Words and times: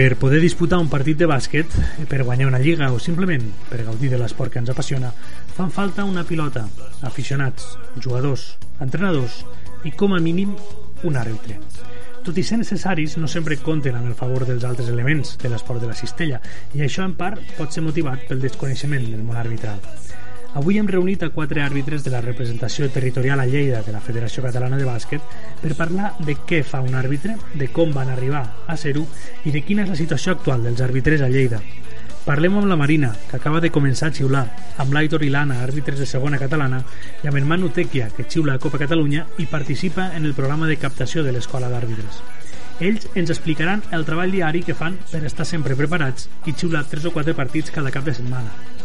Per 0.00 0.16
poder 0.16 0.38
disputar 0.40 0.78
un 0.80 0.86
partit 0.88 1.18
de 1.20 1.26
bàsquet, 1.28 1.74
per 2.08 2.22
guanyar 2.24 2.46
una 2.48 2.58
lliga 2.62 2.86
o 2.88 2.96
simplement 2.96 3.42
per 3.68 3.82
gaudir 3.84 4.08
de 4.08 4.16
l'esport 4.16 4.48
que 4.54 4.56
ens 4.62 4.70
apassiona, 4.72 5.10
fan 5.58 5.68
falta 5.74 6.06
una 6.08 6.24
pilota, 6.24 6.62
aficionats, 7.04 7.66
jugadors, 8.00 8.46
entrenadors 8.80 9.42
i, 9.84 9.92
com 9.92 10.16
a 10.16 10.20
mínim, 10.24 10.54
un 11.04 11.18
àrbitre. 11.20 11.58
Tot 12.24 12.40
i 12.40 12.46
ser 12.48 12.62
necessaris, 12.62 13.18
no 13.20 13.28
sempre 13.28 13.60
compten 13.60 13.98
amb 13.98 14.08
el 14.08 14.16
favor 14.16 14.46
dels 14.48 14.64
altres 14.64 14.88
elements 14.88 15.34
de 15.42 15.52
l'esport 15.52 15.84
de 15.84 15.92
la 15.92 15.98
cistella 16.00 16.40
i 16.72 16.80
això, 16.80 17.04
en 17.04 17.18
part, 17.20 17.44
pot 17.60 17.68
ser 17.68 17.84
motivat 17.84 18.24
pel 18.30 18.40
desconeixement 18.40 19.04
del 19.04 19.20
món 19.20 19.36
arbitral. 19.36 19.84
Avui 20.52 20.80
hem 20.80 20.88
reunit 20.90 21.22
a 21.22 21.28
quatre 21.30 21.62
àrbitres 21.62 22.02
de 22.02 22.10
la 22.10 22.20
representació 22.24 22.88
territorial 22.90 23.38
a 23.38 23.46
Lleida 23.46 23.84
de 23.86 23.92
la 23.94 24.00
Federació 24.02 24.42
Catalana 24.42 24.80
de 24.80 24.86
Bàsquet 24.88 25.36
per 25.60 25.76
parlar 25.78 26.08
de 26.26 26.34
què 26.34 26.64
fa 26.66 26.80
un 26.82 26.96
àrbitre, 26.98 27.36
de 27.54 27.68
com 27.70 27.92
van 27.94 28.10
arribar 28.10 28.42
a 28.66 28.76
ser-ho 28.76 29.04
i 29.46 29.54
de 29.54 29.62
quina 29.62 29.84
és 29.84 29.92
la 29.92 29.98
situació 30.00 30.34
actual 30.34 30.66
dels 30.66 30.82
àrbitres 30.82 31.22
a 31.22 31.28
Lleida. 31.30 31.60
Parlem 32.24 32.58
amb 32.58 32.66
la 32.66 32.76
Marina, 32.76 33.12
que 33.30 33.38
acaba 33.38 33.60
de 33.62 33.70
començar 33.70 34.10
a 34.10 34.16
xiular, 34.16 34.42
amb 34.76 34.92
l'Aitor 34.92 35.22
i 35.22 35.30
àrbitres 35.30 35.98
de 36.02 36.06
segona 36.06 36.38
catalana, 36.38 36.82
i 37.22 37.28
amb 37.28 37.38
en 37.38 37.46
Manu 37.46 37.68
Tequia, 37.68 38.10
que 38.10 38.26
xiula 38.28 38.54
a 38.54 38.58
Copa 38.58 38.78
Catalunya 38.78 39.26
i 39.38 39.46
participa 39.46 40.10
en 40.16 40.26
el 40.26 40.34
programa 40.34 40.66
de 40.66 40.76
captació 40.76 41.22
de 41.22 41.30
l'Escola 41.30 41.70
d'Àrbitres. 41.70 42.22
Ells 42.80 43.06
ens 43.14 43.30
explicaran 43.30 43.82
el 43.92 44.04
treball 44.04 44.32
diari 44.32 44.64
que 44.66 44.74
fan 44.74 44.98
per 45.12 45.22
estar 45.24 45.46
sempre 45.46 45.76
preparats 45.76 46.28
i 46.46 46.52
xiular 46.52 46.86
tres 46.90 47.06
o 47.06 47.14
quatre 47.14 47.34
partits 47.34 47.70
cada 47.70 47.94
cap 47.94 48.04
de 48.04 48.14
setmana. 48.14 48.79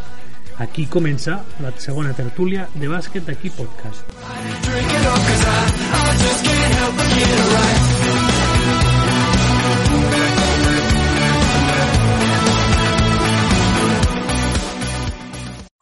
Aquí 0.57 0.85
comença 0.87 1.41
la 1.59 1.73
segona 1.83 2.13
tertúlia 2.15 2.69
de 2.79 2.87
bàsquet 2.87 3.25
d'aquí 3.27 3.49
podcast. 3.51 4.07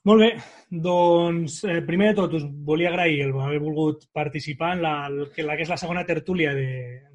Molt 0.10 0.26
bé, 0.26 0.32
doncs 0.74 1.60
eh, 1.70 1.78
primer 1.86 2.10
de 2.10 2.18
tot 2.18 2.34
us 2.42 2.50
volia 2.66 2.90
agrair 2.90 3.28
el 3.28 3.38
haver 3.38 3.62
volgut 3.62 4.10
participar 4.12 4.74
en 4.74 4.82
la, 4.82 4.96
que 5.36 5.46
la 5.46 5.54
que 5.54 5.68
és 5.68 5.70
la 5.70 5.78
segona 5.78 6.02
tertúlia 6.10 6.58
de, 6.58 6.68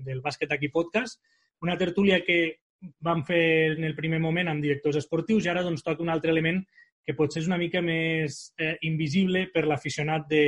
del 0.06 0.22
bàsquet 0.22 0.54
aquí 0.54 0.70
podcast, 0.70 1.18
una 1.66 1.74
tertúlia 1.76 2.22
que 2.22 2.60
vam 3.02 3.26
fer 3.26 3.74
en 3.74 3.82
el 3.82 3.98
primer 3.98 4.22
moment 4.22 4.46
amb 4.46 4.62
directors 4.62 5.02
esportius 5.02 5.42
i 5.42 5.50
ara 5.50 5.66
doncs 5.66 5.82
toca 5.82 6.06
un 6.06 6.14
altre 6.14 6.30
element 6.30 6.62
que 7.08 7.16
potser 7.16 7.40
és 7.40 7.46
una 7.48 7.56
mica 7.56 7.80
més 7.80 8.34
eh, 8.60 8.74
invisible 8.84 9.46
per 9.48 9.62
l'aficionat 9.64 10.26
de, 10.28 10.42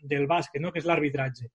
del 0.00 0.24
bàsquet, 0.30 0.62
no? 0.64 0.70
que 0.72 0.80
és 0.80 0.86
l'arbitratge. 0.88 1.50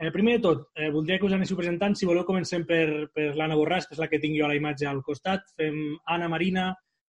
Eh, 0.00 0.08
primer 0.12 0.38
de 0.38 0.42
tot, 0.46 0.62
eh, 0.72 0.88
voldria 0.92 1.18
que 1.20 1.28
us 1.28 1.34
anéssiu 1.36 1.58
presentant. 1.58 1.92
Si 1.96 2.08
voleu, 2.08 2.24
comencem 2.24 2.64
per, 2.64 3.10
per 3.12 3.26
l'Anna 3.36 3.58
Borràs, 3.60 3.84
que 3.84 3.92
és 3.92 4.00
la 4.00 4.08
que 4.08 4.20
tingui 4.22 4.40
jo 4.40 4.46
a 4.46 4.50
la 4.54 4.56
imatge 4.56 4.88
al 4.88 5.02
costat. 5.04 5.44
Fem 5.60 5.76
Anna, 6.14 6.30
Marina, 6.32 6.70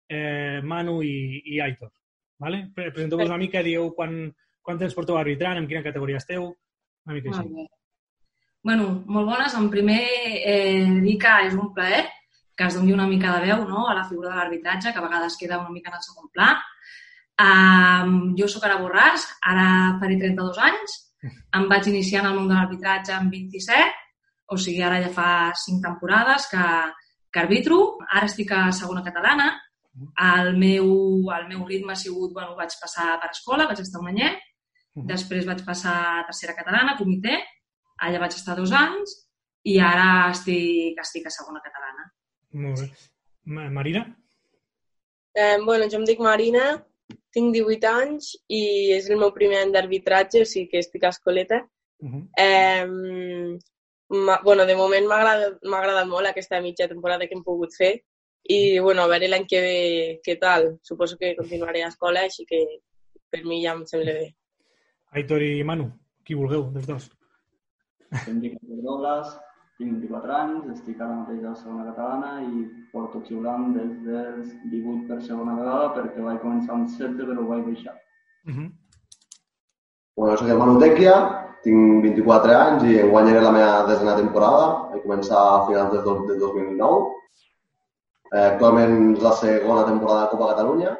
eh, 0.09 0.57
Manu 0.65 1.03
i, 1.05 1.43
i 1.53 1.61
Aitor. 1.61 1.93
Vale? 2.41 2.63
Presenteu-vos 2.73 3.29
una 3.29 3.41
mica, 3.43 3.61
dieu 3.65 3.91
quan, 3.97 4.17
quan 4.65 4.81
temps 4.81 4.97
porteu 4.97 5.21
arbitrant, 5.21 5.61
en 5.61 5.69
quina 5.69 5.85
categoria 5.85 6.17
esteu, 6.17 6.49
una 7.05 7.19
mica 7.19 7.29
així. 7.29 7.67
Bueno, 8.65 8.89
molt 9.05 9.35
bones. 9.35 9.53
En 9.53 9.69
primer, 9.69 10.01
eh, 10.41 10.81
dir 11.05 11.19
que 11.21 11.37
és 11.45 11.53
un 11.53 11.69
plaer 11.77 12.07
que 12.57 12.65
es 12.65 12.75
doni 12.75 12.93
una 12.93 13.05
mica 13.07 13.35
de 13.35 13.45
veu 13.45 13.67
no? 13.69 13.85
a 13.87 13.93
la 13.93 14.05
figura 14.09 14.31
de 14.31 14.39
l'arbitratge, 14.39 14.91
que 14.91 14.99
a 14.99 15.05
vegades 15.05 15.37
queda 15.37 15.59
una 15.61 15.69
mica 15.69 15.91
en 15.91 15.99
el 15.99 16.03
segon 16.03 16.31
pla. 16.33 16.55
Um, 17.37 18.33
jo 18.39 18.47
sóc 18.49 18.65
Ara 18.65 18.79
Borràs, 18.81 19.27
ara 19.45 19.67
faré 20.01 20.17
32 20.17 20.57
anys. 20.69 20.97
Em 21.57 21.67
vaig 21.69 21.89
iniciar 21.91 22.23
en 22.23 22.31
el 22.31 22.39
món 22.39 22.49
de 22.49 22.57
l'arbitratge 22.57 23.13
amb 23.13 23.33
27, 23.33 23.85
o 24.53 24.57
sigui, 24.57 24.81
ara 24.81 24.97
ja 25.03 25.13
fa 25.13 25.29
5 25.53 25.83
temporades 25.85 26.49
que, 26.49 26.65
que 27.29 27.43
arbitro. 27.43 27.79
Ara 28.09 28.25
estic 28.31 28.55
a 28.57 28.65
segona 28.73 29.05
catalana. 29.05 29.51
El 30.25 30.51
meu, 30.57 30.89
el 31.37 31.47
meu 31.51 31.63
ritme 31.69 31.93
ha 31.93 31.99
sigut, 31.99 32.33
bueno, 32.33 32.57
vaig 32.57 32.73
passar 32.81 33.15
per 33.21 33.31
escola, 33.33 33.69
vaig 33.69 33.85
estar 33.85 34.01
un 34.01 34.11
anyet, 34.13 34.41
després 35.13 35.45
vaig 35.45 35.63
passar 35.65 35.95
a 36.17 36.25
tercera 36.29 36.57
catalana, 36.57 36.97
comitè, 36.97 37.37
allà 38.05 38.21
vaig 38.21 38.37
estar 38.37 38.57
dos 38.57 38.73
anys 38.73 39.13
i 39.65 39.79
ara 39.81 40.29
estic, 40.31 41.01
estic 41.01 41.25
a 41.27 41.33
segona 41.33 41.61
catalana. 41.65 42.05
Molt 42.63 42.81
bé. 42.81 42.87
Ma- 43.55 43.69
Marina? 43.69 44.03
Eh, 45.37 45.57
bueno, 45.63 45.85
jo 45.91 45.99
em 45.99 46.05
dic 46.09 46.19
Marina, 46.23 46.67
tinc 47.35 47.53
18 47.53 47.89
anys 47.91 48.33
i 48.49 48.61
és 48.95 49.09
el 49.09 49.19
meu 49.21 49.31
primer 49.35 49.61
any 49.61 49.71
d'arbitratge, 49.75 50.41
o 50.41 50.49
sigui 50.49 50.71
que 50.71 50.81
estic 50.81 51.03
a 51.03 51.13
escoleta. 51.13 51.61
Uh 52.01 52.09
-huh. 52.09 52.23
Eh, 52.45 53.57
ma, 54.09 54.39
bueno, 54.43 54.65
de 54.65 54.75
moment 54.75 55.07
m'ha 55.07 55.19
agradat, 55.21 55.59
agradat 55.63 56.07
molt 56.07 56.27
aquesta 56.27 56.61
mitja 56.61 56.87
temporada 56.87 57.27
que 57.27 57.35
hem 57.35 57.43
pogut 57.43 57.73
fer 57.77 57.93
i 58.47 58.79
bueno, 58.79 59.03
a 59.03 59.07
veure 59.07 59.27
l'any 59.27 59.45
que 59.45 59.61
ve 59.61 60.21
què 60.25 60.37
tal. 60.39 60.77
Suposo 60.81 61.17
que 61.17 61.35
continuaré 61.35 61.83
a 61.83 61.89
escola, 61.89 62.21
així 62.21 62.45
que 62.45 62.61
per 63.29 63.43
mi 63.43 63.61
ja 63.63 63.73
em 63.73 63.85
sembla 63.85 64.13
bé. 64.13 64.35
Aitor 65.11 65.41
i 65.43 65.63
Manu, 65.63 65.91
qui 66.23 66.33
vulgueu, 66.35 66.71
dels 66.71 66.87
dos. 66.87 67.11
Em 68.27 68.39
dic 68.39 68.53
Aitor 68.53 68.83
Douglas, 68.83 69.37
24 69.79 70.33
anys, 70.33 70.69
estic 70.73 71.01
ara 71.01 71.19
mateix 71.19 71.43
a 71.43 71.51
la 71.51 71.59
segona 71.59 71.85
catalana 71.91 72.31
i 72.41 72.63
porto 72.91 73.21
xiulant 73.27 73.73
des 73.75 73.91
dels 74.05 74.53
18 74.71 75.05
per 75.09 75.19
segona 75.21 75.57
vegada 75.59 75.91
perquè 75.97 76.23
vaig 76.25 76.39
començar 76.41 76.73
amb 76.75 76.89
7 76.89 77.27
però 77.29 77.43
ho 77.43 77.49
vaig 77.51 77.65
deixar. 77.65 77.93
Uh 78.47 78.53
-huh. 78.53 78.69
Bueno, 80.17 80.37
soc 80.37 80.49
el 80.49 80.57
Manu 80.57 80.79
Tequia, 80.79 81.15
tinc 81.63 82.03
24 82.03 82.55
anys 82.57 82.83
i 82.83 82.99
enguany 82.99 83.29
era 83.29 83.41
la 83.41 83.51
meva 83.51 83.85
desena 83.87 84.15
temporada. 84.15 84.89
Vaig 84.91 85.03
començar 85.03 85.41
a 85.41 85.65
finals 85.67 85.91
del 85.91 86.39
2009. 86.39 87.13
Eh, 88.33 88.45
actualment 88.51 89.15
és 89.15 89.21
la 89.23 89.31
segona 89.31 89.83
temporada 89.85 90.23
de 90.23 90.31
Copa 90.31 90.53
Catalunya 90.53 90.97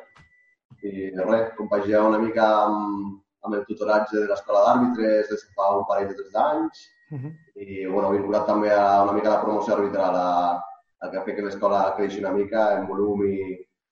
i 0.84 1.10
res, 1.30 1.56
compaginar 1.58 2.04
una 2.08 2.20
mica 2.20 2.46
amb, 2.66 3.18
amb 3.44 3.56
el 3.56 3.66
tutoratge 3.66 4.16
de 4.20 4.28
l'escola 4.28 4.62
d'àrbitres 4.66 5.30
des 5.32 5.42
de 5.44 5.54
fa 5.56 5.72
un 5.80 5.84
parell 5.90 6.08
de 6.08 6.16
tres 6.20 6.36
anys 6.36 6.86
Uh 7.10 7.20
-huh. 7.20 7.34
i 7.56 7.86
bueno, 7.86 8.12
vinculat 8.12 8.46
també 8.46 8.70
a 8.72 9.04
una 9.04 9.14
mica 9.14 9.30
la 9.30 9.42
promoció 9.42 9.76
arbitral, 9.76 10.16
a, 10.16 10.62
a 11.00 11.10
que 11.12 11.22
fer 11.26 11.36
que 11.36 11.46
l'escola 11.46 11.94
creixi 11.96 12.20
una 12.20 12.34
mica 12.34 12.78
en 12.78 12.88
volum 12.88 13.24
i, 13.26 13.38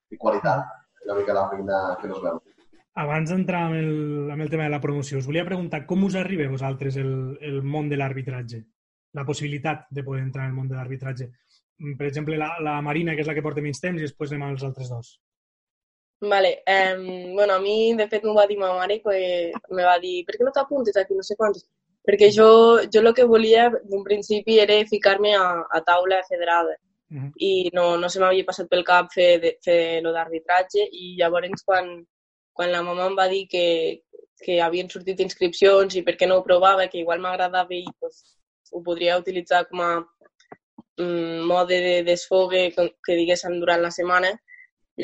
i 0.10 0.18
qualitat. 0.18 0.66
Una 1.06 1.16
mica 1.20 1.34
la 1.34 1.50
feina 1.50 1.98
que 2.02 2.08
nos 2.08 2.22
veu. 2.22 2.42
Abans 2.96 3.30
d'entrar 3.30 3.66
amb, 3.66 3.76
el, 3.76 4.32
amb 4.32 4.42
el 4.42 4.50
tema 4.50 4.64
de 4.64 4.70
la 4.70 4.82
promoció, 4.82 5.18
us 5.18 5.28
volia 5.28 5.46
preguntar 5.46 5.86
com 5.86 6.04
us 6.04 6.16
arriba 6.16 6.46
a 6.46 6.52
vosaltres 6.52 6.98
el, 6.98 7.38
el 7.42 7.62
món 7.64 7.90
de 7.90 7.98
l'arbitratge? 7.98 8.64
La 9.14 9.26
possibilitat 9.26 9.86
de 9.90 10.04
poder 10.04 10.24
entrar 10.24 10.46
en 10.46 10.52
el 10.52 10.56
món 10.56 10.68
de 10.68 10.76
l'arbitratge. 10.76 11.30
Per 12.00 12.08
exemple, 12.08 12.38
la, 12.38 12.54
la 12.64 12.82
Marina, 12.82 13.14
que 13.14 13.22
és 13.22 13.28
la 13.28 13.36
que 13.36 13.44
porta 13.44 13.62
menys 13.62 13.84
temps, 13.84 14.00
i 14.00 14.08
després 14.08 14.32
anem 14.32 14.48
als 14.48 14.64
altres 14.64 14.90
dos. 14.90 15.20
Vale, 16.22 16.64
eh, 16.66 16.96
bueno, 17.36 17.54
a 17.54 17.60
mi 17.60 17.94
de 17.94 18.08
fet 18.08 18.24
m'ho 18.24 18.34
va 18.34 18.48
dir 18.48 18.58
ma 18.58 18.72
mare 18.74 19.02
que 19.04 19.52
me 19.70 19.84
va 19.84 19.98
dir 20.00 20.24
per 20.26 20.38
què 20.38 20.48
no 20.48 20.54
t'apuntes 20.56 20.96
aquí, 20.98 21.14
no 21.14 21.24
sé 21.24 21.36
quants? 21.36 21.68
Perquè 22.08 22.30
jo, 22.38 22.48
jo 22.94 23.02
el 23.02 23.14
que 23.18 23.26
volia 23.26 23.70
d'un 23.90 24.04
principi 24.04 24.60
era 24.60 24.76
ficar-me 24.90 25.36
a, 25.36 25.48
a 25.72 25.82
taula 25.82 26.24
federada 26.30 26.76
Uh 27.12 27.18
-huh. 27.22 27.32
i 27.38 27.70
no, 27.74 27.98
no 28.02 28.10
se 28.10 28.20
m'havia 28.20 28.44
passat 28.46 28.68
pel 28.68 28.84
cap 28.84 29.12
fer, 29.14 29.40
de, 29.40 29.50
fer 29.64 30.02
lo 30.02 30.12
d'arbitratge 30.12 30.88
i 30.92 31.16
llavors 31.20 31.62
quan, 31.64 31.86
quan 32.52 32.72
la 32.72 32.82
mama 32.82 33.06
em 33.06 33.16
va 33.16 33.28
dir 33.28 33.48
que, 33.48 34.02
que 34.44 34.60
havien 34.60 34.90
sortit 34.90 35.20
inscripcions 35.20 35.96
i 35.96 36.02
per 36.02 36.16
què 36.18 36.28
no 36.28 36.38
ho 36.40 36.44
provava, 36.44 36.88
que 36.88 36.98
igual 36.98 37.20
m'agradava 37.20 37.74
i 37.76 37.86
pues, 38.00 38.24
ho 38.72 38.82
podria 38.82 39.20
utilitzar 39.20 39.68
com 39.70 39.82
a 39.82 39.92
mm, 40.98 41.46
mode 41.52 41.78
de 41.88 42.04
desfogue 42.04 42.72
com- 42.76 42.92
que 43.06 43.16
diguéssim 43.16 43.60
durant 43.60 43.82
la 43.82 43.92
setmana, 43.92 44.32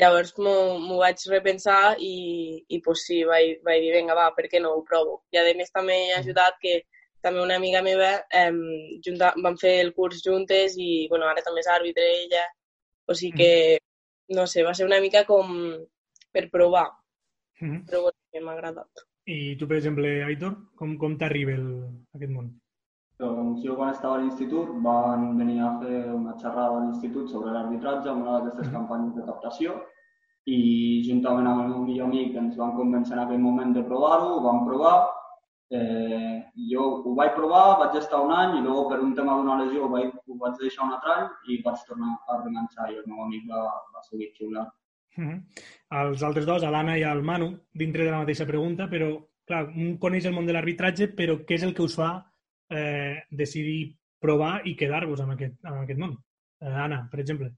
llavors 0.00 0.32
m'ho 0.38 0.98
vaig 1.00 1.20
repensar 1.30 1.96
i, 2.00 2.64
i 2.68 2.80
pues 2.84 3.04
sí, 3.06 3.22
vaig, 3.28 3.60
vaig 3.66 3.82
dir, 3.84 3.92
vinga, 3.96 4.16
va, 4.16 4.30
per 4.36 4.48
què 4.48 4.60
no 4.62 4.72
ho 4.76 4.82
provo? 4.88 5.20
I 5.32 5.40
a 5.40 5.44
més 5.58 5.72
també 5.74 5.98
ha 6.12 6.20
ajudat 6.20 6.58
que 6.62 6.80
també 7.22 7.42
una 7.42 7.56
amiga 7.60 7.82
meva 7.86 8.10
eh, 8.34 8.50
junta, 9.04 9.32
vam 9.44 9.56
fer 9.60 9.76
el 9.84 9.92
curs 9.94 10.22
juntes 10.24 10.74
i 10.78 11.06
bueno, 11.10 11.28
ara 11.28 11.44
també 11.44 11.62
és 11.62 11.70
àrbitre 11.70 12.08
ella, 12.24 12.46
o 13.06 13.14
sigui 13.14 13.36
que, 13.38 13.52
no 14.34 14.46
sé, 14.46 14.64
va 14.66 14.74
ser 14.74 14.88
una 14.88 15.00
mica 15.04 15.24
com 15.28 15.52
per 16.32 16.48
provar. 16.50 16.88
Mm 17.60 17.70
-hmm. 17.70 17.84
però 17.86 18.02
bueno, 18.02 18.46
m'ha 18.46 18.52
agradat. 18.52 18.90
I 19.26 19.56
tu, 19.56 19.68
per 19.68 19.76
exemple, 19.76 20.24
Aitor, 20.24 20.56
com, 20.74 20.96
com 20.98 21.16
t'arriba 21.18 21.52
aquest 22.16 22.32
món? 22.32 22.48
Doncs 23.22 23.62
jo 23.62 23.76
quan 23.78 23.92
estava 23.92 24.16
a 24.16 24.20
l'institut 24.20 24.70
van 24.84 25.36
venir 25.38 25.60
a 25.62 25.72
fer 25.80 25.98
una 26.10 26.34
xerrada 26.42 26.78
a 26.78 26.84
l'institut 26.84 27.28
sobre 27.30 27.52
l'arbitratge 27.54 28.10
amb 28.10 28.24
una 28.24 28.38
d'aquestes 28.38 28.72
campanyes 28.74 29.14
de 29.18 29.26
captació 29.28 29.76
i 30.50 31.02
juntament 31.06 31.46
amb 31.46 31.62
el 31.62 31.68
meu 31.70 31.84
millor 31.86 32.08
amic 32.08 32.34
ens 32.40 32.56
van 32.58 32.74
convèncer 32.78 33.14
en 33.14 33.24
aquell 33.24 33.42
moment 33.42 33.74
de 33.76 33.84
provar-ho, 33.90 34.30
ho 34.36 34.40
vam 34.46 34.64
provar. 34.66 34.96
Eh, 35.72 36.38
jo 36.70 36.88
ho 37.06 37.12
vaig 37.18 37.30
provar, 37.36 37.78
vaig 37.82 37.94
estar 38.00 38.20
un 38.24 38.32
any 38.36 38.58
i 38.58 38.64
després 38.64 38.88
per 38.90 38.98
un 39.04 39.14
tema 39.18 39.36
d'una 39.38 39.60
lesió 39.62 39.86
ho 39.86 39.92
vaig, 39.92 40.10
ho 40.28 40.38
vaig 40.42 40.58
deixar 40.60 40.88
un 40.88 40.96
altre 40.96 41.14
any 41.14 41.28
i 41.54 41.62
vaig 41.64 41.86
tornar 41.88 42.10
a 42.28 42.40
remanxar 42.42 42.90
i 42.90 42.98
el 42.98 43.06
meu 43.06 43.22
amic 43.24 43.46
va, 43.52 43.62
va 43.94 44.02
seguir 44.08 44.32
xiulant. 44.34 44.68
Mm 45.16 45.28
-hmm. 45.28 45.40
Els 46.02 46.22
altres 46.22 46.46
dos, 46.46 46.62
l'Anna 46.62 46.98
i 46.98 47.02
el 47.02 47.22
Manu, 47.22 47.48
dintre 47.72 48.04
de 48.04 48.10
la 48.10 48.18
mateixa 48.24 48.46
pregunta, 48.46 48.88
però, 48.88 49.08
clar, 49.46 49.64
un 49.68 49.96
coneix 49.98 50.26
el 50.26 50.34
món 50.34 50.46
de 50.46 50.52
l'arbitratge, 50.52 51.14
però 51.16 51.38
què 51.46 51.54
és 51.54 51.62
el 51.62 51.74
que 51.74 51.82
us 51.82 51.96
fa 51.96 52.31
eh, 52.72 53.24
decidir 53.30 53.96
provar 54.22 54.60
i 54.68 54.76
quedar-vos 54.78 55.20
amb, 55.20 55.34
aquest, 55.36 55.58
amb 55.66 55.82
aquest 55.82 56.00
món? 56.00 56.16
Eh, 56.62 56.70
Anna, 56.86 57.02
per 57.10 57.20
exemple. 57.20 57.50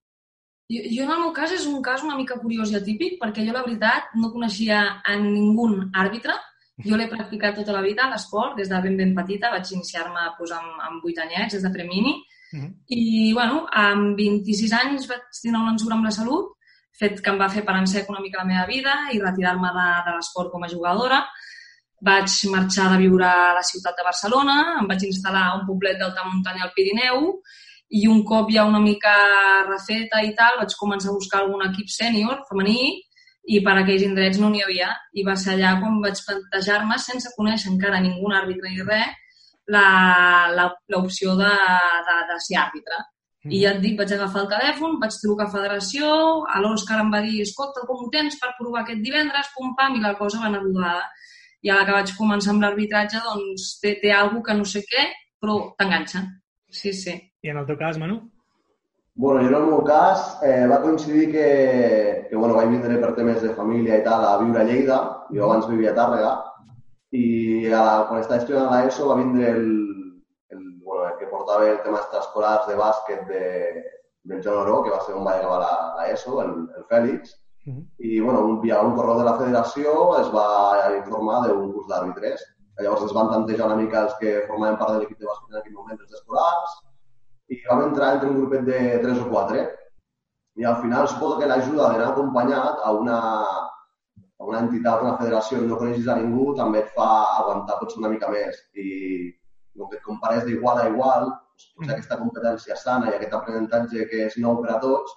Jo, 0.72 0.80
jo, 0.88 1.04
en 1.04 1.12
el 1.12 1.20
meu 1.20 1.32
cas, 1.36 1.52
és 1.52 1.66
un 1.68 1.82
cas 1.84 2.02
una 2.06 2.16
mica 2.16 2.38
curiós 2.40 2.72
i 2.72 2.78
atípic, 2.78 3.18
perquè 3.20 3.44
jo, 3.44 3.52
la 3.52 3.64
veritat, 3.66 4.14
no 4.16 4.32
coneixia 4.32 4.80
a 5.04 5.16
ningú 5.20 5.68
àrbitre. 5.92 6.36
Jo 6.84 6.96
l'he 6.98 7.06
practicat 7.06 7.54
tota 7.60 7.74
la 7.76 7.82
vida, 7.84 8.08
l'esport, 8.10 8.56
des 8.58 8.70
de 8.72 8.80
ben, 8.82 8.96
ben 8.98 9.12
petita. 9.14 9.52
Vaig 9.52 9.68
iniciar-me 9.76 10.24
pues, 10.38 10.50
amb, 10.56 10.80
amb 10.88 11.04
8 11.04 11.22
anyets, 11.22 11.54
des 11.54 11.62
de 11.62 11.70
premini. 11.70 12.16
Mm 12.52 12.60
-hmm. 12.60 12.72
I, 12.86 13.32
bueno, 13.34 13.66
amb 13.70 14.16
26 14.16 14.72
anys 14.72 15.06
vaig 15.08 15.22
tenir 15.42 15.58
una 15.58 15.72
ensura 15.72 15.94
amb 15.94 16.04
la 16.04 16.10
salut, 16.10 16.56
fet 16.98 17.20
que 17.20 17.30
em 17.30 17.38
va 17.38 17.48
fer 17.50 17.64
parar 17.64 17.80
en 17.80 17.86
sec 17.86 18.08
una 18.08 18.20
mica 18.20 18.42
la 18.42 18.50
meva 18.50 18.66
vida 18.66 18.94
i 19.12 19.20
retirar-me 19.20 19.68
de, 19.68 19.88
de 20.06 20.16
l'esport 20.16 20.50
com 20.50 20.62
a 20.62 20.68
jugadora. 20.68 21.24
Vaig 22.04 22.32
marxar 22.52 22.90
de 22.92 22.98
viure 23.04 23.26
a 23.26 23.52
la 23.56 23.62
ciutat 23.64 23.96
de 23.96 24.04
Barcelona, 24.04 24.56
em 24.80 24.88
vaig 24.90 25.06
instal·lar 25.08 25.44
a 25.48 25.54
un 25.60 25.64
poblet 25.68 25.96
d'alta 26.00 26.26
muntanya 26.28 26.66
al 26.66 26.74
Pirineu 26.76 27.30
i 28.00 28.06
un 28.10 28.22
cop 28.26 28.50
ja 28.52 28.64
una 28.68 28.80
mica 28.82 29.14
refeta 29.68 30.20
i 30.26 30.34
tal, 30.38 30.58
vaig 30.60 30.74
començar 30.80 31.10
a 31.12 31.16
buscar 31.16 31.40
algun 31.40 31.64
equip 31.68 31.88
sènior, 31.92 32.42
femení, 32.48 32.94
i 33.44 33.60
per 33.64 33.74
aquells 33.78 34.04
indrets 34.04 34.40
no 34.40 34.50
n'hi 34.50 34.62
havia. 34.64 34.90
I 35.12 35.24
va 35.26 35.36
ser 35.40 35.54
allà 35.54 35.74
quan 35.80 36.00
vaig 36.04 36.20
plantejar-me, 36.26 36.98
sense 36.98 37.32
conèixer 37.36 37.70
encara 37.72 38.00
ningú 38.04 38.32
àrbitre 38.32 38.72
ni 38.72 38.86
res, 38.88 39.20
l'opció 39.68 41.36
de, 41.40 41.52
de, 42.08 42.16
de 42.30 42.38
ser 42.46 42.58
àrbitre. 42.60 43.02
I 43.44 43.60
ja 43.60 43.74
et 43.74 43.80
dic, 43.84 43.98
vaig 43.98 44.12
agafar 44.16 44.44
el 44.44 44.50
telèfon, 44.54 44.96
vaig 45.00 45.16
trucar 45.20 45.46
a 45.50 45.52
federació, 45.52 46.08
a 46.48 46.60
l'Òscar 46.64 47.02
em 47.02 47.10
va 47.12 47.20
dir, 47.24 47.42
escolta, 47.44 47.84
com 47.88 48.06
ho 48.06 48.08
tens 48.12 48.38
per 48.40 48.54
provar 48.58 48.82
aquest 48.82 49.02
divendres, 49.04 49.50
pum 49.56 49.74
pam, 49.76 49.98
i 49.98 50.04
la 50.04 50.14
cosa 50.20 50.40
va 50.40 50.48
anar 50.48 50.62
rodada. 50.64 51.04
I 51.64 51.70
a 51.72 51.78
la 51.78 51.84
que 51.88 51.94
vaig 51.96 52.10
començar 52.18 52.52
amb 52.52 52.62
l'arbitratge, 52.64 53.20
doncs 53.24 53.78
té, 53.80 53.94
té 54.02 54.12
alguna 54.12 54.42
que 54.44 54.54
no 54.58 54.64
sé 54.68 54.82
què, 54.84 55.04
però 55.40 55.58
t'enganxa. 55.78 56.24
Sí, 56.70 56.92
sí. 56.92 57.14
I 57.44 57.50
en 57.52 57.60
el 57.62 57.66
teu 57.68 57.78
cas, 57.80 57.96
Manu? 58.00 58.18
Bueno, 59.16 59.40
jo 59.44 59.48
en 59.48 59.54
el 59.60 59.68
meu 59.70 59.82
cas 59.86 60.24
eh, 60.42 60.66
va 60.66 60.80
coincidir 60.82 61.28
que, 61.32 61.46
que 62.28 62.36
bueno, 62.36 62.56
vaig 62.58 62.68
vindre 62.72 62.96
per 62.98 63.12
temes 63.14 63.40
de 63.44 63.52
família 63.54 64.00
i 64.00 64.04
tal 64.04 64.24
a 64.26 64.32
viure 64.42 64.60
a 64.60 64.64
Lleida, 64.66 64.96
jo 65.30 65.44
abans 65.46 65.68
vivia 65.70 65.92
a 65.92 65.96
Tàrrega, 66.00 66.32
i 67.14 67.24
a 67.70 67.82
la, 67.86 67.92
quan 68.08 68.20
estava 68.24 68.40
estudiant 68.42 68.66
a 68.72 68.80
l'ESO 68.82 69.06
va 69.12 69.18
vindre 69.20 69.52
el, 69.54 69.68
el, 70.50 70.64
bueno, 70.82 71.04
el 71.12 71.16
que 71.20 71.30
portava 71.30 71.68
el 71.70 71.78
tema 71.86 72.00
extraescolars 72.02 72.66
de 72.66 72.74
bàsquet 72.80 73.22
de, 73.30 73.44
del 74.26 74.42
Joan 74.42 74.64
Oró, 74.64 74.80
que 74.82 74.90
va 74.96 74.98
ser 75.06 75.14
on 75.14 75.22
va 75.28 75.36
acabar 75.38 75.60
la- 75.62 75.92
l'ESO, 76.00 76.40
el, 76.42 76.52
el 76.80 76.88
Fèlix, 76.90 77.36
Mm 77.66 77.72
-hmm. 77.72 77.84
i 77.98 78.20
bueno, 78.20 78.40
un, 78.44 78.60
via 78.60 78.80
un 78.82 78.94
correu 78.94 79.18
de 79.18 79.24
la 79.24 79.38
federació 79.38 79.92
es 80.20 80.28
va 80.32 80.48
informar 80.96 81.48
d'un 81.48 81.72
curs 81.72 81.88
d'àrbitres. 81.88 82.40
Llavors 82.82 83.02
ens 83.02 83.14
van 83.14 83.30
tantejar 83.30 83.66
una 83.66 83.76
mica 83.82 84.02
els 84.02 84.14
que 84.20 84.44
formaven 84.48 84.76
part 84.78 84.92
de 84.92 84.98
l'equip 84.98 85.18
de 85.18 85.26
bàsquet 85.26 85.50
en 85.52 85.60
aquell 85.60 85.78
moment, 85.78 86.00
els 86.00 86.16
escolars, 86.18 86.70
i 87.48 87.60
vam 87.68 87.82
entrar 87.84 88.14
entre 88.14 88.28
un 88.28 88.40
grupet 88.40 88.64
de 88.66 88.80
3 89.02 89.20
o 89.20 89.28
4. 89.30 89.62
I 90.56 90.64
al 90.64 90.76
final 90.82 91.08
suposo 91.08 91.38
que 91.38 91.46
l'ajuda 91.46 91.88
d'anar 91.92 92.08
acompanyat 92.10 92.82
a 92.88 92.90
una, 92.92 93.18
a 94.40 94.44
una 94.50 94.58
entitat, 94.64 95.02
una 95.02 95.16
federació 95.20 95.62
i 95.62 95.66
no 95.66 95.78
coneixis 95.78 96.08
a 96.08 96.18
ningú 96.18 96.54
també 96.58 96.82
et 96.82 96.90
fa 96.98 97.08
aguantar 97.38 97.78
potser 97.80 97.98
una 98.02 98.12
mica 98.14 98.28
més. 98.28 98.60
I 98.74 98.88
el 99.78 99.88
que 99.90 99.96
et 99.96 100.02
compares 100.02 100.44
d'igual 100.44 100.78
a 100.78 100.88
igual, 100.88 101.30
doncs, 101.30 101.70
potser 101.76 101.94
aquesta 101.94 102.18
competència 102.18 102.76
sana 102.76 103.10
i 103.10 103.16
aquest 103.16 103.34
aprenentatge 103.38 104.06
que 104.10 104.26
és 104.26 104.36
nou 104.44 104.60
per 104.62 104.74
a 104.74 104.80
tots, 104.82 105.16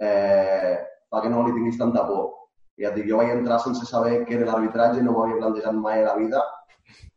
eh, 0.00 0.76
fa 1.10 1.22
que 1.22 1.30
no 1.32 1.46
li 1.46 1.54
tinguis 1.56 1.78
tanta 1.80 2.04
por. 2.08 2.26
I 2.76 2.84
ja 2.84 2.90
et 2.92 2.98
dic, 2.98 3.08
jo 3.10 3.20
vaig 3.20 3.32
entrar 3.32 3.58
sense 3.64 3.86
saber 3.88 4.20
què 4.28 4.36
era 4.36 4.50
l'arbitratge, 4.50 5.02
no 5.02 5.14
m'ho 5.14 5.24
havia 5.24 5.40
plantejat 5.40 5.78
mai 5.80 6.02
a 6.02 6.08
la 6.10 6.16
vida, 6.18 6.42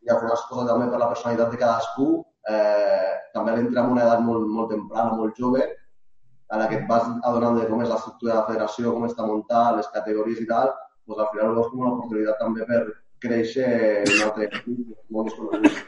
i 0.06 0.10
al 0.10 0.22
final 0.22 0.38
suposo 0.38 0.62
que 0.64 0.72
també 0.72 0.88
per 0.92 1.02
la 1.02 1.10
personalitat 1.12 1.52
de 1.52 1.60
cadascú, 1.64 2.08
eh, 2.54 3.12
també 3.34 3.56
l'entra 3.56 3.84
en 3.84 3.92
una 3.96 4.06
edat 4.06 4.24
molt, 4.28 4.48
molt 4.58 4.72
temprana, 4.74 5.18
molt 5.20 5.36
jove, 5.42 5.68
a 6.50 6.58
la 6.58 6.70
que 6.70 6.80
et 6.80 6.88
vas 6.90 7.06
adonant 7.30 7.60
de 7.60 7.68
com 7.70 7.84
és 7.84 7.92
l'estructura 7.92 8.34
de 8.34 8.40
la 8.40 8.48
federació, 8.48 8.94
com 8.96 9.06
està 9.10 9.28
muntada, 9.28 9.76
les 9.78 9.92
categories 9.98 10.40
i 10.42 10.48
tal, 10.50 10.72
doncs 11.06 11.22
al 11.26 11.32
final 11.34 11.52
ho 11.52 11.60
veus 11.60 11.70
com 11.70 11.84
una 11.84 11.94
oportunitat 11.98 12.42
també 12.42 12.66
per 12.72 12.82
créixer 13.26 13.70
en 14.02 14.12
un 14.16 14.26
altre 14.26 14.48
equip 14.48 15.10
molt 15.16 15.30
desconegut. 15.30 15.80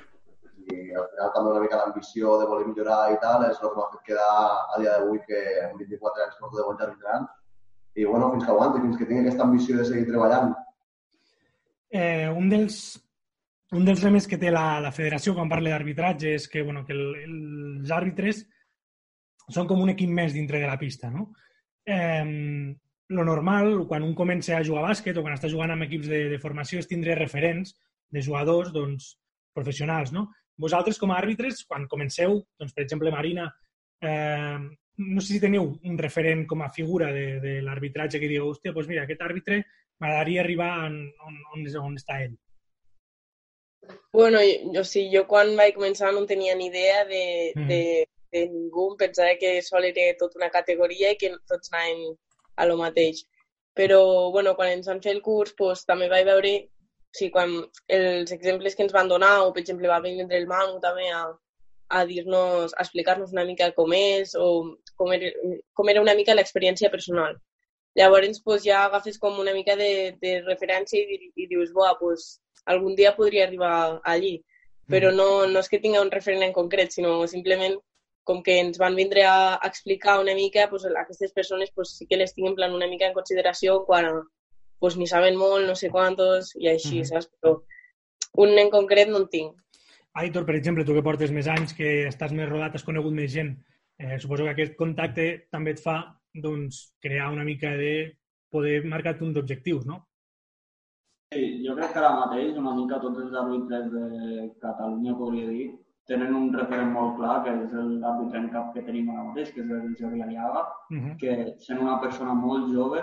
I 0.71 0.93
al 0.99 1.07
final 1.11 1.31
també 1.35 1.51
una 1.51 1.61
mica 1.63 1.79
l'ambició 1.79 2.37
de 2.39 2.47
voler 2.51 2.67
millorar 2.67 3.01
i 3.13 3.17
tal 3.23 3.47
és 3.47 3.57
el 3.57 3.69
que 3.69 3.77
m'ha 3.79 3.89
fet 3.93 4.03
quedar 4.11 4.33
a 4.75 4.79
dia 4.79 4.97
d'avui 4.97 5.21
que 5.27 5.41
amb 5.65 5.81
24 5.81 6.25
anys 6.25 6.37
porto 6.41 6.59
de 6.59 6.67
anys 6.67 6.85
arbitrant 6.87 7.29
i 7.95 8.05
bueno, 8.07 8.31
fins 8.33 8.45
que 8.45 8.51
aguanti, 8.53 8.81
fins 8.85 8.97
que 8.97 9.07
tingui 9.07 9.25
aquesta 9.25 9.47
ambició 9.47 9.77
de 9.77 9.85
seguir 9.87 10.07
treballant. 10.07 10.53
Eh, 11.91 12.29
un 12.31 12.47
dels 12.51 12.81
un 13.71 13.85
dels 13.87 14.01
lemes 14.03 14.27
que 14.27 14.39
té 14.39 14.49
la, 14.51 14.81
la 14.83 14.91
federació 14.91 15.33
quan 15.35 15.49
parla 15.51 15.71
d'arbitratge 15.71 16.33
és 16.35 16.47
que, 16.51 16.63
bueno, 16.67 16.83
que 16.87 16.91
el, 16.91 17.05
els 17.23 17.91
àrbitres 17.95 18.41
són 19.51 19.67
com 19.67 19.79
un 19.83 19.93
equip 19.93 20.11
més 20.11 20.35
dintre 20.35 20.59
de 20.59 20.67
la 20.67 20.79
pista, 20.79 21.09
no? 21.11 21.29
Eh, 21.87 22.75
lo 23.11 23.23
normal, 23.27 23.85
quan 23.87 24.03
un 24.03 24.13
comença 24.15 24.57
a 24.57 24.63
jugar 24.63 24.83
a 24.83 24.89
bàsquet 24.91 25.17
o 25.17 25.23
quan 25.23 25.35
està 25.35 25.49
jugant 25.51 25.73
amb 25.73 25.87
equips 25.87 26.11
de, 26.11 26.21
de 26.31 26.39
formació, 26.39 26.79
és 26.79 26.87
tindre 26.87 27.15
referents 27.19 27.73
de 28.11 28.23
jugadors 28.23 28.71
doncs, 28.75 29.15
professionals, 29.55 30.11
no? 30.15 30.27
Vosaltres, 30.61 30.99
com 30.99 31.11
a 31.11 31.17
àrbitres, 31.19 31.63
quan 31.67 31.87
comenceu, 31.91 32.41
doncs, 32.59 32.75
per 32.75 32.83
exemple, 32.83 33.11
Marina, 33.11 33.47
eh, 34.03 34.59
no 35.01 35.21
sé 35.21 35.33
si 35.33 35.41
teniu 35.43 35.67
un 35.89 35.97
referent 35.97 36.45
com 36.47 36.61
a 36.61 36.69
figura 36.69 37.11
de, 37.15 37.25
de 37.43 37.57
l'arbitratge 37.65 38.19
que 38.19 38.29
digueu, 38.29 38.49
hòstia, 38.51 38.73
doncs 38.75 38.87
mira, 38.91 39.03
aquest 39.07 39.21
àrbitre 39.25 39.63
m'agradaria 40.01 40.41
arribar 40.43 40.71
on, 40.87 40.95
on, 41.27 41.37
on, 41.55 41.67
on 41.87 41.99
està 41.99 42.21
ell. 42.25 42.37
Bueno, 44.13 44.39
jo, 44.73 44.81
o 44.81 44.83
sigui, 44.85 45.11
jo 45.15 45.25
quan 45.29 45.55
vaig 45.57 45.75
començar 45.77 46.11
no 46.13 46.25
tenia 46.29 46.55
ni 46.55 46.67
idea 46.69 47.03
de, 47.05 47.23
Mhm. 47.55 47.67
de, 47.67 47.81
de 48.31 48.47
ningú, 48.49 48.91
em 48.91 48.97
pensava 48.97 49.37
que 49.39 49.61
sol 49.61 49.83
era 49.85 50.15
tota 50.19 50.37
una 50.39 50.49
categoria 50.49 51.11
i 51.11 51.17
que 51.17 51.31
tots 51.47 51.71
anaven 51.73 52.15
a 52.55 52.65
lo 52.65 52.77
mateix. 52.77 53.25
Però, 53.73 54.31
bueno, 54.31 54.55
quan 54.55 54.69
ens 54.69 54.87
van 54.87 55.01
fer 55.01 55.13
el 55.15 55.21
curs, 55.21 55.53
pues, 55.57 55.85
també 55.85 56.09
vaig 56.09 56.25
veure, 56.25 56.51
o 56.67 57.17
sigui, 57.17 57.31
quan 57.31 57.53
els 57.87 58.31
exemples 58.31 58.75
que 58.75 58.83
ens 58.83 58.93
van 58.93 59.07
donar, 59.07 59.41
o 59.43 59.53
per 59.53 59.61
exemple 59.63 59.87
va 59.87 60.01
vindre 60.03 60.37
el 60.37 60.47
Manu 60.47 60.79
també 60.79 61.09
a, 61.09 61.23
a 61.89 62.05
dir-nos, 62.05 62.73
a 62.73 62.83
explicar-nos 62.83 63.31
una 63.31 63.45
mica 63.45 63.71
com 63.75 63.91
és, 63.93 64.35
o 64.35 64.77
com 64.95 65.11
era, 65.13 65.31
com 65.73 65.89
era 65.89 66.01
una 66.01 66.15
mica 66.15 66.35
l'experiència 66.35 66.91
personal. 66.91 67.37
Llavors, 67.95 68.41
pues, 68.43 68.63
ja 68.63 68.85
agafes 68.85 69.19
com 69.19 69.39
una 69.39 69.53
mica 69.53 69.75
de, 69.75 70.15
de 70.21 70.41
referència 70.45 71.01
i, 71.01 71.31
i 71.35 71.47
dius, 71.47 71.73
buah, 71.75 71.97
pues, 71.99 72.41
algun 72.65 72.95
dia 72.95 73.15
podria 73.15 73.45
arribar 73.47 73.99
allí. 74.03 74.37
Però 74.91 75.11
no, 75.15 75.47
no 75.47 75.59
és 75.59 75.69
que 75.69 75.79
tinga 75.79 76.01
un 76.01 76.11
referent 76.11 76.43
en 76.43 76.53
concret, 76.53 76.91
sinó 76.91 77.27
simplement 77.27 77.77
com 78.23 78.41
que 78.43 78.59
ens 78.59 78.77
van 78.77 78.95
vindre 78.95 79.23
a, 79.25 79.59
explicar 79.63 80.19
una 80.19 80.35
mica, 80.35 80.69
pues, 80.69 80.85
aquestes 80.85 81.31
persones 81.33 81.71
pues, 81.73 81.95
sí 81.97 82.07
que 82.07 82.17
les 82.17 82.33
tinc 82.33 82.49
en 82.49 82.55
plan 82.55 82.73
una 82.73 82.87
mica 82.87 83.07
en 83.07 83.13
consideració 83.13 83.83
quan 83.85 84.07
pues, 84.79 84.97
ni 84.97 85.05
saben 85.07 85.35
molt, 85.37 85.67
no 85.67 85.75
sé 85.75 85.89
quantos, 85.89 86.55
i 86.55 86.67
així, 86.67 86.99
Mhm. 86.99 87.05
saps? 87.05 87.29
Però 87.39 87.61
un 88.33 88.57
en 88.57 88.69
concret 88.69 89.09
no 89.09 89.17
en 89.17 89.27
tinc. 89.29 89.55
Aitor, 90.13 90.45
per 90.45 90.55
exemple, 90.55 90.83
tu 90.83 90.93
que 90.93 91.03
portes 91.03 91.31
més 91.31 91.47
anys, 91.47 91.73
que 91.73 92.07
estàs 92.07 92.31
més 92.31 92.49
rodat, 92.49 92.75
has 92.75 92.83
conegut 92.83 93.13
més 93.13 93.31
gent, 93.31 93.55
eh, 94.01 94.17
suposo 94.19 94.47
que 94.47 94.55
aquest 94.55 94.75
contacte 94.79 95.27
també 95.53 95.75
et 95.75 95.83
fa 95.83 95.97
doncs, 96.33 96.81
crear 97.03 97.29
una 97.31 97.45
mica 97.47 97.75
de 97.77 97.93
poder 98.51 98.81
marcar-te 98.85 99.23
uns 99.23 99.37
objectius, 99.37 99.85
no? 99.85 100.01
Sí, 101.31 101.61
jo 101.63 101.75
crec 101.77 101.93
que 101.93 102.01
ara 102.01 102.11
mateix 102.17 102.57
una 102.59 102.73
mica 102.75 102.99
tots 102.99 103.21
els 103.23 103.35
àrbitres 103.39 103.87
de 103.93 104.49
Catalunya, 104.63 105.15
podria 105.15 105.47
dir, 105.47 105.69
tenen 106.09 106.33
un 106.35 106.49
referent 106.53 106.91
molt 106.91 107.15
clar, 107.19 107.37
que 107.45 107.53
és 107.53 107.75
l'àrbitre 108.01 108.41
en 108.41 108.49
cap 108.55 108.73
que 108.75 108.83
tenim 108.87 109.11
ara 109.13 109.29
mateix, 109.29 109.53
que 109.55 109.63
és 109.63 109.71
el 109.77 109.93
Jordi 109.99 110.23
Aliaga, 110.25 110.65
Uh 110.91 110.97
-huh. 110.97 111.15
que 111.21 111.55
sent 111.65 111.79
una 111.79 111.99
persona 112.01 112.33
molt 112.33 112.73
jove 112.73 112.99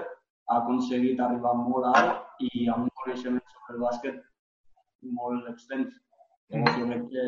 ha 0.48 0.56
aconseguit 0.58 1.20
arribar 1.20 1.54
molt 1.54 1.86
alt 1.96 2.42
i 2.50 2.68
amb 2.68 2.84
un 2.84 2.90
coneixement 3.00 3.42
sobre 3.54 3.76
el 3.76 3.80
bàsquet 3.86 4.22
molt 5.02 5.48
extens. 5.48 5.94
Llavors, 6.50 6.76
jo 6.78 6.86
crec 6.86 7.08
que, 7.12 7.24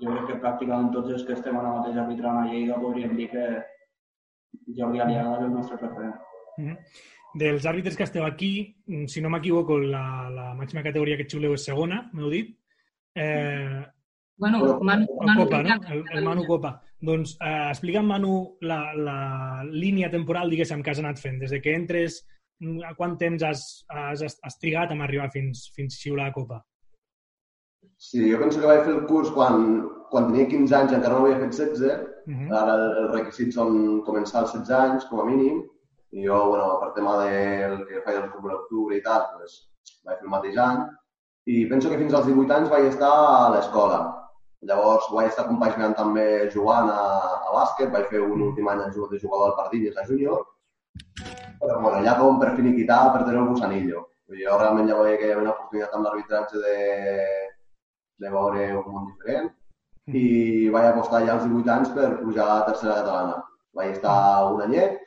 jo 0.00 0.12
crec 0.12 0.26
que 0.28 0.38
pràcticament 0.44 0.92
tots 0.94 1.12
els 1.16 1.24
que 1.26 1.34
estem 1.36 1.56
ara 1.56 1.74
mateix 1.78 1.98
arbitrant 2.02 2.42
a 2.42 2.46
Lleida 2.50 2.78
podríem 2.82 3.16
dir 3.16 3.28
que 3.32 3.44
Jordi 4.78 5.02
Aliaga 5.02 5.36
és 5.38 5.44
el 5.48 5.52
nostre 5.54 5.80
referent. 5.82 6.16
Uh 6.56 6.64
-huh. 6.64 6.76
dels 7.36 7.66
àrbitres 7.66 7.96
que 7.96 8.04
esteu 8.04 8.24
aquí, 8.24 8.76
mm, 8.86 9.06
si 9.06 9.20
no 9.20 9.28
m'equivoco, 9.28 9.78
la, 9.78 10.30
la 10.30 10.54
màxima 10.54 10.82
categoria 10.82 11.16
que 11.16 11.28
xiuleu 11.28 11.52
és 11.52 11.64
segona, 11.64 12.08
m'heu 12.12 12.30
dit. 12.30 12.56
Eh, 13.14 13.84
Bueno, 14.38 14.78
Manu, 14.82 15.06
el 15.20 15.26
Manu 15.26 15.44
Copa, 15.44 15.62
no? 15.62 15.80
El, 15.88 16.04
el 16.12 16.24
Manu 16.24 16.44
Copa. 16.44 16.82
Doncs 17.00 17.36
eh, 17.40 17.68
explica'm, 17.70 18.06
Manu, 18.06 18.58
la, 18.60 18.92
la 18.94 19.64
línia 19.64 20.10
temporal, 20.10 20.50
diguéssim, 20.50 20.82
que 20.82 20.92
has 20.92 21.00
anat 21.00 21.18
fent. 21.18 21.38
Des 21.40 21.50
de 21.50 21.60
que 21.64 21.74
entres, 21.74 22.26
mm, 22.60 22.82
a 22.84 22.94
quant 22.94 23.16
temps 23.16 23.42
has, 23.42 23.84
has, 23.88 24.22
has 24.42 24.58
trigat 24.60 24.92
en 24.92 25.00
arribar 25.00 25.30
fins, 25.32 25.70
fins 25.76 25.96
a 25.96 26.02
xiular 26.02 26.28
la 26.28 26.36
Copa? 26.36 26.60
Sí, 27.96 28.30
jo 28.30 28.38
penso 28.40 28.60
que 28.60 28.68
vaig 28.68 28.82
fer 28.84 28.94
el 28.94 29.06
curs 29.08 29.30
quan, 29.34 29.62
quan 30.10 30.28
tenia 30.30 30.48
15 30.50 30.76
anys, 30.78 30.92
encara 30.96 31.14
no 31.16 31.24
havia 31.24 31.38
fet 31.40 31.54
16. 31.54 32.02
Uh 32.26 32.34
-huh. 32.34 32.58
Ara 32.60 32.74
el, 32.74 32.84
el 33.02 33.08
requisit 33.14 33.54
són 33.54 34.02
començar 34.08 34.40
als 34.40 34.52
16 34.52 34.76
anys, 34.78 35.08
com 35.10 35.20
a 35.20 35.24
mínim. 35.24 35.62
I 36.12 36.26
jo, 36.26 36.36
bueno, 36.50 36.78
per 36.80 36.92
tema 36.94 37.16
del 37.24 37.86
que 37.86 38.02
faig 38.04 38.16
del 38.16 38.30
futbol 38.30 38.52
d'octubre 38.52 38.96
i 38.96 39.02
tal, 39.02 39.22
pues, 39.36 39.68
vaig 40.04 40.18
fer 40.18 40.26
el 40.26 40.34
mateix 40.34 40.56
any. 40.56 40.84
I 41.46 41.66
penso 41.70 41.88
que 41.88 41.98
fins 41.98 42.14
als 42.14 42.26
18 42.26 42.54
anys 42.54 42.70
vaig 42.70 42.86
estar 42.86 43.12
a 43.12 43.50
l'escola. 43.54 43.98
Llavors 44.68 45.08
vaig 45.12 45.28
estar 45.28 45.46
compaginant 45.46 45.94
també 45.94 46.50
jugant 46.50 46.88
a, 46.90 47.02
a 47.46 47.50
bàsquet, 47.54 47.92
vaig 47.92 48.06
fer 48.10 48.20
un 48.20 48.42
últim 48.48 48.68
any 48.68 48.80
de 48.84 49.18
jugador 49.18 49.50
al 49.50 49.56
Pardines 49.56 49.96
a 49.96 50.06
júnior. 50.08 50.46
Però 51.60 51.80
bueno, 51.80 52.02
ja 52.04 52.16
com 52.18 52.40
per 52.40 52.56
finiquitar, 52.56 53.12
per 53.12 53.24
tenir 53.24 53.40
el 53.40 53.48
gusanillo. 53.48 54.06
Jo 54.42 54.58
realment 54.58 54.88
ja 54.88 54.96
veia 54.98 55.18
que 55.18 55.26
hi 55.26 55.32
havia 55.32 55.42
una 55.44 55.52
oportunitat 55.52 55.94
amb 55.94 56.04
l'arbitratge 56.06 56.62
de, 56.64 56.76
de 58.18 58.30
veure 58.30 58.66
un 58.78 58.92
món 58.92 59.06
diferent 59.12 59.50
i 60.06 60.68
vaig 60.70 60.86
apostar 60.86 61.24
ja 61.26 61.32
als 61.34 61.44
18 61.44 61.70
anys 61.72 61.88
per 61.96 62.08
pujar 62.22 62.46
a 62.52 62.64
tercera 62.66 62.94
catalana. 63.00 63.42
Vaig 63.74 63.90
estar 63.96 64.52
un 64.52 64.62
anyet, 64.62 65.00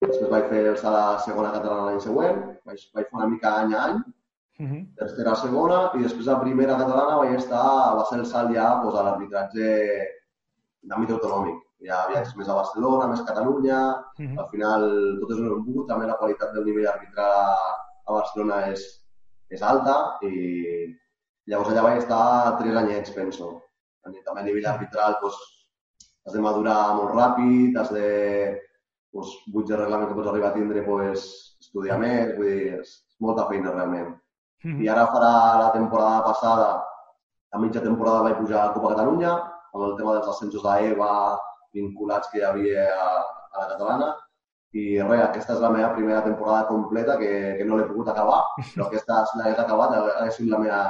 després 0.00 0.30
vaig 0.30 0.48
fer 0.48 0.62
el 0.70 0.76
salt 0.80 0.96
a 0.96 1.18
segona 1.26 1.50
catalana 1.52 1.90
l'any 1.90 2.00
següent, 2.00 2.38
vaig, 2.64 2.80
vaig 2.94 3.06
fer 3.10 3.18
una 3.20 3.28
mica 3.28 3.56
any 3.62 3.74
a 3.74 3.82
any, 3.88 4.02
Uh 4.56 4.66
-huh. 4.66 4.82
tercera 4.96 5.32
a 5.32 5.34
segona, 5.36 5.90
i 5.94 6.02
després 6.02 6.28
a 6.28 6.38
primera 6.40 6.76
catalana 6.78 7.16
vaig 7.18 7.34
estar, 7.34 7.96
va 7.96 8.04
ser 8.08 8.18
el 8.20 8.26
salt 8.26 8.54
ja 8.54 8.80
pues, 8.82 8.94
a 8.94 9.02
l'arbitratge 9.02 9.66
d'àmbit 10.88 11.10
autonòmic. 11.10 11.56
Ja 11.84 12.06
viatges 12.08 12.36
més 12.36 12.48
a 12.48 12.54
Barcelona, 12.54 13.08
més 13.08 13.22
Catalunya, 13.22 13.80
Uh 14.18 14.24
-huh. 14.24 14.38
al 14.40 14.48
final 14.52 14.80
tot 15.20 15.30
és 15.32 15.38
un 15.38 15.46
embut, 15.52 15.88
també 15.88 16.06
la 16.06 16.16
qualitat 16.20 16.52
del 16.52 16.64
nivell 16.64 16.86
arbitral 16.86 17.56
a 18.06 18.12
Barcelona 18.12 18.68
és, 18.72 18.80
és 19.50 19.60
alta 19.62 20.18
i 20.22 20.96
llavors 21.50 21.70
allà 21.72 21.82
vaig 21.86 22.02
estar 22.02 22.56
tres 22.60 22.78
anyets, 22.80 23.14
penso. 23.16 23.50
També 24.04 24.40
a 24.40 24.44
nivell 24.44 24.68
arbitral 24.68 25.18
doncs, 25.22 25.40
has 26.26 26.36
de 26.36 26.44
madurar 26.44 26.78
molt 27.00 27.14
ràpid, 27.16 27.78
has 27.80 27.92
de... 27.92 28.08
Doncs, 29.14 29.30
buits 29.54 29.70
de 29.70 29.76
reglament 29.78 30.08
que 30.10 30.16
pots 30.16 30.28
arribar 30.30 30.50
a 30.50 30.56
tindre, 30.56 30.82
doncs, 30.86 31.26
estudiar 31.62 32.00
més, 32.02 32.34
vull 32.38 32.50
dir, 32.50 32.80
és 32.80 32.96
molta 33.22 33.46
feina 33.50 33.72
realment. 33.72 34.10
Uh 34.64 34.70
-huh. 34.72 34.82
I 34.82 34.88
ara 34.88 35.06
farà 35.12 35.32
la 35.60 35.70
temporada 35.72 36.24
passada, 36.24 36.68
a 37.52 37.58
mitja 37.58 37.80
temporada 37.80 38.22
vaig 38.22 38.36
pujar 38.38 38.64
a 38.64 38.72
Copa 38.74 38.94
Catalunya, 38.94 39.32
amb 39.74 39.84
el 39.84 39.96
tema 39.96 40.14
dels 40.14 40.28
ascensos 40.28 40.62
d'EVA 40.62 41.38
vinculats 41.74 42.30
que 42.30 42.38
hi 42.38 42.44
havia 42.44 42.84
a, 43.06 43.08
a 43.52 43.60
la 43.60 43.68
catalana. 43.72 44.08
I 44.72 45.00
res, 45.02 45.22
aquesta 45.22 45.54
és 45.54 45.60
la 45.60 45.70
meva 45.70 45.92
primera 45.94 46.22
temporada 46.22 46.66
completa, 46.66 47.16
que, 47.16 47.30
que 47.58 47.64
no 47.64 47.76
l'he 47.76 47.86
pogut 47.86 48.08
acabar, 48.08 48.40
però 48.74 48.86
aquesta, 48.86 49.24
si 49.26 49.38
l'hagués 49.38 49.58
acabat, 49.58 49.94
ha 49.94 50.30
sigut 50.30 50.50
la 50.50 50.62
meva 50.64 50.80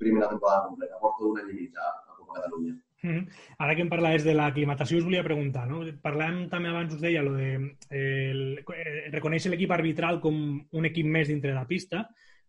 primera 0.00 0.28
temporada 0.30 0.68
completa. 0.68 0.98
Porto 1.02 1.28
un 1.30 1.42
any 1.42 1.52
i 1.52 1.58
mig 1.60 1.76
a, 1.76 1.92
Copa 2.16 2.40
Catalunya. 2.40 2.74
Mm. 3.02 3.22
Ara 3.64 3.74
que 3.76 3.84
em 3.84 3.92
parlaves 3.92 4.24
de 4.26 4.34
l'aclimatació, 4.36 4.98
us 5.00 5.06
volia 5.06 5.24
preguntar, 5.24 5.64
no? 5.68 5.80
Parlàvem 6.04 6.42
també 6.52 6.72
abans, 6.72 6.96
us 6.96 7.04
deia, 7.04 7.22
lo 7.24 7.36
de 7.36 7.52
eh, 7.56 8.02
el, 8.32 8.42
eh, 8.60 9.06
reconèixer 9.14 9.52
l'equip 9.52 9.72
arbitral 9.76 10.20
com 10.20 10.36
un 10.60 10.90
equip 10.90 11.08
més 11.08 11.30
dintre 11.32 11.56
la 11.56 11.66
pista. 11.68 12.04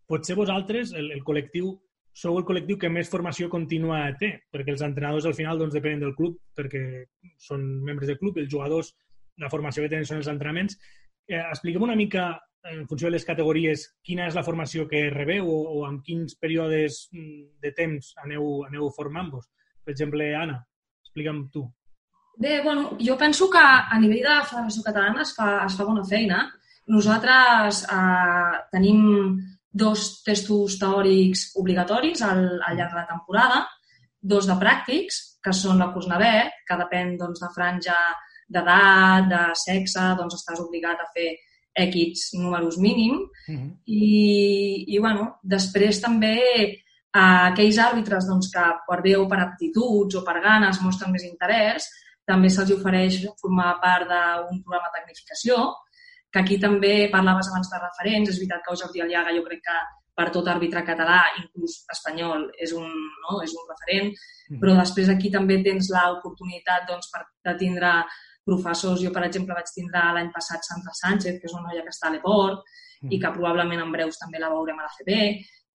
Potser 0.07 0.35
vosaltres, 0.35 0.91
el, 0.97 1.11
el 1.15 1.23
col·lectiu, 1.27 1.71
sou 2.11 2.35
el 2.39 2.47
col·lectiu 2.47 2.77
que 2.79 2.91
més 2.91 3.09
formació 3.11 3.47
contínua 3.49 4.03
té, 4.19 4.33
perquè 4.51 4.73
els 4.75 4.83
entrenadors 4.83 5.29
al 5.29 5.37
final 5.37 5.61
doncs, 5.61 5.77
depenen 5.77 6.03
del 6.03 6.17
club, 6.17 6.35
perquè 6.57 7.05
són 7.39 7.63
membres 7.87 8.11
del 8.11 8.19
club, 8.19 8.41
els 8.43 8.51
jugadors, 8.51 8.91
la 9.39 9.49
formació 9.49 9.85
que 9.85 9.93
tenen 9.93 10.07
són 10.07 10.19
els 10.19 10.29
entrenaments. 10.31 10.75
Eh, 11.27 11.41
expliquem 11.41 11.83
una 11.87 11.95
mica, 11.95 12.31
en 12.71 12.87
funció 12.87 13.09
de 13.09 13.15
les 13.17 13.25
categories, 13.25 13.87
quina 14.05 14.27
és 14.29 14.37
la 14.37 14.45
formació 14.45 14.87
que 14.89 15.07
rebeu 15.13 15.49
o, 15.49 15.59
o 15.77 15.83
en 15.87 16.01
quins 16.05 16.37
períodes 16.37 17.07
mm, 17.11 17.61
de 17.61 17.71
temps 17.77 18.13
aneu, 18.23 18.63
aneu 18.67 18.89
formant-vos. 18.95 19.47
Per 19.81 19.93
exemple, 19.95 20.27
Anna, 20.37 20.59
explica'm 21.03 21.47
tu. 21.53 21.65
Bé, 22.41 22.61
bueno, 22.63 22.97
jo 22.99 23.17
penso 23.17 23.49
que 23.51 23.61
a 23.61 23.97
nivell 23.99 24.23
de 24.23 24.29
la 24.29 24.45
Federació 24.47 24.83
Catalana 24.85 25.25
es 25.25 25.33
fa, 25.35 25.49
es 25.65 25.75
fa 25.77 25.87
bona 25.87 26.03
feina. 26.07 26.45
Nosaltres 26.91 27.83
eh, 27.91 28.61
tenim 28.71 29.01
dos 29.71 30.23
testos 30.25 30.77
teòrics 30.79 31.51
obligatoris 31.59 32.23
al, 32.27 32.43
al 32.67 32.77
llarg 32.77 32.95
de 32.95 32.99
la 32.99 33.07
temporada, 33.09 33.59
dos 34.21 34.47
de 34.47 34.57
pràctics, 34.59 35.21
que 35.41 35.53
són 35.55 35.79
la 35.81 35.91
Cusnavet, 35.93 36.61
que 36.67 36.77
depèn 36.79 37.15
doncs, 37.19 37.41
de 37.41 37.49
franja 37.55 37.97
d'edat, 38.53 39.29
de 39.31 39.41
sexe, 39.55 40.03
doncs 40.19 40.37
estàs 40.39 40.61
obligat 40.63 40.99
a 41.01 41.09
fer 41.15 41.31
equips 41.85 42.31
números 42.35 42.77
mínim. 42.77 43.15
Uh 43.47 43.55
-huh. 43.55 43.71
I, 43.85 44.85
i 44.87 44.99
bueno, 44.99 45.39
després 45.43 46.01
també 46.01 46.37
a 47.13 47.51
aquells 47.51 47.77
àrbitres 47.77 48.27
doncs, 48.27 48.49
que 48.53 48.65
per 48.87 49.01
bé 49.01 49.15
o 49.17 49.27
per 49.27 49.39
aptituds 49.39 50.15
o 50.15 50.23
per 50.23 50.41
ganes 50.41 50.81
mostren 50.81 51.11
més 51.11 51.23
interès, 51.23 51.87
també 52.25 52.49
se'ls 52.49 52.71
ofereix 52.71 53.25
formar 53.41 53.79
part 53.81 54.07
d'un 54.07 54.61
programa 54.63 54.89
de 54.89 54.99
tecnificació, 54.99 55.55
que 56.31 56.39
aquí 56.39 56.57
també 56.59 57.09
parlaves 57.11 57.49
abans 57.49 57.69
de 57.69 57.79
referents, 57.81 58.29
és 58.29 58.37
veritat 58.39 58.61
que 58.63 58.71
el 58.71 58.79
Jordi 58.81 59.01
Aliaga 59.01 59.35
jo 59.35 59.43
crec 59.43 59.61
que 59.65 59.77
per 60.15 60.29
tot 60.31 60.47
àrbitre 60.47 60.83
català, 60.87 61.19
inclús 61.41 61.81
espanyol, 61.91 62.49
és 62.59 62.71
un, 62.77 62.87
no? 62.87 63.41
és 63.43 63.51
un 63.57 63.67
referent, 63.67 64.11
però 64.61 64.75
després 64.77 65.09
aquí 65.09 65.31
també 65.31 65.61
tens 65.63 65.89
l'oportunitat 65.91 66.87
doncs, 66.87 67.09
per, 67.11 67.23
de 67.47 67.55
tindre 67.59 67.91
professors. 68.45 69.01
Jo, 69.03 69.11
per 69.15 69.25
exemple, 69.27 69.57
vaig 69.57 69.71
tindre 69.75 70.03
l'any 70.15 70.31
passat 70.35 70.65
Sandra 70.67 70.93
Sánchez, 70.97 71.39
que 71.39 71.49
és 71.49 71.57
una 71.57 71.69
noia 71.69 71.83
que 71.85 71.93
està 71.93 72.09
a 72.09 72.13
l'Eport 72.15 72.63
i 73.09 73.17
que 73.19 73.33
probablement 73.33 73.81
en 73.81 73.91
breus 73.91 74.19
també 74.21 74.39
la 74.39 74.51
veurem 74.53 74.79
a 74.79 74.85
la 74.85 74.93
CB, 74.93 75.19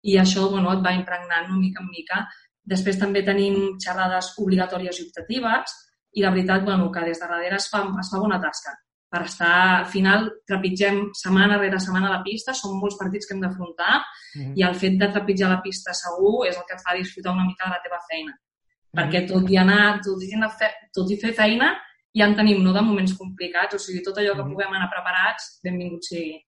i 0.06 0.18
això 0.22 0.48
bueno, 0.50 0.70
et 0.72 0.84
va 0.84 0.94
impregnant 0.94 1.50
una 1.50 1.58
mica 1.58 1.82
en 1.82 1.90
mica. 1.90 2.22
Després 2.62 2.98
també 2.98 3.24
tenim 3.26 3.78
xerrades 3.82 4.34
obligatòries 4.42 5.00
i 5.00 5.06
optatives 5.08 5.74
i 6.14 6.22
la 6.22 6.30
veritat 6.30 6.64
bueno, 6.64 6.90
que 6.92 7.02
des 7.06 7.18
de 7.18 7.26
darrere 7.26 7.58
es 7.58 7.68
fa, 7.70 7.82
es 8.00 8.10
fa 8.12 8.22
bona 8.22 8.38
tasca 8.42 8.76
per 9.16 9.22
estar, 9.24 9.80
al 9.80 9.86
final, 9.86 10.26
trepitgem 10.48 10.98
setmana 11.14 11.58
rere 11.60 11.78
setmana 11.80 12.10
la 12.10 12.22
pista, 12.24 12.54
són 12.54 12.76
molts 12.80 12.98
partits 13.00 13.26
que 13.26 13.36
hem 13.36 13.44
d'afrontar 13.44 14.04
Uh 14.36 14.42
-huh. 14.42 14.52
i 14.58 14.62
el 14.68 14.74
fet 14.74 14.98
de 15.00 15.08
trepitjar 15.08 15.48
la 15.48 15.62
pista 15.62 15.94
segur 15.94 16.46
és 16.46 16.56
el 16.56 16.64
que 16.68 16.74
et 16.74 16.82
fa 16.84 16.94
disfrutar 16.94 17.32
una 17.32 17.46
mica 17.46 17.64
de 17.64 17.70
la 17.70 17.80
teva 17.82 18.00
feina. 18.10 18.32
Perquè 18.92 19.26
tot 19.26 19.48
i 19.48 19.56
anar, 19.56 20.00
tot 20.04 20.22
i, 20.22 20.34
anar 20.34 20.50
fe, 20.50 20.68
tot 20.92 21.10
i 21.10 21.16
fer 21.16 21.32
feina, 21.32 21.68
ja 22.16 22.26
en 22.26 22.36
tenim, 22.36 22.62
no 22.64 22.72
de 22.72 22.82
moments 22.82 23.14
complicats, 23.18 23.76
o 23.76 23.78
sigui, 23.78 24.02
tot 24.02 24.18
allò 24.18 24.34
que 24.34 24.42
Mhm. 24.42 24.52
puguem 24.52 24.74
anar 24.74 24.90
preparats, 24.90 25.60
benvingut 25.62 26.02
sigui. 26.02 26.42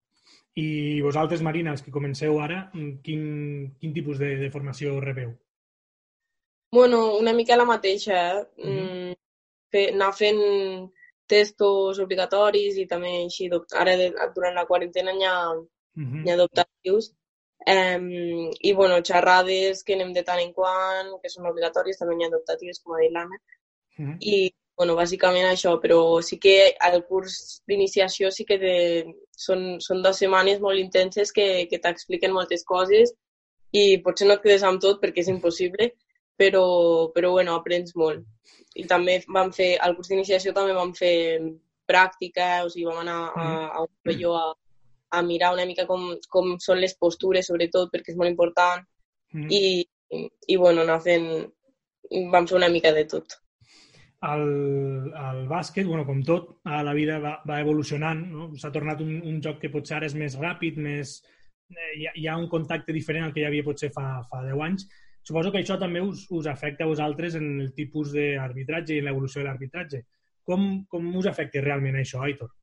I 0.57 1.01
vosaltres, 1.03 1.43
Marina, 1.43 1.71
els 1.71 1.83
que 1.83 1.93
comenceu 1.95 2.41
ara, 2.41 2.71
quin, 3.05 3.77
quin 3.79 3.93
tipus 3.95 4.19
de, 4.19 4.37
de 4.37 4.51
formació 4.51 4.99
rebeu? 5.01 5.37
Bueno, 6.73 7.17
una 7.17 7.33
mica 7.33 7.57
la 7.57 7.65
mateixa, 7.65 8.15
eh? 8.33 8.47
Mhm. 8.57 8.73
Mm, 8.73 9.15
fer, 9.71 9.93
anar 9.95 10.13
fent 10.13 10.41
testos 11.29 11.99
obligatoris 12.01 12.77
i 12.79 12.87
també 12.87 13.25
així, 13.25 13.51
ara 13.77 13.95
durant 14.35 14.55
la 14.55 14.67
quarantena 14.67 15.13
n'hi 15.13 15.25
ha, 15.25 15.53
-huh. 15.99 16.23
n'hi 16.23 16.31
ha 16.31 16.35
adoptatius. 16.35 17.13
Um, 17.67 18.51
I, 18.61 18.73
bueno, 18.73 19.03
xerrades 19.03 19.83
que 19.85 19.95
anem 19.95 20.13
de 20.15 20.23
tant 20.23 20.41
en 20.41 20.53
quant, 20.53 21.11
que 21.23 21.29
són 21.29 21.47
obligatoris, 21.51 21.99
també 21.99 22.15
n'hi 22.15 22.25
ha 22.25 22.29
adoptatives, 22.29 22.81
com 22.81 22.95
ha 22.95 23.01
dit 23.03 23.13
l'Anna. 23.13 23.37
Uh 23.99 24.05
-huh. 24.05 24.17
I, 24.21 24.55
bueno, 24.79 24.95
bàsicament 24.99 25.49
això, 25.49 25.75
però 25.83 25.99
sí 26.23 26.39
que 26.39 26.75
el 26.89 27.01
curs 27.09 27.63
d'iniciació 27.69 28.31
sí 28.35 28.47
que 28.49 28.59
té, 28.63 28.75
són, 29.47 29.65
són 29.85 30.05
dues 30.05 30.21
setmanes 30.23 30.61
molt 30.63 30.79
intenses 30.81 31.33
que, 31.35 31.67
que 31.71 31.81
t'expliquen 31.83 32.35
moltes 32.35 32.63
coses 32.69 33.13
i 33.75 33.99
potser 34.05 34.29
no 34.29 34.39
et 34.39 34.45
quedes 34.45 34.65
amb 34.65 34.81
tot 34.85 35.01
perquè 35.03 35.25
és 35.25 35.33
impossible, 35.33 35.91
però, 36.39 36.65
però 37.15 37.33
bueno, 37.35 37.57
aprens 37.59 37.97
molt. 37.99 38.23
I 38.79 38.87
també 38.87 39.19
vam 39.35 39.51
fer, 39.53 39.73
al 39.83 39.97
curs 39.99 40.13
d'iniciació 40.13 40.55
també 40.55 40.77
vam 40.77 40.95
fer 40.95 41.17
pràctica, 41.91 42.63
o 42.65 42.71
sigui, 42.71 42.87
vam 42.87 43.03
anar 43.03 43.19
a, 43.35 43.49
a 43.75 43.83
un 43.83 43.91
pavelló 44.05 44.37
a, 44.39 44.47
a 45.19 45.25
mirar 45.27 45.55
una 45.57 45.67
mica 45.67 45.89
com, 45.91 46.13
com 46.31 46.55
són 46.63 46.79
les 46.81 46.95
postures, 46.95 47.51
sobretot, 47.51 47.91
perquè 47.91 48.15
és 48.15 48.21
molt 48.21 48.31
important, 48.31 48.87
-huh. 49.35 49.47
i, 49.51 49.87
i, 50.15 50.25
i 50.55 50.57
bueno, 50.57 50.85
anar 50.85 51.01
fent, 51.05 51.29
vam 52.33 52.49
fer 52.49 52.59
una 52.59 52.71
mica 52.73 52.93
de 52.93 53.05
tot. 53.11 53.39
El, 54.27 55.13
el 55.15 55.43
bàsquet, 55.49 55.87
bueno, 55.87 56.05
com 56.07 56.23
tot, 56.27 56.57
a 56.67 56.83
la 56.83 56.95
vida 56.97 57.19
va, 57.23 57.37
va 57.47 57.61
evolucionant, 57.63 58.25
no? 58.33 58.49
s'ha 58.59 58.73
tornat 58.75 59.03
un, 59.05 59.19
un 59.31 59.41
joc 59.45 59.61
que 59.63 59.71
potser 59.71 59.99
ara 59.99 60.09
és 60.11 60.17
més 60.19 60.37
ràpid, 60.41 60.81
més, 60.83 61.19
eh, 61.71 61.93
hi, 62.01 62.07
ha, 62.09 62.15
hi 62.17 62.27
ha 62.27 62.37
un 62.41 62.49
contacte 62.51 62.95
diferent 62.97 63.29
al 63.29 63.35
que 63.35 63.45
hi 63.45 63.49
havia 63.49 63.67
potser 63.67 63.93
fa, 63.95 64.19
fa 64.31 64.43
10 64.47 64.65
anys. 64.67 64.89
Suposo 65.29 65.53
que 65.53 65.61
això 65.63 65.77
també 65.79 66.01
us, 66.03 66.27
us 66.35 66.47
afecta 66.51 66.87
a 66.87 66.91
vosaltres 66.91 67.37
en 67.39 67.49
el 67.61 67.75
tipus 67.77 68.15
d'arbitratge 68.15 68.97
i 68.97 69.03
en 69.03 69.11
l'evolució 69.11 69.43
de 69.43 69.49
l'arbitratge. 69.49 70.05
Com, 70.49 70.87
com 70.89 71.11
us 71.21 71.29
afecta 71.29 71.63
realment 71.63 71.99
això, 72.01 72.23
Aitor? 72.25 72.55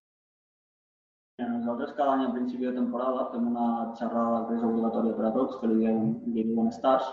Nosaltres 1.38 1.92
cada 1.98 2.16
any 2.16 2.24
a 2.26 2.32
principi 2.32 2.64
de 2.66 2.72
temporada 2.74 3.28
fem 3.32 3.48
una 3.52 3.92
xerrada 4.00 4.46
que 4.48 4.56
és 4.56 4.64
obligatòria 4.64 5.16
per 5.18 5.28
a 5.28 5.32
tots, 5.36 5.60
que 5.60 5.68
li 5.68 5.82
diuen, 5.82 6.14
li 6.32 6.46
diuen 6.48 6.72
stars, 6.72 7.10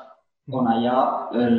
on 0.50 0.70
allà 0.70 0.96
el, 1.38 1.58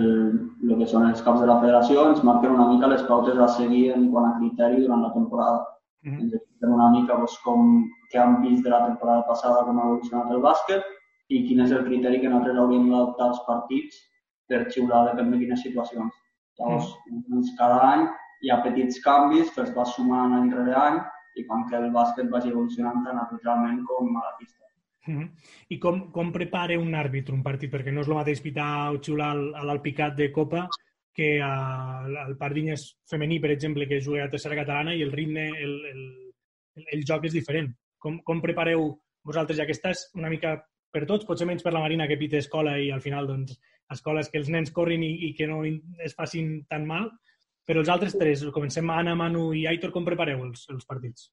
el 0.63 0.79
que 0.79 0.87
són 0.87 1.05
els 1.09 1.21
caps 1.25 1.41
de 1.43 1.47
la 1.49 1.59
federació 1.61 2.07
ens 2.09 2.23
marquen 2.23 2.55
una 2.55 2.67
mica 2.71 2.89
les 2.91 3.03
pautes 3.09 3.39
a 3.45 3.49
seguir 3.57 3.83
en 3.95 4.09
quant 4.11 4.29
a 4.29 4.35
criteri 4.39 4.81
durant 4.85 5.03
la 5.03 5.13
temporada. 5.13 5.59
Mm 6.03 6.11
-hmm. 6.11 6.21
Ens 6.23 6.33
expliquen 6.33 6.75
una 6.79 6.89
mica 6.95 7.17
doncs, 7.17 7.37
com 7.45 7.59
què 8.11 8.19
han 8.23 8.41
vist 8.41 8.63
de 8.63 8.69
la 8.69 8.85
temporada 8.87 9.23
passada, 9.27 9.65
com 9.65 9.79
ha 9.79 9.85
evolucionat 9.89 10.31
el 10.31 10.41
bàsquet 10.41 10.83
i 11.29 11.45
quin 11.47 11.59
és 11.65 11.71
el 11.71 11.85
criteri 11.85 12.21
que 12.21 12.29
nosaltres 12.29 12.57
hauríem 12.57 12.89
d'adaptar 12.89 13.27
als 13.27 13.41
partits 13.47 13.95
per 14.47 14.69
xiular 14.73 15.05
depèn 15.09 15.31
de 15.31 15.39
quines 15.41 15.63
situacions. 15.65 16.13
Llavors, 16.59 16.87
mm. 17.09 17.23
doncs, 17.29 17.55
cada 17.57 17.79
any 17.93 18.07
hi 18.43 18.51
ha 18.51 18.63
petits 18.63 19.01
canvis 19.03 19.53
que 19.53 19.61
es 19.61 19.71
va 19.77 19.85
sumant 19.85 20.33
any 20.39 20.49
rere 20.53 20.75
any 20.87 20.99
i 21.39 21.45
fan 21.47 21.65
que 21.69 21.75
el 21.75 21.91
bàsquet 21.91 22.29
vagi 22.29 22.51
evolucionant 22.51 23.05
tant 23.05 23.19
arbitralment 23.19 23.79
com 23.89 24.17
a 24.17 24.25
la 24.27 24.35
pista. 24.39 24.62
I 25.73 25.79
com, 25.83 26.07
com 26.15 26.31
prepara 26.31 26.77
un 26.79 26.95
àrbitre 26.95 27.35
un 27.35 27.43
partit? 27.43 27.71
Perquè 27.71 27.91
no 27.91 28.03
és 28.03 28.09
el 28.09 28.17
mateix 28.17 28.41
pitar 28.43 28.67
o 28.93 28.99
xiular 29.03 29.33
a 29.33 29.63
l'Alpicat 29.67 30.15
de 30.19 30.29
Copa 30.31 30.67
que 31.13 31.37
al, 31.45 32.35
Pardinyes 32.39 32.87
femení, 33.09 33.39
per 33.39 33.51
exemple, 33.53 33.87
que 33.87 34.01
juga 34.01 34.23
a 34.25 34.31
tercera 34.31 34.57
catalana 34.57 34.95
i 34.95 35.03
el 35.05 35.11
ritme, 35.11 35.45
el, 35.61 35.75
el, 35.91 36.05
el, 36.87 37.03
joc 37.05 37.27
és 37.29 37.35
diferent. 37.35 37.69
Com, 38.01 38.17
com 38.25 38.41
prepareu 38.41 38.87
vosaltres, 39.23 39.59
ja 39.59 39.67
que 39.69 39.75
estàs 39.75 40.07
una 40.17 40.31
mica 40.33 40.55
per 40.93 41.05
tots, 41.09 41.27
potser 41.27 41.45
menys 41.49 41.63
per 41.65 41.73
la 41.73 41.83
Marina 41.83 42.07
que 42.09 42.17
pita 42.17 42.41
escola 42.41 42.75
i 42.81 42.89
al 42.91 43.03
final, 43.05 43.29
doncs, 43.29 43.59
escoles 43.93 44.29
que 44.31 44.41
els 44.41 44.49
nens 44.49 44.73
corrin 44.73 45.03
i, 45.05 45.13
i 45.29 45.33
que 45.37 45.47
no 45.49 45.61
es 45.65 46.17
facin 46.17 46.63
tan 46.69 46.87
mal, 46.89 47.11
però 47.67 47.83
els 47.83 47.91
altres 47.93 48.17
tres, 48.17 48.43
comencem 48.55 48.89
Anna, 48.91 49.15
Manu 49.15 49.51
i 49.55 49.67
Aitor, 49.69 49.93
com 49.93 50.05
prepareu 50.07 50.43
els, 50.47 50.65
els 50.73 50.89
partits? 50.89 51.29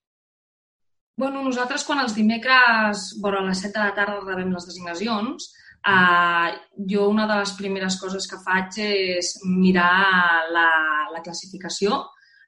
Bueno, 1.17 1.43
nosaltres 1.45 1.85
quan 1.85 2.00
els 2.00 2.14
dimecres, 2.17 3.11
bueno, 3.21 3.43
a 3.43 3.49
les 3.50 3.61
7 3.61 3.75
de 3.76 3.85
la 3.85 3.95
tarda 3.97 4.21
rebem 4.25 4.52
les 4.55 4.67
designacions, 4.69 5.50
eh, 5.87 6.49
jo 6.93 7.09
una 7.09 7.26
de 7.26 7.37
les 7.40 7.52
primeres 7.59 7.99
coses 8.00 8.29
que 8.31 8.40
faig 8.45 8.79
és 8.87 9.35
mirar 9.45 10.49
la, 10.55 10.71
la 11.12 11.23
classificació, 11.25 12.00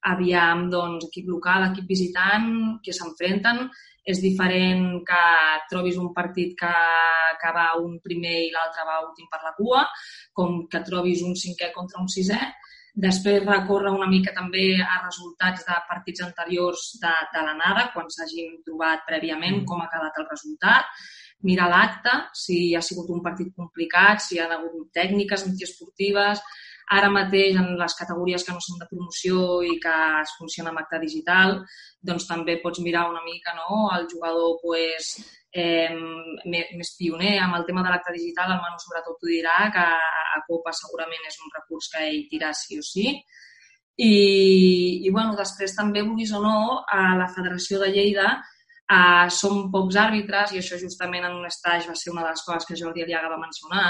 aviam, 0.02 0.69
doncs, 0.71 1.07
equip 1.09 1.28
local, 1.31 1.69
equip 1.71 1.88
visitant, 1.88 2.52
que 2.85 2.95
s'enfrenten. 2.97 3.66
És 4.02 4.19
diferent 4.19 5.04
que 5.07 5.19
trobis 5.71 5.95
un 6.02 6.09
partit 6.14 6.57
que, 6.59 6.71
que 7.38 7.50
va 7.54 7.69
un 7.78 8.00
primer 8.02 8.35
i 8.49 8.50
l'altre 8.50 8.83
va 8.88 8.97
últim 9.04 9.28
per 9.31 9.38
la 9.45 9.52
cua, 9.54 9.85
com 10.35 10.64
que 10.66 10.81
trobis 10.83 11.23
un 11.23 11.37
cinquè 11.38 11.71
contra 11.71 12.02
un 12.02 12.11
sisè. 12.11 12.40
Després 12.92 13.44
recorre 13.46 13.88
una 13.88 14.06
mica 14.06 14.34
també 14.37 14.66
a 14.76 14.99
resultats 15.06 15.64
de 15.64 15.76
partits 15.88 16.20
anteriors 16.26 16.82
de, 17.00 17.12
de 17.32 17.44
l'anada, 17.46 17.87
quan 17.94 18.11
s'hagin 18.12 18.58
trobat 18.66 19.06
prèviament 19.08 19.62
mm. 19.62 19.66
com 19.68 19.80
ha 19.80 19.88
quedat 19.92 20.18
el 20.20 20.28
resultat. 20.28 20.90
Mirar 21.42 21.70
l'acte, 21.72 22.12
si 22.37 22.75
ha 22.76 22.82
sigut 22.84 23.08
un 23.11 23.22
partit 23.25 23.49
complicat, 23.56 24.20
si 24.20 24.37
hi 24.37 24.42
ha 24.42 24.50
hagut 24.58 24.92
tècniques 24.94 25.46
antiesportives. 25.49 26.44
Ara 26.92 27.08
mateix, 27.12 27.56
en 27.56 27.76
les 27.80 27.94
categories 27.96 28.44
que 28.44 28.54
no 28.54 28.61
són 28.61 28.80
de 28.80 28.88
promoció 28.90 29.61
i 29.64 29.78
que 29.80 29.92
es 30.20 30.32
funciona 30.38 30.72
amb 30.72 30.82
acte 30.82 30.99
digital, 31.00 31.54
doncs 32.08 32.26
també 32.28 32.58
pots 32.62 32.82
mirar 32.84 33.06
una 33.11 33.22
mica 33.25 33.54
no? 33.56 33.87
el 33.96 34.08
jugador 34.11 34.58
pues, 34.61 35.12
eh, 35.52 35.88
més 36.44 36.92
pioner 36.99 37.38
amb 37.40 37.56
el 37.61 37.64
tema 37.68 37.84
de 37.84 37.92
l'acte 37.92 38.12
digital, 38.16 38.52
el 38.52 38.61
Manu 38.61 38.80
sobretot 38.82 39.25
ho 39.25 39.30
dirà, 39.30 39.56
que 39.72 39.87
a 39.87 40.42
Copa 40.49 40.75
segurament 40.76 41.28
és 41.28 41.38
un 41.40 41.52
recurs 41.56 41.88
que 41.92 42.04
ell 42.08 42.22
tira 42.30 42.52
sí 42.56 42.80
o 42.80 42.84
sí. 42.84 43.06
I, 44.02 44.12
i 45.04 45.11
bueno, 45.12 45.37
després 45.37 45.76
també, 45.76 46.02
vulguis 46.04 46.32
o 46.32 46.40
no, 46.42 46.82
a 46.88 47.12
la 47.20 47.28
Federació 47.32 47.80
de 47.82 47.92
Lleida 47.92 48.30
eh, 48.92 49.28
som 49.30 49.68
pocs 49.72 49.99
àrbitres, 50.00 50.52
i 50.52 50.61
això 50.61 50.78
justament 50.80 51.28
en 51.28 51.37
un 51.40 51.49
estatge 51.49 51.90
va 51.90 51.96
ser 51.99 52.12
una 52.12 52.25
de 52.25 52.32
les 52.32 52.44
coses 52.46 52.68
que 52.68 52.78
Jordi 52.80 53.04
Aliaga 53.04 53.32
va 53.32 53.40
mencionar, 53.40 53.87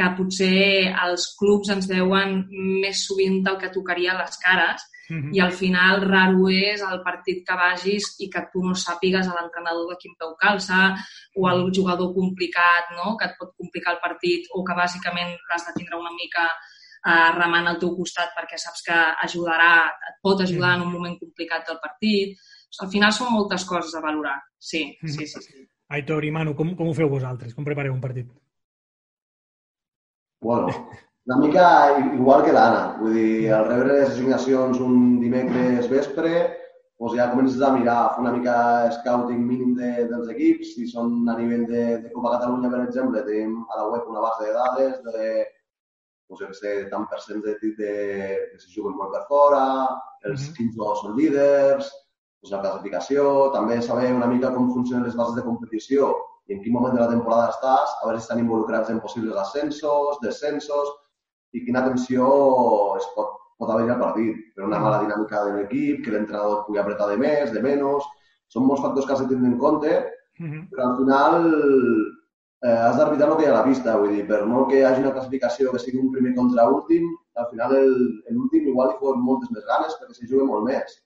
que 0.00 0.12
potser 0.16 0.88
els 1.04 1.28
clubs 1.38 1.68
ens 1.76 1.90
veuen 1.90 2.40
més 2.80 3.04
sovint 3.04 3.42
del 3.44 3.60
que 3.60 3.74
tocaria 3.76 4.16
les 4.16 4.40
cares 4.40 4.88
-huh. 5.10 5.30
I 5.34 5.40
al 5.40 5.52
final 5.52 6.02
raro 6.06 6.48
és 6.48 6.82
el 6.86 7.02
partit 7.02 7.42
que 7.46 7.56
vagis 7.58 8.14
i 8.24 8.30
que 8.32 8.42
tu 8.52 8.62
no 8.64 8.74
sàpigues 8.74 9.28
a 9.28 9.36
l'entrenador 9.36 9.90
de 9.90 9.98
quin 10.00 10.14
peu 10.18 10.34
calça 10.40 10.94
o 11.36 11.48
el 11.50 11.64
jugador 11.74 12.14
complicat, 12.14 12.92
no? 12.96 13.16
que 13.18 13.26
et 13.28 13.38
pot 13.38 13.54
complicar 13.56 13.96
el 13.96 14.02
partit 14.02 14.46
o 14.54 14.64
que 14.64 14.76
bàsicament 14.76 15.34
l'has 15.48 15.66
de 15.66 15.74
tindre 15.78 15.98
una 15.98 16.14
mica 16.14 16.46
eh, 16.46 17.30
remant 17.38 17.66
al 17.66 17.80
teu 17.82 17.94
costat 17.96 18.34
perquè 18.36 18.60
saps 18.60 18.86
que 18.86 19.00
ajudarà, 19.26 19.72
et 20.12 20.22
pot 20.22 20.40
ajudar 20.46 20.76
en 20.76 20.86
un 20.86 20.94
moment 20.94 21.18
complicat 21.18 21.66
del 21.66 21.82
partit. 21.82 22.38
Al 22.80 22.90
final 22.92 23.12
són 23.12 23.34
moltes 23.34 23.66
coses 23.66 23.94
a 23.94 24.04
valorar. 24.04 24.38
Sí, 24.58 24.84
sí, 25.02 25.26
sí. 25.26 25.42
sí. 25.42 25.66
Aitor 25.90 26.22
i 26.22 26.30
Manu, 26.30 26.54
com, 26.54 26.76
com 26.78 26.86
ho 26.86 26.94
feu 26.94 27.08
vosaltres? 27.10 27.54
Com 27.56 27.66
prepareu 27.66 27.92
un 27.92 28.02
partit? 28.02 28.28
Bueno, 30.40 30.68
una 31.26 31.36
mica 31.36 31.98
igual 32.14 32.44
que 32.44 32.52
l'Anna. 32.56 32.96
Vull 33.00 33.14
dir, 33.14 33.52
al 33.52 33.68
rebre 33.68 34.00
les 34.00 34.08
assignacions 34.10 34.80
un 34.80 35.20
dimecres 35.20 35.88
vespre, 35.92 36.32
doncs 37.00 37.16
ja 37.16 37.30
comences 37.32 37.62
a 37.62 37.72
mirar, 37.76 37.98
a 38.00 38.10
fer 38.14 38.24
una 38.24 38.34
mica 38.34 38.56
scouting 38.96 39.40
mínim 39.46 39.76
de, 39.76 39.92
dels 40.10 40.32
equips. 40.34 40.74
Si 40.74 40.88
són 40.88 41.28
a 41.28 41.36
nivell 41.38 41.66
de, 41.68 41.84
de 42.04 42.12
Copa 42.16 42.36
Catalunya, 42.38 42.72
per 42.72 42.82
exemple, 42.86 43.24
tenim 43.28 43.56
a 43.68 43.80
la 43.82 43.88
web 43.92 44.08
una 44.08 44.24
base 44.26 44.48
de 44.48 44.56
dades 44.56 45.00
de 45.06 45.30
doncs, 46.30 46.40
jo 46.40 46.52
sé, 46.54 46.74
tant 46.90 47.08
percents 47.10 47.44
de, 47.44 47.56
de, 47.60 47.72
de, 47.78 47.94
de 48.52 48.60
si 48.62 48.72
juguen 48.76 48.96
molt 48.96 49.12
per 49.16 49.24
fora, 49.28 49.64
els 50.22 50.40
mm 50.40 50.44
-hmm. 50.44 50.56
quins 50.56 50.74
jugadors 50.76 51.00
són 51.02 51.16
líders, 51.16 51.90
doncs 52.40 52.52
la 52.54 52.60
classificació, 52.64 53.50
també 53.52 53.80
saber 53.82 54.12
una 54.14 54.30
mica 54.30 54.52
com 54.54 54.72
funcionen 54.72 55.04
les 55.04 55.16
bases 55.16 55.34
de 55.36 55.42
competició 55.42 56.14
i 56.48 56.54
en 56.54 56.62
quin 56.62 56.72
moment 56.74 56.94
de 56.94 57.02
la 57.02 57.10
temporada 57.10 57.50
estàs, 57.50 57.96
a 57.98 58.06
veure 58.06 58.18
si 58.18 58.26
estan 58.26 58.42
involucrats 58.42 58.90
en 58.90 59.00
possibles 59.00 59.36
ascensos, 59.36 60.18
descensos, 60.22 60.94
i 61.52 61.64
quina 61.66 61.84
tensió 61.86 62.30
es 62.96 63.06
pot, 63.16 63.36
pot 63.58 63.70
haver 63.70 63.90
al 63.90 64.00
partit. 64.00 64.38
Per 64.54 64.64
una 64.66 64.78
mala 64.78 65.02
dinàmica 65.02 65.44
de 65.44 65.58
l'equip, 65.58 66.04
que 66.04 66.14
l'entrenador 66.14 66.64
pugui 66.66 66.80
apretar 66.82 67.10
de 67.12 67.20
més, 67.26 67.52
de 67.52 67.62
menys... 67.62 68.08
Són 68.50 68.64
molts 68.66 68.80
factors 68.82 69.06
que 69.06 69.12
has 69.14 69.20
de 69.22 69.28
tenir 69.30 69.46
en 69.46 69.58
compte, 69.62 69.90
-huh. 70.40 70.68
però 70.70 70.88
al 70.88 70.96
final 70.96 71.34
eh, 72.62 72.80
has 72.86 72.96
d'arbitrar 72.96 73.30
el 73.30 73.36
que 73.36 73.44
hi 73.44 73.50
ha 73.50 73.52
a 73.54 73.58
la 73.58 73.66
pista. 73.68 73.96
Vull 73.98 74.16
dir, 74.16 74.24
per 74.30 74.40
molt 74.52 74.70
que 74.70 74.80
hi 74.80 74.86
hagi 74.88 75.04
una 75.04 75.12
classificació 75.16 75.74
que 75.74 75.82
sigui 75.82 76.00
un 76.00 76.10
primer 76.14 76.34
contra 76.38 76.68
últim, 76.68 77.06
al 77.42 77.48
final 77.52 77.76
l'últim 77.76 78.68
igual 78.72 78.92
hi 78.94 78.98
fot 79.02 79.20
moltes 79.28 79.52
més 79.54 79.66
ganes 79.68 79.96
perquè 80.00 80.18
se 80.18 80.30
juga 80.32 80.48
molt 80.48 80.66
més. 80.68 80.98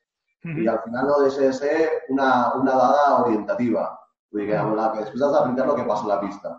Uh 0.44 0.50
-huh. 0.50 0.62
I 0.62 0.68
al 0.68 0.80
final 0.84 1.06
no 1.08 1.20
deixa 1.22 1.40
de 1.40 1.52
ser 1.52 1.76
una, 2.08 2.54
una 2.60 2.72
dada 2.72 3.04
orientativa. 3.24 3.84
Vull 4.34 4.42
dir 4.42 4.50
que, 4.50 4.76
la 4.76 4.90
després 4.98 5.22
has 5.22 5.34
d'arbitrar 5.36 5.68
el 5.70 5.76
que 5.78 5.88
passa 5.88 6.08
a 6.08 6.10
la 6.10 6.20
pista. 6.26 6.50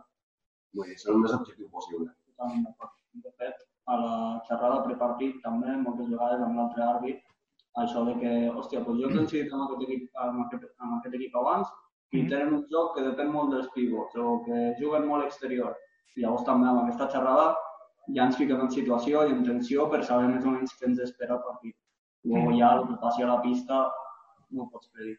Vull 0.78 0.88
dir, 0.88 0.94
ser 1.02 1.10
el 1.12 1.18
més 1.20 1.34
objectiu 1.36 1.68
possible. 1.74 2.08
Totalment 2.32 2.62
d'acord. 2.64 2.94
De 3.26 3.32
fet, 3.42 3.66
a 3.92 3.98
la 4.00 4.14
xerrada 4.48 4.84
prepartit 4.86 5.42
també, 5.44 5.74
moltes 5.82 6.08
vegades 6.14 6.44
amb 6.46 6.60
l'altre 6.60 6.86
àrbit, 6.86 7.20
això 7.84 8.06
de 8.08 8.14
que, 8.22 8.32
hòstia, 8.54 8.84
doncs 8.86 9.02
jo 9.02 9.10
he 9.10 9.18
coincidit 9.18 9.54
amb 9.54 9.66
aquest 9.66 9.84
equip, 9.90 10.08
amb 10.26 10.46
aquest, 10.46 10.64
amb 10.80 10.98
aquest 11.02 11.18
equip 11.20 11.36
abans 11.42 11.68
i 12.14 12.22
mm. 12.22 12.30
tenen 12.32 12.54
un 12.62 12.64
joc 12.72 12.96
que 12.96 13.04
depèn 13.10 13.32
molt 13.34 13.52
dels 13.52 13.68
pivots 13.76 14.16
o 14.16 14.38
que 14.48 14.62
juguen 14.80 15.08
molt 15.10 15.28
exterior. 15.28 15.76
I 16.16 16.24
llavors 16.24 16.48
també 16.48 16.70
amb 16.72 16.86
aquesta 16.86 17.10
xerrada 17.12 17.50
ja 18.16 18.30
ens 18.30 18.40
fiquem 18.40 18.64
en 18.64 18.72
situació 18.72 19.26
i 19.28 19.36
en 19.36 19.44
tensió 19.44 19.90
per 19.92 20.04
saber 20.08 20.32
més 20.32 20.48
o 20.48 20.56
menys 20.56 20.76
què 20.80 20.88
ens 20.88 21.04
espera 21.04 21.36
el 21.36 21.44
partit. 21.50 21.76
Luego 22.24 22.54
mm. 22.54 22.60
ja 22.62 22.74
el 22.80 22.88
que 22.88 23.00
passi 23.04 23.28
a 23.28 23.32
la 23.34 23.42
pista 23.44 23.84
no 24.56 24.64
ho 24.64 24.70
pots 24.72 24.92
predir. 24.94 25.18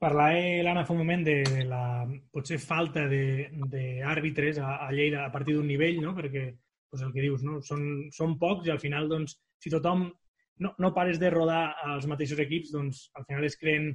Parlava 0.00 0.62
l'Anna 0.64 0.84
fa 0.86 0.94
un 0.94 1.00
moment 1.02 1.22
de 1.26 1.64
la 1.68 1.82
potser 2.34 2.58
falta 2.62 3.06
d'àrbitres 3.10 4.58
a, 4.58 4.76
a 4.86 4.90
Lleida 4.92 5.24
a 5.26 5.32
partir 5.34 5.56
d'un 5.56 5.68
nivell, 5.68 6.00
no? 6.02 6.14
perquè 6.16 6.50
pues 6.92 7.02
el 7.02 7.12
que 7.14 7.24
dius, 7.24 7.40
no? 7.46 7.60
Són, 7.64 8.10
són 8.12 8.34
pocs 8.40 8.68
i 8.68 8.72
al 8.74 8.80
final, 8.82 9.08
doncs, 9.08 9.38
si 9.62 9.70
tothom 9.72 10.10
no, 10.60 10.74
no 10.78 10.92
pares 10.92 11.18
de 11.18 11.30
rodar 11.32 11.62
als 11.86 12.04
mateixos 12.10 12.42
equips, 12.44 12.72
doncs 12.74 13.06
al 13.16 13.24
final 13.28 13.46
es 13.48 13.56
creen, 13.56 13.88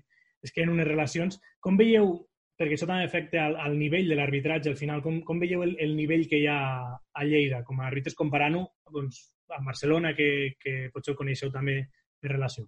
es 0.44 0.54
creen 0.56 0.74
unes 0.74 0.88
relacions. 0.90 1.38
Com 1.62 1.78
veieu, 1.78 2.10
perquè 2.58 2.74
això 2.74 2.90
també 2.90 3.06
afecta 3.06 3.44
al, 3.46 3.60
al 3.68 3.78
nivell 3.78 4.10
de 4.10 4.18
l'arbitratge, 4.18 4.74
al 4.74 4.80
final, 4.80 5.04
com, 5.06 5.22
com 5.28 5.44
veieu 5.44 5.62
el, 5.68 5.76
el 5.84 5.94
nivell 6.00 6.26
que 6.32 6.42
hi 6.42 6.50
ha 6.50 6.58
a 6.90 7.28
Lleida, 7.28 7.62
com 7.68 7.80
a 7.80 7.88
àrbitres 7.92 8.18
comparant-ho 8.18 8.66
doncs, 8.98 9.22
amb 9.54 9.70
Barcelona, 9.70 10.16
que, 10.18 10.58
que 10.60 10.80
potser 10.94 11.14
ho 11.14 11.22
coneixeu 11.22 11.54
també 11.54 11.80
de 11.86 12.34
relació? 12.34 12.66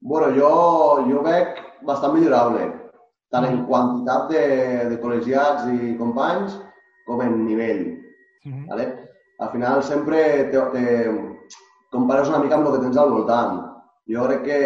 Bueno, 0.00 0.32
jo, 0.36 0.50
jo 1.08 1.22
veig 1.22 1.58
bastant 1.86 2.14
millorable, 2.14 2.66
tant 3.30 3.46
en 3.46 3.64
quantitat 3.68 4.30
de, 4.32 4.44
de 4.90 5.00
col·legiats 5.02 5.68
i 5.72 5.96
companys 5.98 6.56
com 7.06 7.20
en 7.24 7.44
nivell. 7.44 8.00
-huh. 8.44 8.66
¿vale? 8.68 9.10
Al 9.38 9.50
final 9.50 9.82
sempre 9.82 10.44
te, 10.50 10.60
te 10.72 11.36
compares 11.90 12.28
una 12.28 12.38
mica 12.38 12.56
amb 12.56 12.66
el 12.68 12.74
que 12.74 12.84
tens 12.84 12.96
al 12.96 13.10
voltant. 13.10 13.60
Jo 14.10 14.26
crec 14.26 14.42
que, 14.44 14.60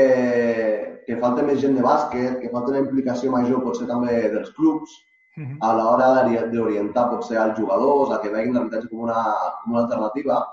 que 1.07 1.21
falta 1.23 1.45
més 1.47 1.61
gent 1.63 1.77
de 1.77 1.85
bàsquet, 1.85 2.41
que 2.41 2.51
falta 2.53 2.73
una 2.73 2.85
implicació 2.85 3.33
major 3.33 3.63
potser 3.63 3.87
també 3.87 4.29
dels 4.33 4.51
clubs 4.57 4.91
uh 5.37 5.43
-huh. 5.43 5.57
a 5.61 5.75
l'hora 5.77 6.09
d'orientar 6.51 7.11
potser 7.11 7.39
als 7.39 7.59
jugadors 7.59 8.11
a 8.11 8.21
que 8.21 8.31
veguin 8.31 8.55
l'habitatge 8.55 8.89
com 8.89 9.01
una, 9.01 9.23
com 9.63 9.73
una 9.73 9.83
alternativa, 9.83 10.47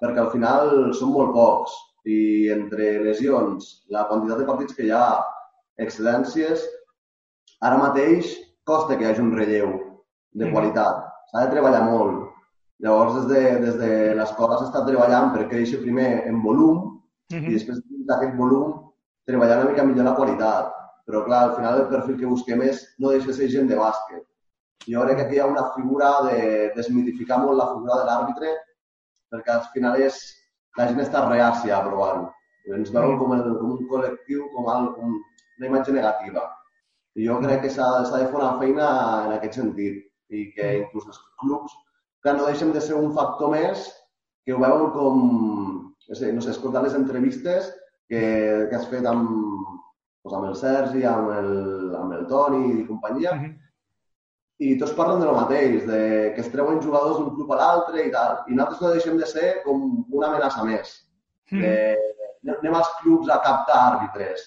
perquè 0.00 0.18
al 0.18 0.30
final 0.30 0.94
són 0.94 1.12
molt 1.12 1.32
pocs 1.32 1.72
i 2.04 2.48
entre 2.50 2.98
lesions, 3.04 3.68
la 3.94 4.06
quantitat 4.08 4.42
de 4.42 4.48
partits 4.48 4.74
que 4.74 4.86
hi 4.86 4.92
ha, 4.94 5.22
excedències. 5.82 6.64
Ara 7.62 7.78
mateix 7.78 8.34
costa 8.66 8.96
que 8.96 9.06
hi 9.06 9.10
hagi 9.10 9.22
un 9.22 9.34
relleu 9.36 9.72
de 10.34 10.50
qualitat. 10.50 11.04
S'ha 11.30 11.46
de 11.46 11.54
treballar 11.54 11.84
molt. 11.86 12.28
Llavors, 12.82 13.14
des 13.14 13.28
de, 13.30 13.42
des 13.62 13.76
de 13.78 13.92
l'escola 14.18 14.58
s'està 14.58 14.82
treballant 14.86 15.30
per 15.34 15.48
créixer 15.50 15.82
primer 15.84 16.26
en 16.26 16.42
volum 16.42 16.88
Uh 17.32 17.36
i 17.36 17.40
-huh. 17.40 17.52
després 17.54 17.78
d'aquest 18.08 18.34
volum 18.36 18.92
treballar 19.24 19.60
una 19.60 19.70
mica 19.70 19.84
millor 19.84 20.04
la 20.04 20.14
qualitat. 20.14 20.72
Però, 21.06 21.24
clar, 21.24 21.42
al 21.44 21.54
final 21.56 21.80
el 21.80 21.88
perfil 21.88 22.18
que 22.18 22.26
busquem 22.26 22.62
és 22.62 22.82
no 22.98 23.10
deixa 23.10 23.26
de 23.28 23.32
ser 23.32 23.48
gent 23.48 23.68
de 23.68 23.76
bàsquet. 23.76 24.24
Jo 24.86 25.02
crec 25.02 25.16
que 25.16 25.24
aquí 25.24 25.34
hi 25.36 25.40
ha 25.40 25.46
una 25.46 25.64
figura 25.74 26.08
de 26.28 26.72
desmitificar 26.76 27.38
molt 27.38 27.56
la 27.58 27.70
figura 27.72 27.96
de 27.98 28.04
l'àrbitre 28.08 28.48
perquè 29.30 29.50
al 29.52 29.64
final 29.72 30.00
és, 30.00 30.16
la 30.78 30.88
gent 30.88 31.02
està 31.04 31.26
reàcia 31.26 31.76
a 31.76 31.84
provar-ho. 31.86 32.30
Ens 32.76 32.92
veuen 32.94 33.18
com, 33.20 33.34
el, 33.36 33.44
com 33.58 33.74
un 33.76 33.86
col·lectiu, 33.90 34.46
com, 34.54 34.68
el, 34.72 34.90
com 34.96 35.16
una 35.16 35.68
imatge 35.68 35.94
negativa. 35.94 36.46
I 37.18 37.26
jo 37.28 37.38
crec 37.42 37.64
que 37.64 37.72
s'ha 37.74 37.88
de 38.04 38.10
fer 38.12 38.38
una 38.38 38.54
feina 38.60 38.88
en 39.26 39.34
aquest 39.36 39.58
sentit 39.60 40.00
i 40.32 40.46
que 40.54 40.68
inclús 40.78 41.10
els 41.10 41.20
clubs 41.42 41.74
que 42.24 42.32
no 42.32 42.46
deixem 42.46 42.70
de 42.72 42.80
ser 42.80 42.96
un 42.96 43.12
factor 43.16 43.50
més 43.52 43.88
que 44.46 44.54
ho 44.54 44.60
veuen 44.62 44.90
com, 44.94 45.18
no 46.08 46.18
sé, 46.18 46.32
no 46.32 46.42
sé 46.42 46.54
escoltant 46.54 46.86
les 46.86 46.96
entrevistes 46.98 47.68
que, 48.08 48.22
que 48.70 48.78
has 48.78 48.88
fet 48.90 49.06
amb, 49.10 49.28
doncs 50.22 50.38
amb 50.38 50.48
el 50.48 50.56
Sergi, 50.58 51.04
amb 51.08 51.34
el, 51.34 51.52
amb 51.98 52.16
el 52.18 52.26
Toni 52.30 52.64
i 52.78 52.86
companyia, 52.86 53.34
Uh 53.34 53.42
-huh. 53.42 53.52
I 54.62 54.72
tots 54.80 54.94
parlen 54.98 55.20
de 55.22 55.26
lo 55.28 55.34
mateix, 55.36 55.84
de 55.88 56.00
que 56.36 56.42
es 56.44 56.50
treuen 56.52 56.80
jugadors 56.84 57.18
d'un 57.18 57.34
club 57.36 57.52
a 57.52 57.58
l'altre 57.60 58.06
i 58.06 58.12
tal. 58.14 58.40
I 58.48 58.56
nosaltres 58.56 58.82
no 58.82 58.94
deixem 58.96 59.20
de 59.20 59.28
ser 59.30 59.52
com 59.66 59.84
una 60.10 60.28
amenaça 60.30 60.64
més. 60.68 60.92
De, 61.62 61.74
anem 62.56 62.76
als 62.78 62.90
clubs 63.00 63.30
a 63.30 63.40
captar 63.44 63.78
àrbitres. 63.90 64.44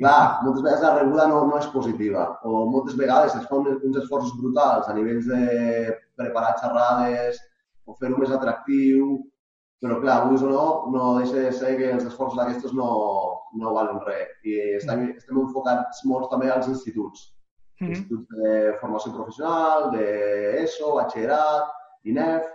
Clar, 0.00 0.40
moltes 0.44 0.62
vegades 0.64 0.84
la 0.84 0.92
rebuda 0.98 1.26
no, 1.28 1.40
no 1.48 1.58
és 1.58 1.66
positiva. 1.72 2.26
O 2.48 2.64
moltes 2.72 2.96
vegades 3.00 3.34
es 3.36 3.48
fan 3.50 3.66
uns 3.72 3.98
esforços 4.00 4.36
brutals 4.40 4.88
a 4.88 4.94
nivells 4.96 5.26
de 5.28 5.96
preparar 6.20 6.54
xerrades 6.62 7.40
o 7.84 7.96
fer-ho 7.98 8.20
més 8.20 8.32
atractiu, 8.32 9.18
però 9.82 9.98
clar, 10.00 10.22
vulguis 10.24 10.44
o 10.46 10.52
no, 10.52 10.64
no 10.94 11.10
deixa 11.18 11.42
de 11.44 11.52
ser 11.56 11.74
que 11.76 11.90
els 11.96 12.06
esforços 12.08 12.38
d'aquestos 12.38 12.72
no, 12.76 12.88
no 13.60 13.74
valen 13.76 14.00
res. 14.06 14.32
I 14.44 14.56
estem, 14.78 15.10
estem 15.16 15.40
enfocats 15.42 16.04
molt 16.08 16.30
també 16.32 16.48
als 16.52 16.68
instituts. 16.72 17.28
-huh. 17.80 17.90
Instituts 17.90 18.36
de 18.36 18.78
formació 18.80 19.12
professional, 19.16 19.90
d'ESO, 19.96 20.96
batxillerat, 21.00 21.76
INEF... 22.04 22.48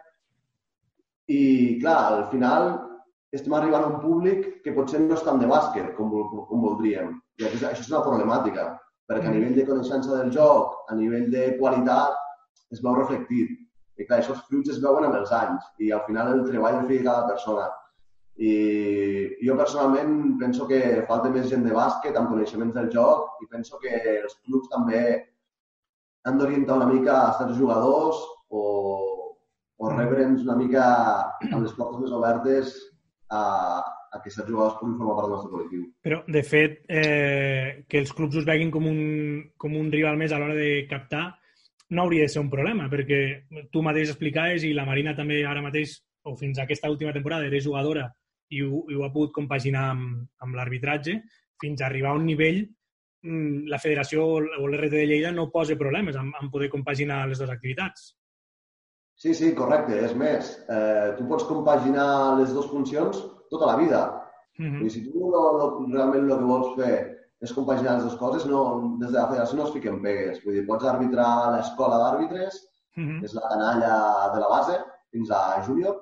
I, 1.26 1.80
clar, 1.82 2.02
al 2.14 2.28
final 2.30 2.68
estem 3.34 3.54
arribant 3.58 3.84
a 3.84 3.88
un 3.88 4.02
públic 4.02 4.62
que 4.64 4.74
potser 4.76 5.00
no 5.02 5.16
és 5.16 5.24
tant 5.26 5.40
de 5.42 5.48
bàsquet 5.50 5.96
com, 5.98 6.12
com 6.50 6.62
voldríem. 6.62 7.16
I 7.42 7.48
això, 7.48 7.72
això 7.72 7.82
és 7.82 7.90
una 7.90 8.04
problemàtica, 8.06 8.68
perquè 9.10 9.32
a 9.32 9.34
nivell 9.34 9.56
de 9.58 9.66
coneixença 9.66 10.12
del 10.20 10.30
joc, 10.36 10.76
a 10.90 10.96
nivell 11.00 11.32
de 11.34 11.48
qualitat, 11.58 12.14
es 12.72 12.84
veu 12.86 12.96
reflectit. 13.00 13.58
I 13.98 14.06
clar, 14.06 14.20
això 14.20 14.36
els 14.36 14.46
fruits 14.50 14.70
es 14.76 14.82
veuen 14.84 15.08
amb 15.08 15.18
els 15.18 15.34
anys 15.34 15.66
i 15.80 15.92
al 15.96 16.04
final 16.08 16.34
el 16.34 16.46
treball 16.48 16.82
el 16.82 16.88
fa 16.90 17.02
cada 17.10 17.28
persona. 17.32 17.68
I 18.36 19.38
jo 19.46 19.56
personalment 19.56 20.36
penso 20.40 20.68
que 20.68 20.80
falta 21.08 21.32
més 21.32 21.48
gent 21.52 21.64
de 21.64 21.76
bàsquet 21.76 22.18
amb 22.20 22.34
coneixements 22.34 22.76
del 22.76 22.90
joc 22.92 23.40
i 23.44 23.48
penso 23.52 23.80
que 23.80 23.94
els 24.18 24.36
clubs 24.44 24.68
també 24.72 25.04
han 26.26 26.40
d'orientar 26.40 26.80
una 26.82 26.90
mica 26.90 27.20
a 27.22 27.36
certs 27.38 27.56
jugadors 27.60 28.20
o, 28.50 28.64
o 29.78 29.92
rebre'ns 29.94 30.44
una 30.44 30.58
mica 30.60 30.86
amb 31.52 31.62
les 31.62 31.76
portes 31.78 32.02
més 32.02 32.16
obertes 32.18 32.74
a, 33.30 33.42
a 34.12 34.22
que 34.24 34.34
certs 34.34 34.50
jugadors 34.50 34.76
puguin 34.82 34.98
formar 35.00 35.16
part 35.16 35.30
del 35.30 35.36
nostre 35.36 35.54
col·lectiu. 35.54 35.88
Però, 36.04 36.20
de 36.28 36.44
fet, 36.44 36.82
eh, 36.90 37.86
que 37.88 38.02
els 38.04 38.12
clubs 38.18 38.42
us 38.42 38.48
veguin 38.48 38.74
com 38.74 38.90
un, 38.90 39.00
com 39.62 39.80
un 39.80 39.92
rival 39.94 40.20
més 40.20 40.34
a 40.34 40.42
l'hora 40.42 40.58
de 40.58 40.86
captar 40.92 41.28
no 41.96 42.04
hauria 42.04 42.26
de 42.26 42.34
ser 42.34 42.42
un 42.42 42.50
problema, 42.50 42.90
perquè 42.90 43.22
tu 43.72 43.84
mateix 43.86 44.10
explicaves 44.12 44.66
i 44.66 44.74
la 44.74 44.88
Marina 44.90 45.14
també 45.16 45.44
ara 45.46 45.62
mateix, 45.62 46.00
o 46.26 46.34
fins 46.36 46.58
a 46.58 46.66
aquesta 46.66 46.90
última 46.90 47.14
temporada, 47.14 47.46
era 47.46 47.62
jugadora 47.62 48.08
i 48.50 48.62
ho, 48.62 48.84
i 48.92 48.98
ho 48.98 49.06
ha 49.06 49.12
pogut 49.14 49.34
compaginar 49.36 49.90
amb, 49.94 50.26
amb 50.44 50.58
l'arbitratge, 50.58 51.20
fins 51.62 51.82
a 51.82 51.88
arribar 51.88 52.12
a 52.12 52.20
un 52.20 52.26
nivell 52.28 52.62
mm, 52.62 53.66
la 53.72 53.80
federació 53.82 54.26
o 54.36 54.68
l'RT 54.68 54.92
de 54.94 55.08
Lleida 55.08 55.32
no 55.32 55.50
posa 55.54 55.78
problemes 55.80 56.20
en, 56.20 56.32
en 56.42 56.52
poder 56.52 56.70
compaginar 56.74 57.24
les 57.30 57.42
dues 57.42 57.54
activitats. 57.54 58.14
Sí, 59.16 59.34
sí, 59.34 59.54
correcte. 59.56 59.98
És 60.04 60.14
més, 60.20 60.52
eh, 60.68 61.16
tu 61.18 61.26
pots 61.30 61.48
compaginar 61.48 62.36
les 62.42 62.52
dues 62.52 62.68
funcions 62.68 63.22
tota 63.50 63.72
la 63.72 63.78
vida. 63.80 64.06
Mm 64.60 64.80
Vull 64.80 64.88
dir, 64.88 64.94
si 64.94 65.04
tu 65.06 65.30
no, 65.32 65.44
no, 65.60 65.70
realment 65.92 66.28
el 66.30 66.38
que 66.38 66.50
vols 66.52 66.76
fer 66.80 66.96
és 67.44 67.52
compaginar 67.56 67.98
les 67.98 68.06
dues 68.06 68.20
coses, 68.20 68.46
no, 68.48 68.62
des 69.00 69.12
de 69.12 69.18
la 69.18 69.28
federació 69.32 69.58
no 69.60 69.66
es 69.68 69.74
fiquen 69.76 70.02
pegues. 70.04 70.40
Vull 70.44 70.60
dir, 70.60 70.68
pots 70.68 70.88
arbitrar 70.92 71.28
a 71.42 71.52
l'escola 71.56 72.00
d'àrbitres, 72.02 72.62
-hmm. 72.96 73.20
que 73.20 73.26
és 73.30 73.36
la 73.36 73.48
canalla 73.50 73.96
de 74.34 74.42
la 74.44 74.50
base, 74.52 74.78
fins 75.12 75.32
a 75.32 75.42
júnior, 75.68 76.00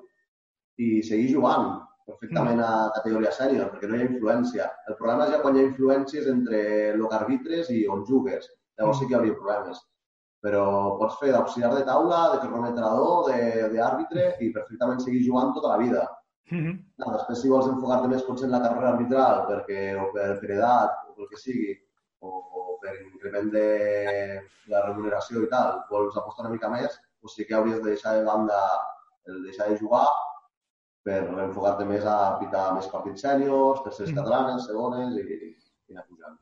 i 0.78 1.02
seguir 1.06 1.30
jugant 1.34 1.83
perfectament 2.08 2.60
a 2.60 2.90
categoria 2.96 3.32
sènior, 3.32 3.70
perquè 3.72 3.88
no 3.88 3.96
hi 3.96 4.02
ha 4.04 4.10
influència. 4.10 4.68
El 4.88 4.96
problema 4.98 5.26
és 5.26 5.32
ja 5.34 5.40
quan 5.42 5.56
hi 5.56 5.62
ha 5.62 5.68
influències 5.70 6.28
entre 6.32 6.60
el 6.92 7.06
que 7.08 7.18
arbitres 7.18 7.70
i 7.72 7.84
on 7.88 8.04
jugues. 8.08 8.50
Llavors 8.78 8.98
sí 9.00 9.06
que 9.06 9.14
hi 9.14 9.18
hauria 9.18 9.36
problemes. 9.38 9.80
Però 10.44 10.64
pots 11.00 11.16
fer 11.20 11.30
d'auxiliar 11.32 11.70
de 11.74 11.84
taula, 11.88 12.18
de 12.34 12.40
cronometrador, 12.42 13.30
de- 13.30 13.70
d'àrbitre 13.72 14.26
i 14.44 14.50
perfectament 14.52 15.00
seguir 15.00 15.22
jugant 15.24 15.54
tota 15.54 15.68
la 15.72 15.78
vida. 15.78 16.02
Mm 16.50 16.60
-hmm. 16.60 16.74
Clar, 16.96 17.12
després, 17.16 17.40
si 17.40 17.48
vols 17.48 17.68
enfocar-te 17.68 18.08
més 18.08 18.22
potser 18.22 18.46
en 18.46 18.52
la 18.52 18.60
carrera 18.60 18.90
arbitral, 18.90 19.46
perquè, 19.48 19.80
o 19.96 20.12
per, 20.12 20.38
per 20.40 20.50
edat, 20.50 20.90
o 21.08 21.14
pel 21.16 21.28
que 21.30 21.36
sigui, 21.36 21.72
o, 22.20 22.28
o 22.28 22.78
per 22.82 22.94
increment 23.00 23.50
de 23.50 23.68
la 24.66 24.86
remuneració 24.86 25.42
i 25.42 25.48
tal, 25.48 25.84
vols 25.90 26.16
apostar 26.16 26.44
una 26.44 26.52
mica 26.52 26.68
més, 26.68 27.00
doncs 27.22 27.34
sí 27.34 27.46
que 27.46 27.54
hauries 27.54 27.80
de 27.82 27.90
deixar 27.90 28.12
de 28.18 28.24
banda 28.24 28.60
el 29.26 29.42
deixar 29.42 29.70
de 29.70 29.78
jugar 29.78 30.06
per 31.04 31.20
enfocar-te 31.44 31.84
més 31.88 32.04
a 32.08 32.38
pitar 32.40 32.70
més 32.78 32.86
partits 32.92 33.22
sèniors, 33.26 33.82
terceres 33.84 34.12
Mm. 34.12 34.16
catalanes, 34.22 34.66
segones 34.66 35.16
i, 35.20 35.24
i 35.90 35.92
anar 35.92 36.06
pujant. 36.08 36.38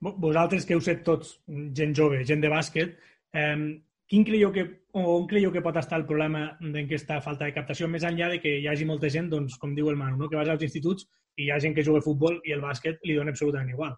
Vo- 0.00 0.14
Vosaltres 0.28 0.64
que 0.66 0.74
heu 0.76 0.80
set 0.80 1.02
tots 1.04 1.40
gent 1.74 1.94
jove, 1.96 2.22
gent 2.24 2.40
de 2.40 2.48
bàsquet, 2.52 2.94
eh, 3.34 3.80
quin 4.06 4.24
creieu 4.24 4.52
que, 4.52 4.64
o 4.92 5.02
on 5.18 5.26
creieu 5.26 5.50
que 5.50 5.62
pot 5.64 5.76
estar 5.76 5.98
el 5.98 6.06
problema 6.06 6.56
d'aquesta 6.60 7.20
falta 7.24 7.44
de 7.48 7.54
captació, 7.56 7.88
més 7.88 8.04
enllà 8.04 8.28
de 8.30 8.38
que 8.40 8.58
hi 8.60 8.68
hagi 8.68 8.84
molta 8.84 9.08
gent, 9.10 9.30
doncs, 9.30 9.58
com 9.58 9.74
diu 9.74 9.88
el 9.90 9.96
Manu, 9.96 10.16
no? 10.16 10.28
que 10.28 10.36
vas 10.36 10.48
als 10.48 10.62
instituts 10.62 11.08
i 11.36 11.46
hi 11.46 11.50
ha 11.50 11.58
gent 11.58 11.74
que 11.74 11.82
juga 11.82 11.98
a 11.98 12.02
futbol 12.06 12.38
i 12.44 12.52
el 12.52 12.60
bàsquet 12.62 13.00
li 13.02 13.16
dona 13.16 13.30
absolutament 13.34 13.70
igual. 13.70 13.96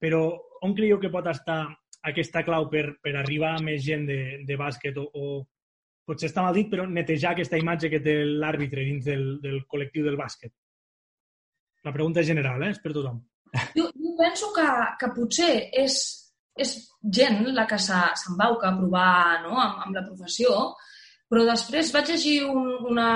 Però 0.00 0.22
on 0.62 0.74
creieu 0.74 0.98
que 0.98 1.10
pot 1.10 1.26
estar 1.26 1.66
aquesta 2.08 2.44
clau 2.46 2.70
per, 2.70 2.94
per 3.02 3.16
arribar 3.16 3.56
a 3.58 3.60
més 3.62 3.82
gent 3.84 4.06
de, 4.06 4.44
de 4.46 4.56
bàsquet 4.56 4.96
o, 4.96 5.10
o 5.12 5.46
potser 6.08 6.30
està 6.30 6.42
mal 6.44 6.56
dit, 6.56 6.70
però 6.72 6.86
netejar 6.88 7.34
aquesta 7.34 7.60
imatge 7.60 7.90
que 7.92 8.00
té 8.04 8.14
l'àrbitre 8.24 8.84
dins 8.86 9.04
del, 9.06 9.26
del 9.44 9.60
col·lectiu 9.68 10.06
del 10.06 10.16
bàsquet? 10.16 10.54
La 11.84 11.92
pregunta 11.94 12.24
general, 12.26 12.64
eh? 12.64 12.72
és 12.74 12.80
per 12.82 12.94
tothom. 12.96 13.20
Jo, 13.76 13.86
jo 13.94 14.14
penso 14.18 14.50
que, 14.56 14.66
que 15.00 15.08
potser 15.16 15.52
és, 15.84 15.98
és 16.58 16.72
gent 17.20 17.44
la 17.56 17.66
que 17.70 17.78
se- 17.80 18.14
s'embauca 18.22 18.72
a 18.72 18.76
provar 18.76 19.42
no, 19.44 19.54
amb, 19.60 19.84
amb 19.86 19.96
la 19.96 20.04
professió, 20.08 20.56
però 21.28 21.44
després 21.46 21.92
vaig 21.94 22.10
llegir 22.10 22.38
un, 22.48 22.66
una, 22.90 23.08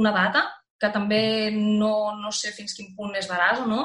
una 0.00 0.12
data, 0.16 0.46
que 0.80 0.88
també 0.92 1.50
no, 1.52 2.16
no 2.16 2.32
sé 2.32 2.54
fins 2.56 2.72
quin 2.76 2.94
punt 2.96 3.12
és 3.20 3.28
veraç 3.28 3.60
o 3.62 3.66
no, 3.68 3.82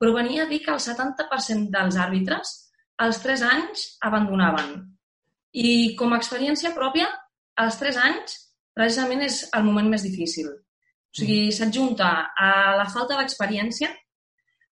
però 0.00 0.14
venia 0.16 0.46
a 0.46 0.48
dir 0.48 0.62
que 0.64 0.72
el 0.72 0.80
70% 0.80 1.68
dels 1.72 1.98
àrbitres 2.00 2.54
als 3.04 3.20
3 3.20 3.42
anys 3.44 3.82
abandonaven. 4.08 4.72
I 5.52 5.94
com 6.00 6.12
a 6.14 6.20
experiència 6.20 6.72
pròpia, 6.76 7.08
als 7.62 7.78
3 7.80 7.96
anys 8.08 8.36
precisament 8.74 9.22
és 9.26 9.42
el 9.56 9.64
moment 9.66 9.88
més 9.92 10.02
difícil. 10.06 10.48
O 10.50 11.18
sigui, 11.18 11.50
s'adjunta 11.52 12.10
a 12.38 12.50
la 12.78 12.86
falta 12.88 13.18
d'experiència 13.18 13.90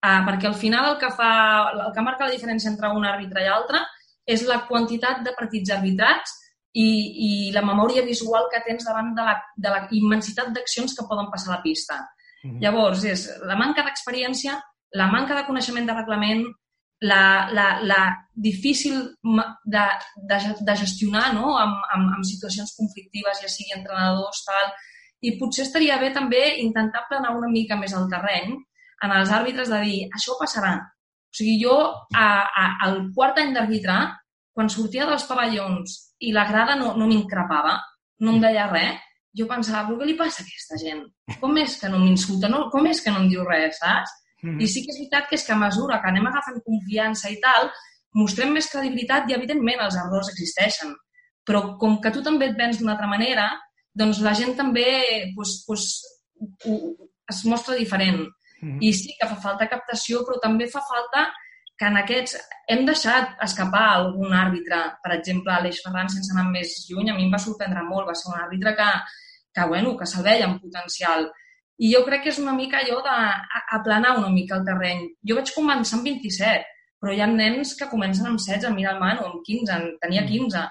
Ah, 0.00 0.22
perquè 0.22 0.46
al 0.46 0.54
final 0.54 0.92
el 0.92 0.98
que, 0.98 1.08
fa, 1.10 1.30
el 1.74 1.92
que 1.94 2.02
marca 2.06 2.28
la 2.28 2.34
diferència 2.34 2.70
entre 2.70 2.90
un 2.94 3.06
àrbitre 3.06 3.42
i 3.42 3.48
altre 3.50 3.80
és 4.28 4.44
la 4.46 4.60
quantitat 4.68 5.24
de 5.26 5.32
partits 5.34 5.72
arbitrats 5.74 6.36
i, 6.78 6.86
i 6.86 7.30
la 7.54 7.64
memòria 7.66 8.04
visual 8.06 8.46
que 8.52 8.62
tens 8.66 8.86
davant 8.86 9.10
de 9.16 9.24
la, 9.26 9.34
de 9.56 9.72
la 9.72 9.80
immensitat 9.98 10.52
d'accions 10.54 10.94
que 10.94 11.06
poden 11.08 11.30
passar 11.32 11.50
a 11.50 11.56
la 11.56 11.62
pista. 11.64 11.96
Mm 12.44 12.50
-hmm. 12.50 12.62
Llavors, 12.62 13.04
és 13.04 13.26
la 13.42 13.56
manca 13.56 13.82
d'experiència, 13.82 14.62
la 14.92 15.08
manca 15.08 15.34
de 15.34 15.46
coneixement 15.46 15.86
de 15.86 15.94
reglament, 15.94 16.46
la, 17.00 17.48
la, 17.54 17.66
la 17.82 18.02
difícil 18.34 18.98
de, 19.64 19.84
de, 20.16 20.38
de 20.60 20.76
gestionar 20.76 21.32
no? 21.34 21.56
amb, 21.58 21.78
amb, 21.94 22.14
amb 22.16 22.26
situacions 22.26 22.74
conflictives, 22.78 23.42
ja 23.42 23.50
sigui 23.50 23.76
entrenadors, 23.76 24.42
tal, 24.46 24.72
i 25.22 25.34
potser 25.38 25.66
estaria 25.66 25.98
bé 25.98 26.12
també 26.14 26.42
intentar 26.62 27.06
planar 27.08 27.34
una 27.36 27.50
mica 27.50 27.78
més 27.78 27.94
el 27.94 28.08
terreny 28.10 28.54
en 29.04 29.14
els 29.14 29.30
àrbitres 29.34 29.70
de 29.70 29.80
dir, 29.84 29.98
això 30.14 30.34
passarà. 30.38 30.74
O 31.28 31.38
sigui, 31.38 31.58
jo 31.62 31.74
a, 31.78 32.28
a, 32.44 32.64
al 32.86 33.02
quart 33.14 33.38
any 33.42 33.52
d'arbitrar, 33.54 34.00
quan 34.54 34.70
sortia 34.72 35.06
dels 35.06 35.26
pavellons 35.28 35.98
i 36.26 36.32
la 36.34 36.48
grada 36.48 36.74
no, 36.78 36.94
no 36.98 37.06
m'increpava, 37.06 37.76
no 38.26 38.34
em 38.34 38.40
deia 38.42 38.66
res, 38.72 39.04
jo 39.38 39.46
pensava, 39.46 39.84
però 39.86 40.00
què 40.00 40.08
li 40.08 40.16
passa 40.18 40.42
a 40.42 40.46
aquesta 40.46 40.78
gent? 40.80 41.04
Com 41.38 41.58
és 41.62 41.76
que 41.78 41.90
no 41.92 42.00
m'insulta? 42.02 42.50
No, 42.50 42.64
com 42.72 42.88
és 42.90 43.02
que 43.04 43.12
no 43.14 43.22
em 43.22 43.28
diu 43.30 43.44
res, 43.46 43.78
saps? 43.78 44.14
Mm. 44.42 44.60
I 44.62 44.68
sí 44.70 44.84
que 44.84 44.92
és 44.94 45.00
veritat 45.00 45.28
que 45.28 45.38
és 45.38 45.44
que 45.46 45.54
a 45.54 45.60
mesura 45.60 46.00
que 46.02 46.10
anem 46.10 46.28
agafant 46.30 46.60
confiança 46.66 47.30
i 47.32 47.38
tal, 47.42 47.70
mostrem 48.18 48.52
més 48.54 48.70
credibilitat 48.72 49.28
i, 49.28 49.36
evidentment, 49.36 49.82
els 49.84 49.98
errors 49.98 50.30
existeixen. 50.32 50.94
Però 51.48 51.78
com 51.80 51.98
que 52.02 52.12
tu 52.14 52.22
també 52.22 52.50
et 52.50 52.56
vens 52.58 52.78
d'una 52.78 52.94
altra 52.94 53.08
manera, 53.10 53.48
doncs 53.98 54.22
la 54.22 54.34
gent 54.36 54.54
també 54.56 54.88
pues, 55.34 55.62
pues, 55.66 55.88
es 57.28 57.44
mostra 57.48 57.76
diferent. 57.78 58.24
Mm. 58.60 58.78
I 58.82 58.92
sí 58.94 59.14
que 59.18 59.28
fa 59.30 59.38
falta 59.42 59.68
captació, 59.70 60.24
però 60.26 60.40
també 60.42 60.68
fa 60.70 60.82
falta 60.86 61.28
que 61.78 61.86
en 61.86 61.98
aquests 62.00 62.34
hem 62.72 62.84
deixat 62.88 63.36
escapar 63.44 63.84
algun 63.92 64.34
àrbitre. 64.34 64.80
Per 65.02 65.12
exemple, 65.14 65.54
Aleix 65.54 65.78
Ferran, 65.84 66.10
sense 66.10 66.34
anar 66.34 66.48
més 66.50 66.74
lluny, 66.88 67.12
a 67.12 67.14
mi 67.16 67.26
em 67.26 67.34
va 67.34 67.42
sorprendre 67.42 67.84
molt. 67.86 68.08
Va 68.10 68.16
ser 68.18 68.32
un 68.32 68.40
àrbitre 68.40 68.74
que, 68.78 68.88
que, 69.54 69.66
bueno, 69.70 69.94
que 69.98 70.08
se'l 70.10 70.26
veia 70.26 70.48
amb 70.48 70.58
potencial. 70.64 71.28
I 71.78 71.92
jo 71.92 72.02
crec 72.06 72.24
que 72.24 72.32
és 72.32 72.40
una 72.42 72.54
mica 72.56 72.80
allò 72.80 72.98
d'aplanar 73.04 74.16
una 74.18 74.32
mica 74.34 74.56
el 74.58 74.66
terreny. 74.66 75.04
Jo 75.28 75.38
vaig 75.38 75.52
començar 75.54 75.98
amb 75.98 76.08
27, 76.10 76.64
però 76.98 77.14
hi 77.14 77.22
ha 77.22 77.30
nens 77.30 77.76
que 77.78 77.90
comencen 77.90 78.26
amb 78.26 78.42
16, 78.42 78.74
mira 78.74 78.96
el 78.96 79.02
Manu, 79.02 79.26
amb 79.28 79.44
15, 79.46 79.76
en 79.76 79.88
tenia 80.02 80.24
15. 80.26 80.64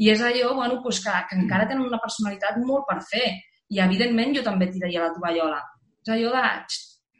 I 0.00 0.10
és 0.10 0.22
allò 0.24 0.54
bueno, 0.56 0.80
doncs 0.82 1.02
que, 1.04 1.14
que 1.30 1.38
encara 1.38 1.68
tenen 1.70 1.86
una 1.86 2.00
personalitat 2.02 2.58
molt 2.64 2.88
per 2.88 2.98
fer. 3.06 3.26
I, 3.70 3.78
evidentment, 3.84 4.34
jo 4.34 4.42
també 4.42 4.66
tiraria 4.72 5.04
la 5.04 5.14
tovallola. 5.14 5.60
És 6.02 6.14
allò 6.16 6.32
de, 6.34 6.44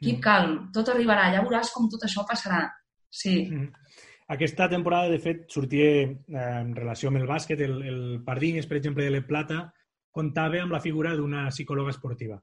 keep 0.01 0.17
mm. 0.17 0.23
calm, 0.25 0.55
tot 0.75 0.89
arribarà, 0.91 1.29
ja 1.31 1.43
veuràs 1.45 1.71
com 1.71 1.87
tot 1.91 2.03
això 2.07 2.25
passarà. 2.27 2.65
Sí. 3.07 3.45
Mm. 3.47 3.69
Aquesta 4.31 4.67
temporada, 4.71 5.11
de 5.11 5.19
fet, 5.19 5.45
sortia 5.51 5.87
eh, 6.01 6.11
en 6.33 6.71
relació 6.75 7.11
amb 7.11 7.19
el 7.19 7.27
bàsquet, 7.29 7.61
el, 7.63 7.81
el 7.87 8.01
Pardines, 8.25 8.67
per 8.67 8.79
exemple, 8.79 9.05
de 9.05 9.13
Le 9.15 9.23
Plata, 9.27 9.65
comptava 10.11 10.61
amb 10.63 10.75
la 10.75 10.79
figura 10.83 11.13
d'una 11.15 11.49
psicòloga 11.51 11.93
esportiva. 11.95 12.39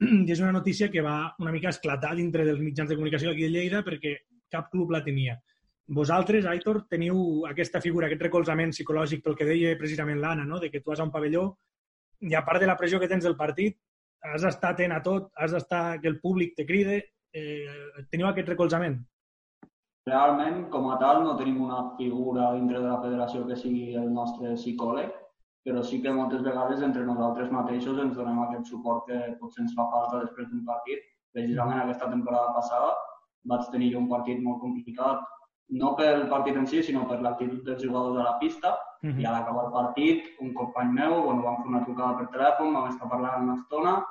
I 0.26 0.32
és 0.32 0.40
una 0.40 0.52
notícia 0.56 0.88
que 0.90 1.02
va 1.04 1.34
una 1.38 1.52
mica 1.52 1.68
esclatar 1.68 2.14
dintre 2.16 2.46
dels 2.48 2.60
mitjans 2.60 2.88
de 2.88 2.96
comunicació 2.96 3.32
aquí 3.34 3.44
de 3.44 3.52
Lleida 3.52 3.82
perquè 3.84 4.16
cap 4.50 4.70
club 4.72 4.94
la 4.94 5.02
tenia. 5.04 5.36
Vosaltres, 5.90 6.46
Aitor, 6.46 6.84
teniu 6.88 7.44
aquesta 7.50 7.80
figura, 7.82 8.06
aquest 8.06 8.22
recolzament 8.22 8.72
psicològic 8.72 9.24
pel 9.24 9.36
que 9.36 9.48
deia 9.48 9.76
precisament 9.78 10.20
l'Anna, 10.22 10.46
no? 10.46 10.60
de 10.62 10.70
que 10.70 10.80
tu 10.80 10.92
vas 10.92 11.00
a 11.02 11.06
un 11.06 11.12
pavelló 11.12 11.48
i 12.20 12.34
a 12.34 12.44
part 12.46 12.62
de 12.62 12.68
la 12.70 12.76
pressió 12.78 13.00
que 13.00 13.08
tens 13.10 13.26
del 13.26 13.36
partit, 13.36 13.76
has 14.22 14.44
d'estar 14.44 14.74
atent 14.74 14.92
a 14.92 15.00
tot, 15.02 15.30
has 15.36 15.52
d'estar 15.56 16.00
que 16.00 16.08
el 16.08 16.20
públic 16.20 16.54
te 16.56 16.66
cride, 16.68 17.00
eh, 17.32 18.04
teniu 18.12 18.28
aquest 18.28 18.48
recolzament? 18.52 19.00
Realment, 20.08 20.62
com 20.72 20.88
a 20.92 20.98
tal, 21.00 21.24
no 21.24 21.36
tenim 21.36 21.60
una 21.64 21.80
figura 21.96 22.52
dintre 22.54 22.80
de 22.80 22.88
la 22.88 23.00
federació 23.02 23.46
que 23.48 23.56
sigui 23.56 23.94
el 24.00 24.08
nostre 24.12 24.54
psicòleg, 24.56 25.12
però 25.64 25.82
sí 25.84 26.00
que 26.02 26.12
moltes 26.12 26.42
vegades 26.42 26.82
entre 26.82 27.04
nosaltres 27.04 27.50
mateixos 27.52 27.98
ens 28.00 28.16
donem 28.16 28.38
aquest 28.42 28.70
suport 28.72 29.04
que 29.08 29.18
potser 29.40 29.64
ens 29.64 29.74
fa 29.76 29.86
falta 29.92 30.22
després 30.24 30.48
d'un 30.48 30.64
partit. 30.68 31.02
Precisament 31.36 31.82
aquesta 31.82 32.08
temporada 32.10 32.54
passada 32.56 32.94
vaig 33.50 33.68
tenir 33.72 33.92
un 33.96 34.08
partit 34.08 34.40
molt 34.44 34.60
complicat, 34.64 35.20
no 35.80 35.92
pel 35.98 36.26
partit 36.32 36.56
en 36.58 36.66
si, 36.66 36.82
sinó 36.82 37.04
per 37.08 37.20
l'actitud 37.22 37.60
dels 37.66 37.82
jugadors 37.82 38.18
a 38.18 38.24
la 38.24 38.38
pista, 38.40 38.72
uh 39.02 39.08
-huh. 39.08 39.20
i 39.20 39.24
a 39.24 39.32
l'acabar 39.32 39.66
el 39.66 39.72
partit, 39.72 40.24
un 40.40 40.52
company 40.54 40.92
meu, 40.92 41.22
bueno, 41.22 41.42
vam 41.42 41.62
fer 41.62 41.68
una 41.68 41.84
trucada 41.84 42.16
per 42.18 42.26
telèfon, 42.28 42.74
vam 42.74 42.88
estar 42.88 43.08
parlant 43.08 43.42
una 43.42 43.54
estona, 43.54 44.04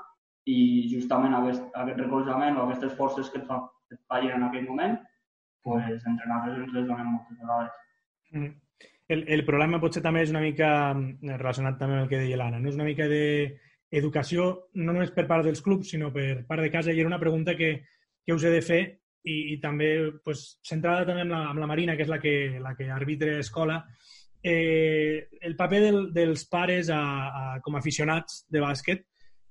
i 0.45 0.87
justament 0.93 1.33
aquest, 1.35 1.63
aquest 1.73 1.99
recolzament 1.99 2.57
o 2.57 2.63
aquestes 2.63 2.93
forces 2.95 3.29
que 3.29 3.39
et, 3.39 3.45
fa, 3.45 3.59
que 3.87 3.95
et 3.95 4.01
fallen 4.07 4.35
en 4.35 4.43
aquell 4.43 4.67
moment, 4.67 4.97
pues, 5.63 6.05
entre 6.05 6.25
nosaltres 6.27 6.57
ens 6.57 6.73
les 6.73 6.87
donem 6.87 7.07
moltes 7.07 7.37
vegades. 7.39 7.71
Mm 8.31 8.68
el, 9.09 9.25
el 9.27 9.43
problema 9.45 9.81
potser 9.81 10.03
també 10.05 10.21
és 10.23 10.31
una 10.31 10.43
mica 10.43 10.69
mm, 10.93 11.33
relacionat 11.41 11.79
també 11.79 11.97
amb 11.97 12.05
el 12.05 12.11
que 12.11 12.21
deia 12.21 12.37
l'Anna, 12.37 12.61
no? 12.61 12.69
és 12.69 12.77
una 12.77 12.87
mica 12.87 13.09
d'educació 13.09 14.49
no 14.77 14.93
només 14.93 15.11
per 15.15 15.25
part 15.27 15.47
dels 15.47 15.63
clubs, 15.65 15.89
sinó 15.89 16.13
per 16.13 16.45
part 16.47 16.63
de 16.63 16.71
casa, 16.71 16.93
i 16.93 17.01
era 17.01 17.09
una 17.09 17.19
pregunta 17.19 17.57
que, 17.57 17.73
que 18.23 18.35
us 18.35 18.45
he 18.45 18.53
de 18.53 18.61
fer 18.61 18.81
i, 19.25 19.55
i 19.55 19.59
també 19.59 19.89
pues, 20.23 20.59
centrada 20.65 21.07
també 21.09 21.25
amb 21.25 21.33
la, 21.33 21.43
amb 21.49 21.63
la 21.63 21.69
Marina, 21.71 21.97
que 21.97 22.05
és 22.05 22.11
la 22.11 22.21
que, 22.21 22.35
la 22.61 22.75
que 22.77 22.91
arbitre 22.93 23.39
escola, 23.41 23.81
eh, 24.43 25.27
el 25.41 25.57
paper 25.57 25.81
del, 25.87 26.01
dels 26.13 26.45
pares 26.47 26.93
a, 26.93 27.01
a, 27.01 27.45
com 27.65 27.75
a 27.75 27.81
aficionats 27.81 28.43
de 28.47 28.61
bàsquet, 28.63 29.03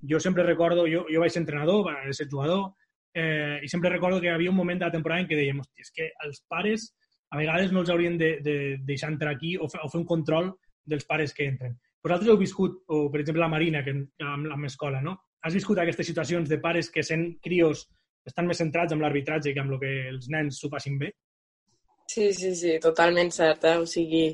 jo 0.08 0.22
sempre 0.22 0.46
recordo, 0.46 0.86
jo, 0.86 1.02
jo 1.10 1.20
vaig 1.20 1.34
ser 1.34 1.42
entrenador, 1.42 1.82
vaig 1.90 2.14
ser 2.14 2.28
jugador, 2.30 2.70
eh, 3.10 3.58
i 3.66 3.68
sempre 3.68 3.90
recordo 3.90 4.22
que 4.22 4.30
hi 4.30 4.36
havia 4.36 4.54
un 4.54 4.56
moment 4.56 4.78
de 4.78 4.86
la 4.86 4.94
temporada 4.94 5.26
en 5.26 5.28
què 5.28 5.36
dèiem, 5.36 5.58
hòstia, 5.58 5.82
és 5.82 5.92
que 5.98 6.08
els 6.24 6.44
pares 6.46 6.92
a 7.30 7.36
vegades 7.36 7.72
no 7.72 7.82
els 7.84 7.90
haurien 7.92 8.16
de, 8.20 8.38
de 8.44 8.56
deixar 8.88 9.12
entrar 9.12 9.34
aquí 9.34 9.56
o 9.56 9.68
fer, 9.68 9.82
o 9.84 9.90
fer 9.92 10.00
un 10.00 10.08
control 10.08 10.52
dels 10.88 11.04
pares 11.04 11.34
que 11.36 11.46
entren. 11.48 11.76
Vosaltres 12.04 12.30
heu 12.32 12.40
viscut, 12.40 12.82
o 12.88 13.06
per 13.12 13.20
exemple 13.20 13.42
la 13.42 13.52
Marina, 13.52 13.82
que 13.84 13.92
amb, 13.92 14.48
amb 14.48 14.64
l'escola, 14.64 15.02
no? 15.04 15.16
Has 15.44 15.54
viscut 15.54 15.78
aquestes 15.78 16.08
situacions 16.08 16.48
de 16.48 16.58
pares 16.62 16.88
que 16.90 17.04
sent 17.06 17.34
crios 17.44 17.86
estan 18.28 18.48
més 18.48 18.60
centrats 18.60 18.94
en 18.94 19.02
l'arbitratge 19.02 19.54
que 19.54 19.62
amb 19.62 19.74
el 19.74 19.80
que 19.82 19.92
els 20.12 20.28
nens 20.32 20.60
s'ho 20.60 20.70
passin 20.72 20.98
bé? 21.00 21.12
Sí, 22.08 22.30
sí, 22.32 22.54
sí, 22.56 22.76
totalment 22.82 23.30
cert. 23.34 23.64
Eh? 23.68 23.76
O 23.82 23.86
sigui, 23.88 24.24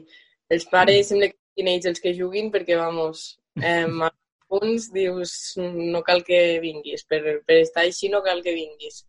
els 0.50 0.66
pares 0.70 1.10
sembla 1.10 1.30
que 1.30 1.38
siguin 1.38 1.72
ells 1.72 1.90
els 1.90 2.02
que 2.02 2.14
juguin 2.16 2.50
perquè, 2.54 2.78
vamos, 2.78 3.24
eh, 3.60 3.86
a 4.06 4.10
punts 4.50 4.90
dius 4.94 5.34
no 5.58 6.02
cal 6.06 6.22
que 6.26 6.60
vinguis. 6.62 7.06
Per, 7.10 7.20
per 7.46 7.60
estar 7.62 7.84
així 7.84 8.10
no 8.12 8.22
cal 8.26 8.42
que 8.46 8.54
vinguis. 8.56 9.02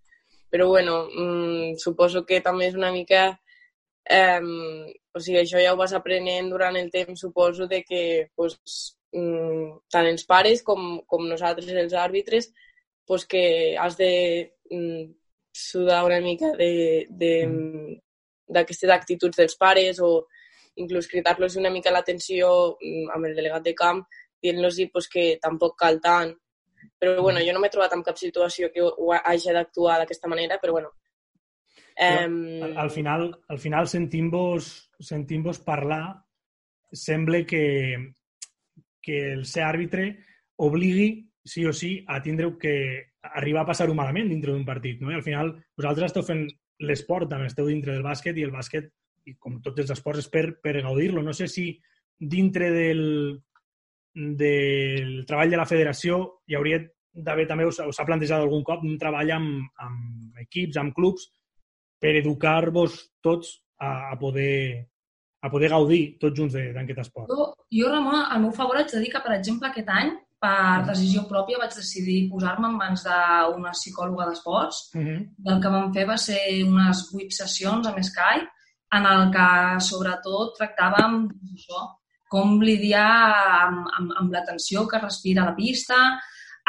Però, 0.54 0.70
bueno, 0.74 1.04
mmm, 1.12 1.76
suposo 1.82 2.26
que 2.26 2.42
també 2.42 2.70
és 2.72 2.78
una 2.78 2.94
mica 2.94 3.28
Eh, 4.06 4.94
o 5.16 5.20
sigui, 5.20 5.40
això 5.42 5.62
ja 5.64 5.74
ho 5.74 5.80
vas 5.80 5.94
aprenent 5.98 6.50
durant 6.52 6.76
el 6.78 6.92
temps, 6.92 7.20
suposo, 7.20 7.68
de 7.68 7.82
que 7.84 8.30
pues, 8.36 8.60
mm, 9.16 9.88
tant 9.92 10.10
els 10.10 10.26
pares 10.30 10.62
com, 10.64 11.02
com 11.08 11.28
nosaltres, 11.28 11.72
els 11.72 11.94
àrbitres, 11.94 12.52
pues, 13.06 13.26
que 13.26 13.78
has 13.80 13.98
de 13.98 14.12
mm, 14.70 15.06
sudar 15.56 16.04
una 16.06 16.20
mica 16.22 16.52
mm. 16.54 17.96
d'aquestes 18.52 18.92
actituds 18.92 19.38
dels 19.38 19.56
pares 19.56 20.02
o 20.04 20.28
inclús 20.76 21.08
cridar-los 21.08 21.56
una 21.56 21.72
mica 21.72 21.94
l'atenció 21.94 22.76
mm, 22.76 23.14
amb 23.16 23.30
el 23.30 23.36
delegat 23.38 23.64
de 23.64 23.74
camp, 23.74 24.04
dient-los 24.44 24.82
pues, 24.92 25.08
que 25.08 25.38
tampoc 25.42 25.78
cal 25.80 26.02
tant. 26.02 26.36
Però 27.00 27.22
bueno, 27.22 27.40
jo 27.42 27.54
no 27.54 27.62
m'he 27.64 27.72
trobat 27.74 27.96
en 27.96 28.04
cap 28.06 28.20
situació 28.20 28.70
que 28.70 28.84
hagi 29.24 29.54
d'actuar 29.56 29.98
d'aquesta 30.02 30.30
manera, 30.30 30.60
però 30.62 30.76
bueno, 30.76 30.92
Um... 31.96 32.64
Al, 32.64 32.78
al 32.86 32.92
final, 32.92 33.30
al 33.48 33.60
final 33.60 33.88
sentim-vos 33.88 34.68
sentim 35.00 35.46
parlar, 35.66 36.04
sembla 36.92 37.44
que, 37.48 38.16
que 39.02 39.34
el 39.34 39.46
ser 39.46 39.64
àrbitre 39.64 40.10
obligui, 40.58 41.30
sí 41.46 41.66
o 41.66 41.74
sí, 41.74 42.04
a 42.08 42.22
tindre 42.24 42.50
que 42.60 42.76
arribar 43.22 43.64
a 43.64 43.70
passar-ho 43.72 43.94
malament 43.94 44.30
dintre 44.30 44.52
d'un 44.52 44.66
partit. 44.66 45.02
No? 45.02 45.12
I 45.12 45.20
al 45.20 45.26
final, 45.26 45.54
vosaltres 45.78 46.12
esteu 46.12 46.26
fent 46.26 46.46
l'esport, 46.86 47.30
també 47.30 47.48
esteu 47.48 47.68
dintre 47.70 47.94
del 47.94 48.06
bàsquet, 48.06 48.38
i 48.38 48.46
el 48.48 48.54
bàsquet, 48.54 48.90
i 49.26 49.36
com 49.42 49.60
tots 49.64 49.84
els 49.84 49.94
esports, 49.96 50.26
és 50.26 50.32
per, 50.32 50.60
per 50.62 50.82
gaudir-lo. 50.82 51.24
No 51.24 51.34
sé 51.34 51.48
si 51.52 51.70
dintre 52.20 52.72
del, 52.72 53.04
del 54.16 55.24
treball 55.28 55.52
de 55.52 55.60
la 55.60 55.68
federació 55.70 56.20
hi 56.48 56.56
hauria 56.56 56.82
d'haver 57.16 57.46
també, 57.48 57.66
us, 57.68 57.80
us 57.80 58.00
ha 58.00 58.08
plantejat 58.08 58.42
algun 58.44 58.64
cop, 58.68 58.84
un 58.84 58.98
treball 59.00 59.32
amb, 59.38 59.68
amb 59.84 60.40
equips, 60.44 60.80
amb 60.82 60.96
clubs, 60.96 61.30
per 62.02 62.16
educar-vos 62.20 62.98
tots 63.24 63.56
a, 63.80 64.12
a 64.12 64.20
poder 64.20 64.86
a 65.46 65.50
poder 65.54 65.70
gaudir 65.70 66.18
tots 66.18 66.40
junts 66.40 66.56
d'aquest 66.58 67.02
esport. 67.04 67.30
Jo, 67.30 67.52
jo, 67.70 67.90
Ramon, 67.92 68.18
al 68.18 68.42
meu 68.42 68.54
favor 68.56 68.80
haig 68.80 68.90
de 68.90 69.02
dir 69.04 69.12
que, 69.14 69.22
per 69.22 69.36
exemple, 69.36 69.70
aquest 69.70 69.92
any, 69.94 70.16
per 70.42 70.82
mm. 70.82 70.88
decisió 70.90 71.26
pròpia, 71.30 71.60
vaig 71.62 71.76
decidir 71.78 72.18
posar-me 72.32 72.72
en 72.72 72.80
mans 72.80 73.06
d'una 73.06 73.74
psicòloga 73.78 74.26
d'esports. 74.30 74.80
Uh 74.96 75.00
mm-hmm. 75.00 75.20
-huh. 75.20 75.54
El 75.54 75.62
que 75.62 75.74
vam 75.76 75.94
fer 75.94 76.06
va 76.10 76.18
ser 76.18 76.42
unes 76.66 77.04
vuit 77.12 77.32
sessions 77.32 77.88
amb 77.88 78.02
Skype, 78.10 78.50
en 78.98 79.06
el 79.06 79.32
que, 79.36 79.50
sobretot, 79.90 80.58
tractàvem 80.58 81.30
això, 81.54 81.82
com 82.28 82.60
lidiar 82.62 83.12
amb, 83.68 83.88
amb, 83.98 84.12
amb 84.20 84.32
la 84.34 84.44
tensió 84.44 84.88
que 84.88 85.00
respira 85.00 85.46
la 85.46 85.56
pista, 85.56 85.98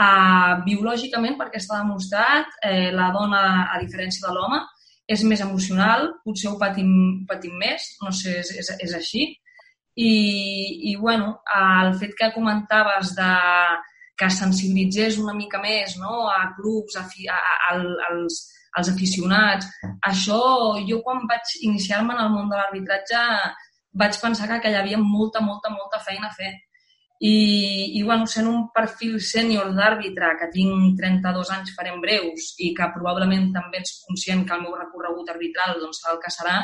uh, 0.05 0.53
biològicament, 0.69 1.37
perquè 1.39 1.61
està 1.63 1.81
demostrat, 1.81 2.47
eh, 2.63 2.91
la 2.93 3.11
dona, 3.11 3.43
a 3.73 3.81
diferència 3.81 4.27
de 4.29 4.35
l'home, 4.35 4.61
és 5.07 5.23
més 5.23 5.43
emocional, 5.45 6.09
potser 6.25 6.51
ho 6.51 6.57
patim, 6.59 6.93
patim 7.29 7.55
més, 7.61 7.93
no 8.03 8.13
sé, 8.15 8.41
és, 8.43 8.53
és, 8.63 8.71
és 8.89 8.95
així. 8.99 9.27
I, 9.97 10.13
i 10.91 10.97
bueno, 11.01 11.39
el 11.57 11.95
fet 12.01 12.17
que 12.19 12.33
comentaves 12.35 13.15
de 13.17 13.31
que 14.19 14.29
sensibilitzés 14.33 15.19
una 15.21 15.35
mica 15.37 15.61
més 15.61 15.95
no? 16.01 16.27
a 16.33 16.51
clubs, 16.57 16.97
a, 16.97 17.05
a, 17.05 17.39
a, 17.39 17.79
als, 18.11 18.41
als 18.77 18.91
aficionats, 18.93 19.69
això 20.09 20.41
jo 20.89 21.01
quan 21.05 21.25
vaig 21.29 21.55
iniciar-me 21.69 22.17
en 22.17 22.25
el 22.25 22.33
món 22.33 22.51
de 22.51 22.59
l'arbitratge 22.59 23.23
vaig 23.97 24.19
pensar 24.21 24.49
que, 24.51 24.61
que 24.65 24.73
hi 24.73 24.79
havia 24.81 25.01
molta, 25.01 25.41
molta, 25.45 25.73
molta 25.73 26.01
feina 26.05 26.29
a 26.29 26.37
fer 26.37 26.53
i, 27.21 27.99
i 27.99 28.03
bueno, 28.03 28.27
sent 28.29 28.49
un 28.51 28.67
perfil 28.75 29.17
sènior 29.25 29.71
d'àrbitre, 29.77 30.35
que 30.41 30.51
tinc 30.53 30.99
32 31.01 31.53
anys 31.55 31.73
farem 31.77 32.01
breus 32.03 32.51
i 32.61 32.75
que 32.77 32.91
probablement 32.93 33.49
també 33.55 33.81
ets 33.81 34.03
conscient 34.05 34.45
que 34.45 34.57
el 34.57 34.67
meu 34.67 34.77
recorregut 34.77 35.31
arbitral 35.33 35.81
doncs, 35.81 36.03
serà 36.03 36.13
el 36.15 36.21
que 36.21 36.35
serà, 36.35 36.59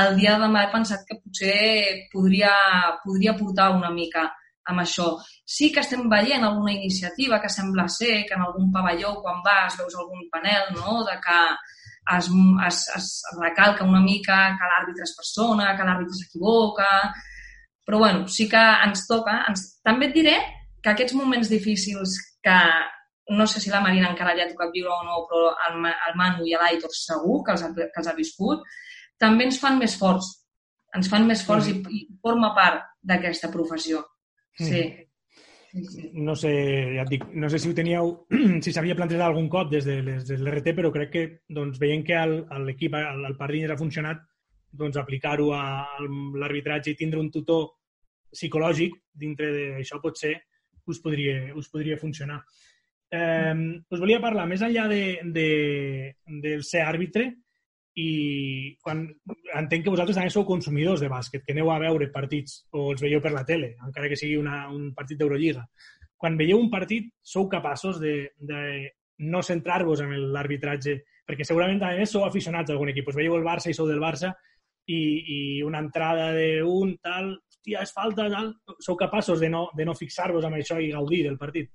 el 0.00 0.16
dia 0.16 0.34
de 0.36 0.44
demà 0.44 0.64
he 0.64 0.72
pensat 0.72 1.04
que 1.08 1.18
potser 1.20 2.08
podria, 2.12 2.52
podria 3.04 3.36
portar 3.36 3.70
una 3.76 3.92
mica 3.92 4.26
amb 4.66 4.82
això. 4.82 5.06
Sí 5.44 5.70
que 5.72 5.80
estem 5.84 6.08
veient 6.10 6.44
alguna 6.44 6.74
iniciativa 6.74 7.40
que 7.40 7.52
sembla 7.52 7.86
ser 7.88 8.24
que 8.26 8.34
en 8.34 8.44
algun 8.44 8.72
pavelló, 8.74 9.14
quan 9.22 9.40
vas, 9.44 9.76
veus 9.78 9.94
algun 9.94 10.26
panel, 10.32 10.72
no?, 10.74 11.02
de 11.06 11.16
que 11.22 11.38
es, 12.16 12.28
es, 12.66 12.82
es 12.96 13.08
recalca 13.40 13.84
una 13.84 14.00
mica 14.00 14.36
que 14.58 14.68
l'àrbitre 14.72 15.06
és 15.06 15.16
persona, 15.22 15.72
que 15.76 15.88
l'àrbitre 15.88 16.20
s'equivoca... 16.20 16.92
Però, 17.86 18.00
bueno, 18.02 18.26
sí 18.26 18.48
que 18.50 18.62
ens 18.86 19.06
toca. 19.06 19.38
Ens... 19.50 19.66
També 19.86 20.10
et 20.10 20.16
diré 20.16 20.36
que 20.82 20.92
aquests 20.92 21.14
moments 21.18 21.50
difícils 21.50 22.16
que 22.42 22.58
no 23.28 23.46
sé 23.46 23.60
si 23.60 23.70
la 23.70 23.80
Marina 23.82 24.10
encara 24.10 24.34
li 24.34 24.42
ha 24.42 24.50
tocat 24.50 24.70
viure 24.74 24.92
o 24.94 25.04
no, 25.06 25.22
però 25.30 25.52
el, 25.68 25.78
el 25.86 26.18
Manu 26.18 26.46
i 26.46 26.54
l'Aitor 26.54 26.92
segur 26.94 27.40
que 27.46 27.56
els, 27.56 27.64
ha, 27.66 27.72
que 27.74 28.02
els 28.02 28.10
ha 28.10 28.14
viscut, 28.18 28.62
també 29.18 29.48
ens 29.48 29.58
fan 29.62 29.80
més 29.80 29.96
forts. 29.98 30.28
Ens 30.94 31.10
fan 31.10 31.26
més 31.26 31.42
forts 31.46 31.66
mm. 31.68 31.90
i, 31.90 32.04
i 32.06 32.20
forma 32.22 32.52
part 32.56 32.86
d'aquesta 33.02 33.50
professió. 33.52 34.04
Sí. 34.58 34.78
Mm. 34.78 35.02
No 36.24 36.32
sé, 36.38 36.52
ja 36.94 37.02
et 37.02 37.10
dic, 37.10 37.26
no 37.36 37.50
sé 37.52 37.58
si 37.60 37.68
ho 37.68 37.74
teníeu, 37.76 38.14
si 38.64 38.72
s'havia 38.72 38.96
plantejat 38.96 39.26
algun 39.26 39.50
cop 39.52 39.68
des 39.72 39.84
de 39.84 39.98
l'RT, 40.38 40.72
però 40.78 40.92
crec 40.94 41.12
que 41.12 41.24
doncs, 41.52 41.82
veient 41.82 42.06
que 42.06 42.22
l'equip, 42.62 42.96
el, 42.96 43.26
el 43.28 43.36
Pardines 43.36 43.74
ha 43.74 43.80
funcionat, 43.80 44.22
doncs 44.78 44.98
aplicar-ho 45.00 45.50
a 45.54 45.62
l'arbitratge 46.00 46.92
i 46.92 46.98
tindre 46.98 47.20
un 47.20 47.30
tutor 47.32 47.68
psicològic 48.32 48.94
dintre 49.16 49.50
d'això 49.54 50.00
potser 50.02 50.34
us 50.86 51.00
podria, 51.02 51.54
us 51.56 51.68
podria 51.72 51.98
funcionar. 51.98 52.38
Eh, 53.10 53.54
us 53.90 54.00
volia 54.02 54.20
parlar, 54.22 54.46
més 54.50 54.62
enllà 54.62 54.86
de, 54.90 55.02
de, 55.34 55.48
del 56.42 56.62
ser 56.66 56.84
àrbitre, 56.86 57.30
i 57.96 58.76
quan, 58.84 59.06
entenc 59.56 59.86
que 59.86 59.92
vosaltres 59.92 60.18
també 60.18 60.30
sou 60.32 60.44
consumidors 60.44 61.00
de 61.00 61.08
bàsquet, 61.08 61.42
que 61.46 61.54
aneu 61.56 61.70
a 61.72 61.78
veure 61.80 62.10
partits 62.12 62.58
o 62.76 62.90
els 62.92 63.00
veieu 63.02 63.22
per 63.24 63.32
la 63.32 63.44
tele, 63.48 63.72
encara 63.86 64.10
que 64.12 64.18
sigui 64.20 64.36
una, 64.36 64.66
un 64.68 64.90
partit 64.94 65.18
d'Eurolliga. 65.18 65.64
Quan 66.20 66.36
veieu 66.36 66.60
un 66.60 66.68
partit, 66.72 67.08
sou 67.24 67.48
capaços 67.48 68.00
de, 68.00 68.32
de 68.36 68.60
no 69.24 69.40
centrar-vos 69.42 70.02
en 70.04 70.12
l'arbitratge, 70.34 70.98
perquè 71.26 71.44
segurament 71.48 71.80
també 71.80 72.04
sou 72.08 72.26
aficionats 72.26 72.70
a 72.70 72.76
algun 72.76 72.92
equip. 72.92 73.08
Us 73.08 73.16
veieu 73.16 73.36
el 73.38 73.46
Barça 73.46 73.72
i 73.72 73.76
sou 73.76 73.88
del 73.88 74.02
Barça 74.02 74.34
i, 74.86 75.00
i 75.36 75.38
una 75.66 75.80
entrada 75.82 76.30
d'un 76.36 76.94
tal, 77.02 77.34
hòstia, 77.66 77.82
és 77.82 77.92
falta, 77.92 78.28
tal... 78.30 78.54
Sou 78.80 78.96
capaços 78.96 79.40
de 79.40 79.48
no, 79.48 79.68
de 79.76 79.84
no 79.84 79.94
fixar-vos 79.94 80.44
amb 80.44 80.56
això 80.56 80.78
i 80.80 80.92
gaudir 80.92 81.24
del 81.26 81.38
partit? 81.38 81.70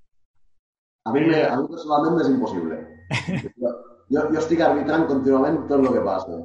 A 1.04 1.12
mi, 1.12 1.20
a 1.34 1.56
mi 1.58 1.68
personalment 1.68 2.20
és 2.22 2.28
impossible. 2.30 2.78
jo, 4.12 4.26
jo 4.32 4.38
estic 4.38 4.60
arbitrant 4.60 5.06
contínuament 5.08 5.66
tot 5.68 5.80
el 5.80 5.92
que 5.92 6.04
passa. 6.06 6.38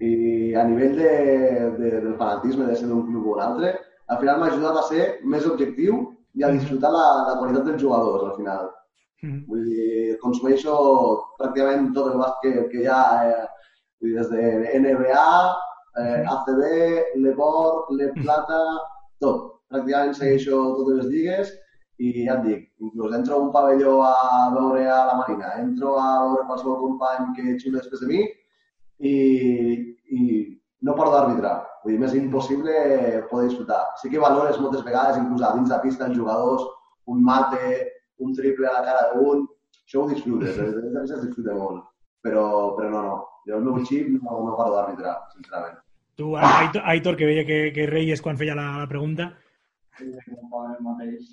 I 0.00 0.54
a 0.56 0.64
nivell 0.68 0.96
de, 0.96 1.12
de, 1.78 1.90
del 2.00 2.16
fanatisme 2.16 2.66
de 2.66 2.76
ser 2.76 2.88
d'un 2.88 3.04
club 3.06 3.26
o 3.26 3.36
un 3.36 3.42
altre, 3.42 3.74
al 4.08 4.18
final 4.20 4.40
m'ha 4.40 4.50
ajudat 4.52 4.80
a 4.80 4.86
ser 4.88 5.04
més 5.24 5.46
objectiu 5.46 6.02
i 6.36 6.44
a 6.44 6.50
disfrutar 6.52 6.90
la, 6.92 7.04
la 7.28 7.36
qualitat 7.38 7.64
dels 7.68 7.80
jugadors, 7.82 8.26
al 8.26 8.34
final. 8.36 8.66
Mm. 9.24 9.44
Vull 9.48 9.62
dir, 9.68 10.16
consumeixo 10.20 10.74
pràcticament 11.38 11.92
tot 11.96 12.12
el 12.12 12.20
bàsquet 12.20 12.58
que 12.72 12.82
hi 12.82 12.90
ha, 12.92 13.00
eh, 13.28 13.46
des 14.04 14.28
de 14.30 14.50
NBA, 14.82 15.24
eh, 16.02 16.22
ACB, 16.34 16.62
l'Eport, 17.24 17.92
Le 17.98 18.10
Plata, 18.16 18.62
tot. 19.20 19.52
Pràcticament 19.72 20.14
segueixo 20.14 20.58
totes 20.78 21.00
les 21.00 21.08
lligues 21.10 21.48
i 21.98 22.26
ja 22.26 22.36
et 22.36 22.42
dic, 22.44 22.66
inclús 22.84 23.14
entro 23.16 23.36
a 23.36 23.44
un 23.46 23.52
pavelló 23.54 23.96
a 24.04 24.50
veure 24.54 24.84
a 24.92 24.98
la 25.08 25.16
Marina, 25.18 25.54
entro 25.62 25.96
a 25.98 26.10
veure 26.22 26.44
qualsevol 26.50 26.78
company 26.82 27.32
que 27.38 27.56
xuta 27.62 27.80
després 27.80 28.04
de 28.04 28.10
mi 28.10 28.20
i, 29.10 29.14
i 30.12 30.20
no 30.86 30.94
paro 30.94 31.14
d'arbitrar. 31.14 31.56
Vull 31.82 31.94
dir, 31.94 32.00
m'és 32.02 32.14
impossible 32.18 32.76
poder 33.30 33.48
disfrutar. 33.48 33.82
Sí 34.02 34.12
que 34.12 34.22
valores 34.22 34.60
moltes 34.60 34.84
vegades, 34.86 35.18
inclús 35.22 35.42
a 35.42 35.54
dins 35.56 35.72
de 35.72 35.80
pista, 35.82 36.06
els 36.06 36.18
jugadors, 36.18 36.66
un 37.06 37.24
mate, 37.24 37.72
un 38.22 38.36
triple 38.36 38.68
a 38.68 38.76
la 38.78 38.84
cara 38.86 39.08
d'un, 39.14 39.46
això 39.86 40.02
ho 40.02 40.10
disfrutes, 40.10 40.56
des 40.58 40.76
de 40.76 41.02
es 41.06 41.24
disfruta 41.24 41.56
molt. 41.56 41.82
Però, 42.26 42.46
però 42.76 42.92
no, 42.92 43.02
no. 43.08 43.18
Jo 43.46 43.58
el 43.58 43.66
meu 43.66 43.82
xip 43.86 44.08
no, 44.18 44.40
no 44.44 44.56
paro 44.58 44.74
d'arbitrar, 44.74 45.16
sincerament. 45.34 45.78
Tu, 46.16 46.30
Aitor, 46.36 47.16
que 47.16 47.28
veia 47.28 47.44
que, 47.44 47.58
que 47.76 47.84
reies 47.90 48.22
quan 48.24 48.38
feia 48.40 48.54
la, 48.56 48.70
la 48.80 48.88
pregunta, 48.88 49.34
el 50.00 50.80
mateix. 50.84 51.28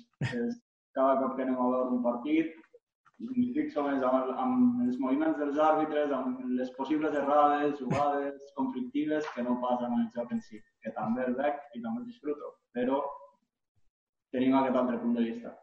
Cada 0.94 1.16
cop 1.20 1.34
que 1.36 1.42
anem 1.44 1.56
a 1.58 1.70
veure 1.72 1.96
un 1.96 2.02
partit, 2.04 2.52
em 3.24 3.48
fixo 3.56 3.82
més 3.86 4.04
amb, 4.06 4.30
amb 4.44 4.84
els 4.86 4.98
moviments 5.02 5.38
dels 5.40 5.58
àrbitres, 5.58 6.12
amb 6.14 6.40
les 6.58 6.70
possibles 6.78 7.16
errades, 7.18 7.78
jugades 7.80 8.54
conflictives, 8.58 9.26
que 9.34 9.44
no 9.46 9.58
pas 9.64 9.82
amb 9.82 9.98
el 9.98 10.06
joc 10.14 10.32
en 10.34 10.42
si, 10.44 10.60
que 10.84 10.92
també 10.98 11.26
el 11.26 11.36
veig 11.38 11.60
i 11.74 11.82
també 11.82 12.02
el 12.02 12.08
disfruto, 12.10 12.54
però 12.76 13.02
tenim 14.34 14.56
aquest 14.58 14.80
altre 14.80 15.00
punt 15.02 15.16
de 15.18 15.26
vista. 15.30 15.54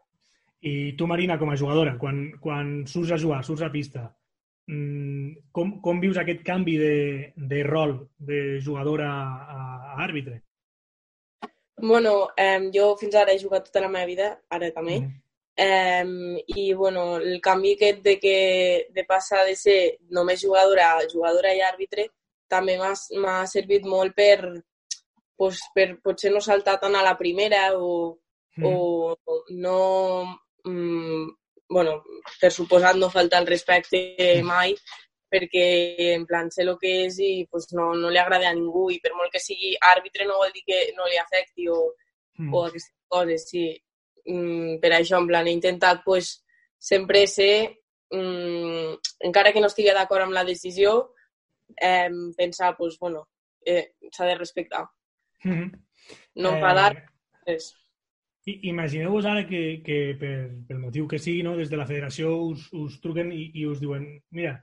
I 0.62 0.94
tu, 0.98 1.08
Marina, 1.10 1.38
com 1.38 1.50
a 1.50 1.58
jugadora, 1.58 1.96
quan, 1.98 2.24
quan 2.42 2.82
surts 2.90 3.14
a 3.14 3.18
jugar, 3.18 3.42
surts 3.46 3.64
a 3.66 3.70
pista, 3.72 4.06
com, 4.66 5.80
com 5.82 6.00
vius 6.00 6.18
aquest 6.20 6.42
canvi 6.46 6.76
de, 6.78 6.94
de 7.36 7.62
rol 7.66 7.96
de 8.18 8.60
jugadora 8.62 9.10
a, 9.10 9.60
a 9.94 10.04
àrbitre? 10.04 10.42
Bueno, 11.82 12.30
eh, 12.36 12.70
jo 12.74 12.92
fins 12.96 13.16
ara 13.18 13.32
he 13.34 13.40
jugat 13.40 13.66
tota 13.66 13.82
la 13.82 13.90
meva 13.90 14.06
vida, 14.06 14.28
ara 14.54 14.70
també, 14.70 15.00
mm. 15.00 15.14
eh, 15.56 16.42
i 16.46 16.72
bueno, 16.78 17.16
el 17.18 17.40
canvi 17.42 17.74
aquest 17.74 18.02
de, 18.04 18.18
que, 18.22 18.36
de 18.94 19.04
passar 19.08 19.44
de 19.48 19.56
ser 19.58 19.78
només 20.10 20.44
jugadora 20.44 20.92
a 20.94 21.08
jugadora 21.10 21.54
i 21.54 21.64
àrbitre 21.66 22.06
també 22.52 22.76
m'ha 22.78 23.36
servit 23.50 23.88
molt 23.88 24.14
per, 24.14 24.52
pues, 25.36 25.58
per 25.74 25.96
potser 26.04 26.30
no 26.30 26.40
saltar 26.44 26.78
tant 26.78 26.94
a 26.94 27.02
la 27.02 27.16
primera 27.18 27.70
o, 27.74 28.18
mm. 28.56 28.66
o 28.66 29.16
no... 29.50 29.78
Mm, 30.64 31.30
bueno, 31.72 32.02
per 32.40 32.52
suposat 32.52 32.98
no 33.00 33.10
faltar 33.10 33.40
el 33.42 33.48
respecte 33.48 34.42
mai, 34.44 34.74
perquè 35.32 36.12
en 36.12 36.26
plan 36.28 36.50
sé 36.52 36.66
el 36.66 36.74
que 36.80 36.92
és 37.06 37.16
i 37.24 37.30
pues, 37.50 37.70
no, 37.72 37.92
no 37.96 38.10
li 38.12 38.20
agrada 38.20 38.50
a 38.50 38.56
ningú 38.56 38.90
i 38.92 39.00
per 39.00 39.14
molt 39.16 39.32
que 39.32 39.40
sigui 39.40 39.72
àrbitre 39.92 40.28
no 40.28 40.36
vol 40.42 40.52
dir 40.52 40.64
que 40.68 40.82
no 40.98 41.08
li 41.08 41.16
afecti 41.16 41.68
o, 41.72 41.78
mm. 42.38 42.52
o 42.52 42.64
aquestes 42.66 42.94
coses, 43.08 43.48
sí. 43.48 43.66
Mm, 44.28 44.76
per 44.82 44.92
això, 44.98 45.18
en 45.18 45.30
plan, 45.30 45.48
he 45.48 45.56
intentat 45.56 46.04
pues, 46.04 46.34
sempre 46.78 47.24
ser, 47.26 47.80
mm, 48.12 48.98
encara 49.30 49.54
que 49.54 49.64
no 49.64 49.72
estigui 49.72 49.94
d'acord 49.96 50.26
amb 50.26 50.36
la 50.36 50.44
decisió, 50.44 51.14
eh, 51.80 52.10
pensar, 52.36 52.76
pues, 52.76 52.98
bueno, 53.00 53.28
eh, 53.64 53.94
s'ha 54.12 54.26
de 54.26 54.36
respectar. 54.36 54.84
Mm 55.44 55.52
-hmm. 55.52 55.70
No 56.34 56.54
enfadar, 56.54 56.96
eh... 56.96 57.06
res. 57.46 57.72
Imagineu-vos 58.44 59.26
ara 59.30 59.44
que, 59.46 59.82
que 59.86 60.16
per, 60.18 60.34
pel 60.66 60.80
motiu 60.82 61.06
que 61.06 61.20
sigui, 61.22 61.44
no, 61.46 61.54
des 61.54 61.70
de 61.70 61.78
la 61.78 61.86
federació 61.86 62.32
us, 62.48 62.64
us 62.74 62.96
truquen 63.02 63.30
i, 63.30 63.52
i 63.60 63.66
us 63.70 63.78
diuen 63.78 64.08
mira, 64.34 64.56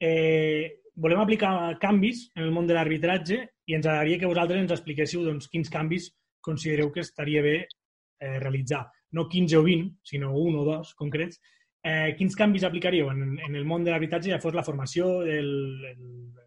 eh, 0.00 0.80
volem 0.96 1.20
aplicar 1.20 1.52
canvis 1.82 2.30
en 2.36 2.46
el 2.46 2.54
món 2.54 2.66
de 2.68 2.78
l'arbitratge 2.78 3.42
i 3.68 3.76
ens 3.76 3.86
agradaria 3.86 4.22
que 4.22 4.30
vosaltres 4.30 4.64
ens 4.64 4.72
expliquéssiu 4.72 5.26
doncs, 5.26 5.50
quins 5.52 5.68
canvis 5.68 6.08
considereu 6.40 6.88
que 6.94 7.04
estaria 7.04 7.44
bé 7.44 7.56
eh, 7.60 8.38
realitzar. 8.40 8.86
No 9.12 9.28
15 9.28 9.56
o 9.58 9.62
20, 9.68 10.00
sinó 10.02 10.32
un 10.36 10.56
o 10.56 10.64
dos 10.64 10.94
concrets. 10.96 11.40
Eh, 11.84 12.14
quins 12.16 12.36
canvis 12.36 12.64
aplicaríeu 12.64 13.10
en, 13.12 13.36
en 13.36 13.56
el 13.56 13.68
món 13.68 13.84
de 13.84 13.92
l'arbitratge, 13.92 14.32
ja 14.32 14.40
fos 14.40 14.56
la 14.56 14.64
formació, 14.64 15.20
el, 15.22 15.50
el, 15.92 16.04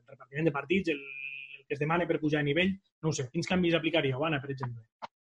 repartiment 0.10 0.50
de 0.50 0.58
partits, 0.58 0.94
el, 0.94 1.02
el 1.02 1.66
que 1.68 1.78
es 1.78 1.82
demana 1.82 2.10
per 2.10 2.22
pujar 2.22 2.42
a 2.42 2.50
nivell? 2.50 2.74
No 3.06 3.14
sé, 3.14 3.30
quins 3.30 3.50
canvis 3.50 3.78
aplicaríeu, 3.78 4.26
Anna, 4.26 4.42
per 4.42 4.54
exemple? 4.58 5.13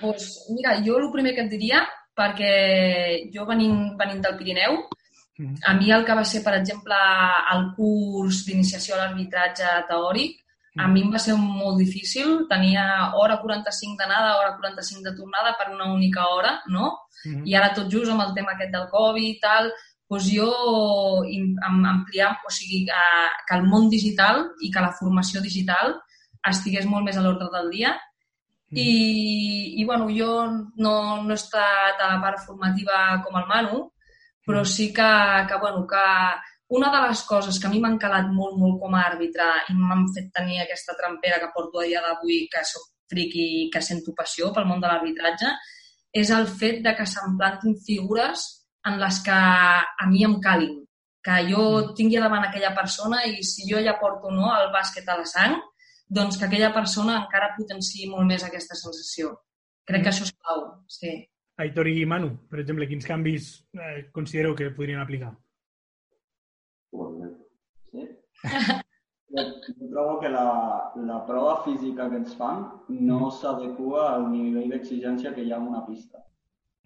Pues, 0.00 0.46
mira, 0.54 0.76
jo 0.84 0.98
el 0.98 1.10
primer 1.12 1.34
que 1.34 1.46
et 1.46 1.50
diria, 1.50 1.82
perquè 2.18 3.30
jo 3.34 3.46
venint, 3.46 3.96
venint 3.98 4.22
del 4.24 4.36
Pirineu, 4.38 4.82
a 5.38 5.74
mi 5.74 5.92
el 5.94 6.04
que 6.04 6.14
va 6.18 6.24
ser, 6.26 6.42
per 6.42 6.56
exemple, 6.58 6.96
el 7.54 7.68
curs 7.76 8.42
d'iniciació 8.46 8.96
a 8.96 9.04
l'arbitratge 9.04 9.74
teòric, 9.90 10.40
a 10.78 10.86
mi 10.86 11.02
em 11.02 11.10
va 11.10 11.18
ser 11.22 11.34
molt 11.38 11.78
difícil. 11.80 12.44
Tenia 12.50 12.84
hora 13.18 13.38
45 13.42 13.98
d'anada, 13.98 14.36
hora 14.38 14.56
45 14.58 15.02
de 15.06 15.14
tornada 15.16 15.54
per 15.58 15.70
una 15.74 15.92
única 15.92 16.26
hora, 16.28 16.62
no? 16.66 16.98
Mm 17.24 17.34
-hmm. 17.34 17.46
I 17.50 17.54
ara 17.54 17.74
tot 17.74 17.90
just 17.90 18.10
amb 18.10 18.22
el 18.22 18.34
tema 18.34 18.52
aquest 18.52 18.72
del 18.72 18.88
Covid 18.90 19.28
i 19.28 19.40
tal, 19.40 19.72
doncs 20.08 20.26
jo 20.32 20.50
ampliar, 21.62 22.38
o 22.46 22.50
sigui, 22.50 22.86
que 22.86 23.54
el 23.56 23.64
món 23.64 23.88
digital 23.90 24.50
i 24.60 24.70
que 24.70 24.80
la 24.80 24.92
formació 24.92 25.40
digital 25.40 26.00
estigués 26.48 26.86
molt 26.86 27.04
més 27.04 27.16
a 27.16 27.20
l'ordre 27.20 27.48
del 27.52 27.70
dia. 27.70 27.98
Mm. 28.70 28.76
I, 28.76 29.80
I, 29.80 29.84
bueno, 29.84 30.08
jo 30.12 30.32
no, 30.76 30.94
no 31.24 31.30
he 31.32 31.38
estat 31.38 32.00
a 32.00 32.12
la 32.12 32.20
part 32.20 32.42
formativa 32.44 33.22
com 33.24 33.38
el 33.40 33.46
Manu, 33.48 33.80
però 34.44 34.64
sí 34.64 34.90
que, 34.92 35.08
que, 35.48 35.56
bueno, 35.60 35.86
que 35.88 36.04
una 36.76 36.90
de 36.92 37.00
les 37.06 37.22
coses 37.24 37.58
que 37.58 37.66
a 37.66 37.70
mi 37.72 37.80
m'han 37.80 37.96
calat 38.00 38.28
molt, 38.28 38.58
molt 38.60 38.76
com 38.82 38.94
a 38.94 39.06
àrbitre 39.08 39.46
i 39.72 39.76
m'han 39.76 40.04
fet 40.12 40.28
tenir 40.36 40.60
aquesta 40.60 40.96
trampera 40.98 41.40
que 41.40 41.52
porto 41.54 41.80
a 41.80 41.86
dia 41.88 42.02
d'avui, 42.04 42.44
que 42.52 42.64
soc 42.64 42.90
friqui 43.08 43.46
i 43.62 43.70
que 43.72 43.80
sento 43.80 44.12
passió 44.16 44.52
pel 44.52 44.68
món 44.68 44.82
de 44.84 44.90
l'arbitratge, 44.90 45.54
és 46.12 46.32
el 46.34 46.46
fet 46.60 46.82
de 46.84 46.92
que 46.98 47.06
se'm 47.08 47.38
plantin 47.40 47.76
figures 47.86 48.44
en 48.88 49.00
les 49.00 49.20
que 49.24 49.32
a 49.32 50.10
mi 50.10 50.24
em 50.28 50.36
calin. 50.44 50.76
Que 51.24 51.40
jo 51.48 51.64
mm. 51.64 51.96
tingui 51.96 52.20
davant 52.20 52.44
aquella 52.44 52.74
persona 52.76 53.24
i 53.24 53.40
si 53.44 53.64
jo 53.70 53.80
ja 53.84 53.96
porto 54.00 54.32
no, 54.32 54.52
el 54.60 54.68
bàsquet 54.76 55.08
a 55.08 55.16
la 55.20 55.26
sang, 55.28 55.56
doncs 56.08 56.38
que 56.38 56.46
aquella 56.46 56.72
persona 56.74 57.18
encara 57.22 57.54
potenciï 57.56 58.08
molt 58.10 58.26
més 58.30 58.44
aquesta 58.44 58.76
sensació. 58.78 59.34
Crec 59.88 60.04
que 60.04 60.12
això 60.12 60.24
és 60.26 60.34
clau, 60.36 60.64
sí. 60.88 61.12
Aitor 61.62 61.88
i 61.90 62.04
Manu, 62.06 62.30
per 62.50 62.60
exemple, 62.62 62.86
quins 62.86 63.06
canvis 63.06 63.48
eh, 63.74 64.10
considereu 64.14 64.54
que 64.54 64.70
podrien 64.76 65.00
aplicar? 65.02 65.32
Sí? 67.92 68.04
Jo, 69.28 69.42
trobo 69.92 70.20
que 70.20 70.28
la, 70.32 70.90
la 70.96 71.18
prova 71.26 71.58
física 71.64 72.06
que 72.08 72.16
ens 72.16 72.32
fan 72.38 72.62
no 72.88 73.26
s'adequa 73.28 74.06
al 74.14 74.24
nivell 74.32 74.70
d'exigència 74.72 75.34
que 75.34 75.44
hi 75.44 75.52
ha 75.52 75.58
en 75.60 75.66
una 75.68 75.82
pista. 75.84 76.22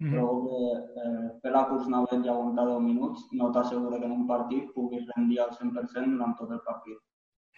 Mm 0.01 0.09
-hmm. 0.09 0.15
Trobo 0.17 0.35
que 0.47 1.03
eh, 1.03 1.29
fer 1.43 1.53
la 1.53 1.63
curs 1.69 1.87
navet 1.87 2.25
i 2.25 2.33
aguantar 2.33 2.67
10 2.67 2.81
minuts 2.89 3.29
no 3.39 3.53
t'assegura 3.53 4.01
que 4.01 4.07
en 4.11 4.17
un 4.19 4.27
partit 4.27 4.73
puguis 4.75 5.07
rendir 5.15 5.39
al 5.41 5.53
100% 5.59 6.11
durant 6.17 6.35
tot 6.39 6.51
el 6.51 6.63
partit. 6.67 6.99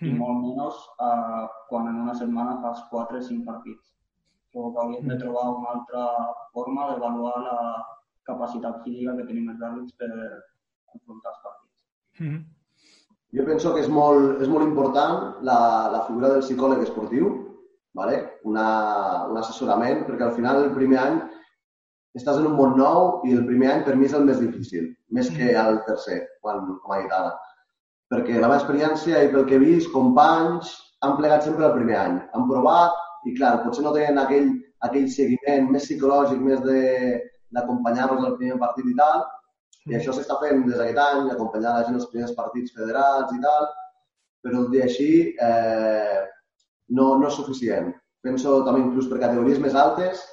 Mm 0.00 0.06
I 0.06 0.10
-hmm. 0.10 0.18
molt 0.18 0.38
menys 0.42 0.78
eh, 1.06 1.44
quan 1.68 1.88
en 1.88 2.00
una 2.04 2.14
setmana 2.14 2.60
fas 2.62 2.82
4 2.90 3.18
o 3.18 3.22
5 3.22 3.44
partits. 3.44 3.94
Trobo 4.52 4.72
que 4.72 4.80
hauríem 4.80 5.08
de 5.08 5.18
trobar 5.18 5.44
una 5.58 5.68
altra 5.76 6.02
forma 6.52 6.86
d'avaluar 6.88 7.36
la 7.42 7.58
capacitat 8.24 8.82
física 8.84 9.16
que 9.16 9.26
tenim 9.28 9.48
els 9.50 9.62
àrbits 9.62 9.92
per 9.98 10.10
enfrontar 10.94 11.30
els 11.32 11.42
partits. 11.46 11.74
Mm 12.20 12.28
-hmm. 12.28 12.44
Jo 13.34 13.44
penso 13.44 13.74
que 13.74 13.80
és 13.80 13.88
molt, 13.88 14.42
és 14.42 14.48
molt 14.48 14.62
important 14.62 15.42
la, 15.42 15.88
la 15.94 16.04
figura 16.06 16.28
del 16.28 16.44
psicòleg 16.44 16.82
esportiu, 16.82 17.30
vale? 17.92 18.40
Una, 18.44 18.66
un 19.30 19.36
assessorament, 19.40 20.04
perquè 20.06 20.22
al 20.22 20.36
final 20.36 20.62
el 20.62 20.74
primer 20.74 20.98
any 20.98 21.16
estàs 22.14 22.38
en 22.38 22.46
un 22.46 22.54
món 22.54 22.76
nou 22.78 23.26
i 23.26 23.34
el 23.34 23.42
primer 23.48 23.72
any 23.72 23.82
per 23.86 23.96
mi 23.98 24.06
és 24.06 24.14
el 24.14 24.24
més 24.28 24.38
difícil, 24.38 24.92
més 25.10 25.30
que 25.34 25.50
el 25.64 25.80
tercer, 25.88 26.20
quan, 26.40 26.78
com 26.82 26.94
a 26.94 27.00
dit 27.02 27.16
ara. 27.16 27.32
Perquè 28.12 28.36
la 28.36 28.48
meva 28.48 28.58
experiència 28.60 29.22
i 29.24 29.30
pel 29.32 29.46
que 29.48 29.56
he 29.56 29.62
vist, 29.62 29.92
companys 29.94 30.72
han 31.04 31.16
plegat 31.20 31.46
sempre 31.46 31.66
el 31.68 31.76
primer 31.76 31.96
any. 32.00 32.18
Han 32.36 32.48
provat 32.50 32.98
i, 33.28 33.34
clar, 33.36 33.56
potser 33.64 33.84
no 33.84 33.94
tenen 33.94 34.20
aquell, 34.20 34.50
aquell 34.88 35.06
seguiment 35.12 35.70
més 35.72 35.86
psicològic, 35.88 36.42
més 36.44 36.60
de 36.66 36.82
d'acompanyar-los 37.54 38.24
al 38.26 38.36
primer 38.40 38.58
partit 38.58 38.86
i 38.90 38.94
tal, 38.98 39.20
i 39.86 39.96
això 39.96 40.14
s'està 40.16 40.40
fent 40.40 40.64
des 40.66 40.78
d'aquest 40.78 41.00
any, 41.00 41.26
acompanyar 41.30 41.74
la 41.76 41.84
gent 41.86 41.98
als 42.00 42.08
primers 42.12 42.32
partits 42.36 42.74
federats 42.74 43.34
i 43.36 43.40
tal, 43.44 43.68
però 44.44 44.62
el 44.62 44.70
dia 44.72 44.88
així 44.88 45.10
eh, 45.48 46.22
no, 46.98 47.12
no 47.20 47.28
és 47.28 47.36
suficient. 47.38 47.92
Penso 48.24 48.56
també 48.66 48.82
inclús 48.82 49.06
per 49.10 49.20
categories 49.22 49.60
més 49.62 49.76
altes, 49.78 50.24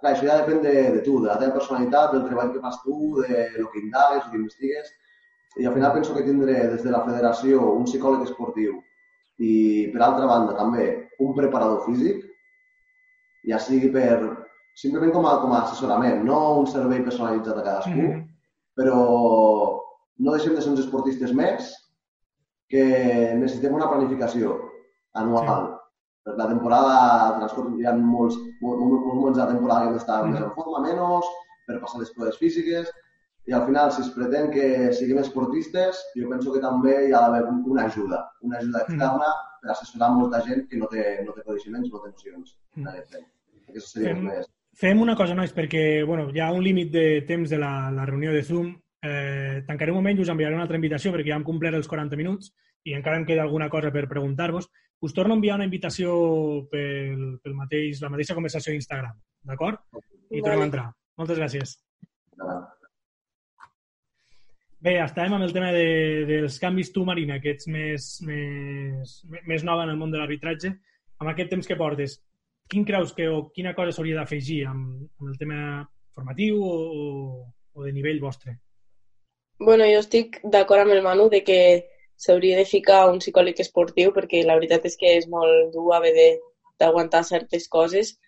clar, 0.00 0.12
això 0.12 0.28
ja 0.28 0.38
depèn 0.42 0.62
de, 0.64 0.74
de 0.96 1.02
tu, 1.06 1.18
de 1.22 1.30
la 1.30 1.38
teva 1.40 1.56
personalitat, 1.56 2.12
del 2.12 2.24
treball 2.28 2.52
que 2.54 2.62
fas 2.62 2.78
tu, 2.84 2.96
de 3.22 3.42
lo 3.56 3.70
que 3.72 3.82
indagues, 3.82 4.24
lo 4.24 4.32
que 4.32 4.40
investigues, 4.42 4.92
i 5.56 5.66
al 5.66 5.74
final 5.74 5.92
penso 5.92 6.14
que 6.14 6.22
tindré 6.26 6.56
des 6.68 6.82
de 6.84 6.90
la 6.90 7.04
federació 7.06 7.62
un 7.76 7.84
psicòleg 7.88 8.22
esportiu 8.26 8.76
i, 9.38 9.88
per 9.92 10.02
altra 10.02 10.26
banda, 10.26 10.56
també 10.56 11.08
un 11.20 11.34
preparador 11.36 11.82
físic, 11.86 12.24
ja 13.48 13.58
sigui 13.62 13.88
per, 13.92 14.18
simplement 14.76 15.12
com 15.14 15.26
a, 15.28 15.38
com 15.40 15.52
a 15.52 15.62
assessorament, 15.64 16.22
no 16.24 16.60
un 16.60 16.66
servei 16.66 17.02
personalitzat 17.04 17.56
a 17.56 17.62
cadascú, 17.64 17.90
Mm 17.90 18.06
-hmm. 18.06 18.22
però 18.76 19.80
no 20.18 20.32
deixem 20.32 20.54
de 20.54 20.60
ser 20.60 20.70
uns 20.70 20.80
esportistes 20.80 21.32
més 21.32 21.72
que 22.68 23.34
necessitem 23.36 23.74
una 23.74 23.88
planificació 23.88 24.60
anual. 25.14 25.66
Sí. 25.66 25.72
Per 26.24 26.34
la 26.36 26.46
temporada 26.48 27.36
transcorre, 27.38 27.70
hi 27.78 27.86
ha 27.86 27.94
molts, 27.94 28.36
molts, 28.60 28.80
molts 28.82 29.14
moments 29.14 29.38
de 29.38 29.44
la 29.44 29.52
temporada 29.52 29.80
que 29.80 29.86
hem 29.86 29.94
d'estar 29.94 30.24
Mhm. 30.24 30.32
més 30.32 30.42
en 30.42 30.50
forma, 30.50 30.80
menys, 30.80 31.26
per 31.66 31.80
passar 31.80 32.00
les 32.00 32.10
proves 32.14 32.38
físiques, 32.38 32.90
i 33.46 33.52
al 33.52 33.64
final, 33.66 33.92
si 33.92 34.02
es 34.02 34.10
pretén 34.10 34.50
que 34.50 34.92
siguem 34.92 35.18
esportistes, 35.22 36.00
jo 36.16 36.28
penso 36.28 36.52
que 36.52 36.60
també 36.60 37.08
hi 37.08 37.12
ha 37.12 37.20
d'haver 37.26 37.44
un- 37.48 37.62
una 37.70 37.84
ajuda, 37.86 38.24
una 38.42 38.58
ajuda 38.58 38.80
externa 38.86 39.28
per 39.62 39.70
assessorar 39.70 40.10
molta 40.12 40.40
gent 40.42 40.68
que 40.68 40.76
no 40.76 40.86
té, 40.90 41.22
no 41.24 41.32
té 41.32 41.42
coneixements, 41.42 41.90
no 41.92 42.00
té 42.02 42.10
nocions 42.10 42.56
en 42.76 42.88
aquest 42.88 43.12
tema. 43.12 43.26
Serien 43.78 44.16
Fem- 44.16 44.24
més. 44.30 44.46
Fem 44.76 45.00
una 45.00 45.14
cosa, 45.16 45.34
nois, 45.34 45.54
perquè 45.54 46.04
bueno, 46.06 46.28
hi 46.34 46.40
ha 46.40 46.50
un 46.52 46.62
límit 46.62 46.90
de 46.92 47.22
temps 47.26 47.48
de 47.50 47.58
la, 47.58 47.90
la 47.90 48.04
reunió 48.06 48.32
de 48.32 48.42
Zoom. 48.42 48.74
Eh, 49.02 49.62
tancaré 49.66 49.92
un 49.92 49.98
moment 49.98 50.18
i 50.18 50.22
us 50.22 50.28
enviaré 50.28 50.54
una 50.54 50.62
altra 50.64 50.76
invitació 50.76 51.12
perquè 51.12 51.28
ja 51.30 51.36
hem 51.36 51.44
complert 51.44 51.76
els 51.76 51.86
40 51.88 52.16
minuts 52.16 52.52
i 52.84 52.92
encara 52.94 53.16
em 53.16 53.24
queda 53.26 53.42
alguna 53.42 53.68
cosa 53.70 53.90
per 53.92 54.08
preguntar-vos. 54.08 54.68
Us 55.00 55.12
torno 55.14 55.34
a 55.34 55.36
enviar 55.36 55.56
una 55.56 55.64
invitació 55.64 56.66
pel, 56.70 57.38
pel 57.42 57.54
mateix, 57.54 58.00
la 58.02 58.08
mateixa 58.10 58.34
conversació 58.34 58.72
d'Instagram, 58.72 59.14
d'acord? 59.44 59.78
I 60.30 60.40
tornem 60.42 60.62
a 60.62 60.64
entrar. 60.70 60.86
Moltes 61.16 61.38
gràcies. 61.38 61.76
Endavant. 62.32 62.64
Bé, 64.82 64.98
estàvem 65.00 65.32
amb 65.38 65.46
el 65.46 65.54
tema 65.56 65.70
de, 65.72 65.86
dels 66.28 66.58
canvis 66.60 66.92
tu, 66.92 67.04
Marina, 67.08 67.38
que 67.40 67.54
ets 67.56 67.66
més, 67.72 68.08
més, 68.26 69.14
més 69.48 69.64
nova 69.64 69.86
en 69.86 69.94
el 69.94 69.98
món 69.98 70.12
de 70.12 70.20
l'arbitratge. 70.20 70.72
Amb 71.16 71.32
aquest 71.32 71.50
temps 71.54 71.66
que 71.66 71.78
portes, 71.80 72.18
quin 72.68 72.84
creus 72.84 73.14
que 73.16 73.28
o 73.32 73.46
quina 73.56 73.72
cosa 73.74 73.94
s'hauria 73.96 74.18
d'afegir 74.20 74.66
amb, 74.68 75.06
amb 75.20 75.30
el 75.32 75.38
tema 75.40 75.60
formatiu 76.14 76.60
o, 76.60 76.76
o 77.74 77.86
de 77.86 77.92
nivell 77.96 78.20
vostre? 78.20 78.58
Bueno, 79.58 79.86
jo 79.88 80.02
estic 80.04 80.42
d'acord 80.44 80.84
amb 80.84 80.92
el 80.92 81.02
Manu 81.04 81.30
de 81.32 81.40
que 81.46 81.60
s'hauria 82.20 82.58
de 82.60 82.68
ficar 82.68 83.06
un 83.08 83.22
psicòleg 83.22 83.58
esportiu 83.64 84.12
perquè 84.12 84.42
la 84.44 84.58
veritat 84.60 84.84
és 84.88 84.96
que 85.00 85.16
és 85.16 85.28
molt 85.32 85.72
dur 85.72 85.88
haver 85.96 86.12
de- 86.16 86.36
d'aguantar 86.76 87.24
certes 87.24 87.64
coses. 87.72 88.18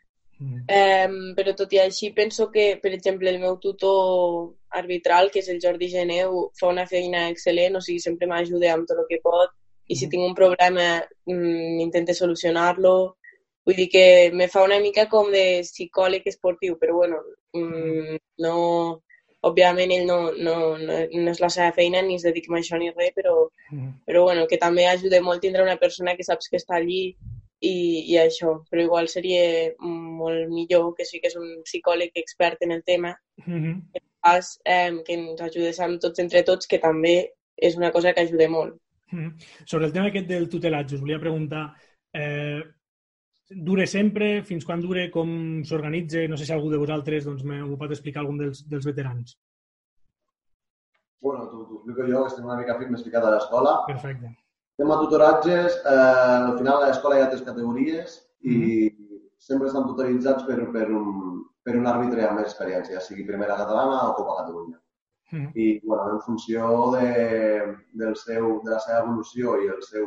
Mm. 0.40 0.64
Eh, 0.70 1.34
però 1.36 1.52
tot 1.56 1.72
i 1.76 1.82
així 1.82 2.12
penso 2.16 2.48
que, 2.50 2.78
per 2.80 2.94
exemple, 2.96 3.28
el 3.28 3.40
meu 3.42 3.58
tutor 3.60 4.54
arbitral, 4.70 5.30
que 5.30 5.40
és 5.40 5.48
el 5.48 5.60
Jordi 5.62 5.88
Geneu, 5.88 6.50
fa 6.58 6.68
una 6.68 6.86
feina 6.86 7.28
excel·lent, 7.30 7.76
o 7.76 7.80
sigui, 7.80 8.00
sempre 8.00 8.26
m'ajuda 8.26 8.72
amb 8.74 8.86
tot 8.88 8.98
el 8.98 9.06
que 9.08 9.20
pot 9.22 9.50
i 9.88 9.96
si 9.96 10.06
Mhm. 10.06 10.10
tinc 10.10 10.22
un 10.24 10.34
problema 10.34 11.04
mm, 11.26 11.80
intenta 11.80 12.14
solucionar-lo. 12.14 13.16
Vull 13.64 13.76
dir 13.76 13.88
que 13.90 14.30
me 14.32 14.48
fa 14.48 14.62
una 14.64 14.78
mica 14.80 15.08
com 15.08 15.30
de 15.30 15.60
psicòleg 15.62 16.22
esportiu, 16.26 16.78
però 16.78 16.94
bueno, 16.94 17.16
mm, 17.52 18.16
no, 18.38 19.02
òbviament 19.42 19.92
ell 19.92 20.06
no, 20.06 20.32
no, 20.32 20.76
no, 20.78 20.94
no 21.12 21.30
és 21.30 21.40
la 21.40 21.48
seva 21.48 21.72
feina 21.72 22.02
ni 22.02 22.16
es 22.16 22.22
dedica 22.22 22.52
a 22.54 22.58
això 22.58 22.78
ni 22.78 22.90
res, 22.90 23.12
però, 23.14 23.48
Mm. 23.70 23.90
però 24.06 24.22
bueno, 24.24 24.46
que 24.48 24.56
també 24.58 24.86
ajuda 24.86 25.20
molt 25.20 25.40
tindre 25.40 25.62
una 25.62 25.76
persona 25.76 26.16
que 26.16 26.24
saps 26.24 26.48
que 26.48 26.56
està 26.56 26.76
allí 26.76 27.16
i, 27.60 28.12
i 28.12 28.18
això, 28.20 28.58
però 28.70 28.84
igual 28.84 29.08
seria 29.08 29.72
molt 29.80 30.48
millor 30.52 30.92
que 30.96 31.06
sí 31.08 31.20
que 31.22 31.32
és 31.32 31.38
un 31.38 31.62
psicòleg 31.66 32.14
expert 32.14 32.62
en 32.62 32.76
el 32.76 32.84
tema, 32.86 33.16
Mm 33.46 34.04
pas, 34.20 34.60
eh, 34.64 34.92
que 35.06 35.14
ens 35.14 35.40
ajudés 35.40 35.80
amb 35.80 36.00
tots 36.02 36.18
entre 36.18 36.42
tots, 36.42 36.66
que 36.66 36.80
també 36.82 37.30
és 37.56 37.76
una 37.76 37.92
cosa 37.94 38.12
que 38.12 38.26
ajuda 38.26 38.48
molt. 38.48 38.74
-hmm. 39.12 39.32
Sobre 39.64 39.86
el 39.86 39.92
tema 39.92 40.08
aquest 40.08 40.26
del 40.26 40.48
tutelatge, 40.48 40.94
us 40.94 41.00
volia 41.00 41.20
preguntar, 41.20 41.74
eh, 42.12 42.62
dure 43.48 43.86
sempre? 43.86 44.42
Fins 44.42 44.64
quan 44.64 44.80
dure? 44.80 45.10
Com 45.10 45.64
s'organitza? 45.64 46.26
No 46.28 46.36
sé 46.36 46.44
si 46.44 46.52
algú 46.52 46.70
de 46.70 46.76
vosaltres 46.78 47.24
doncs, 47.24 47.44
me 47.44 47.62
ho 47.62 47.76
pot 47.76 47.90
explicar 47.90 48.20
algun 48.20 48.38
dels, 48.38 48.68
dels 48.68 48.84
veterans. 48.84 49.38
Bueno, 51.20 51.48
t'ho 51.48 51.62
explico 51.76 52.02
jo, 52.02 52.22
que 52.22 52.28
estic 52.28 52.44
una 52.44 52.56
mica 52.56 52.78
més 52.78 53.02
ficat 53.02 53.24
a 53.24 53.30
l'escola. 53.30 53.84
Perfecte. 53.86 54.36
Tema 54.78 54.96
tutoratges, 55.00 55.80
eh, 55.84 55.92
al 55.92 56.56
final 56.56 56.82
a 56.82 56.86
l'escola 56.86 57.16
hi 57.18 57.22
ha 57.24 57.30
tres 57.30 57.40
categories 57.42 58.12
i 58.46 58.58
sempre 59.46 59.66
estan 59.66 59.88
tutoritzats 59.88 60.44
per, 60.46 60.58
per, 60.74 60.84
un, 60.98 61.40
per 61.66 61.74
un 61.80 61.88
àrbitre 61.92 62.22
amb 62.26 62.38
més 62.38 62.46
experiència, 62.46 62.94
ja 62.94 63.02
sigui 63.02 63.26
Primera 63.26 63.56
Catalana 63.58 64.04
o 64.06 64.12
Copa 64.20 64.36
Catalunya. 64.42 64.78
Mm 65.32 65.50
I 65.64 65.66
bueno, 65.82 66.12
en 66.12 66.22
funció 66.28 66.68
de, 66.94 67.08
del 68.04 68.14
seu, 68.22 68.46
de 68.68 68.70
la 68.76 68.78
seva 68.86 69.02
evolució 69.02 69.56
i 69.64 69.66
el 69.74 69.82
seu, 69.88 70.06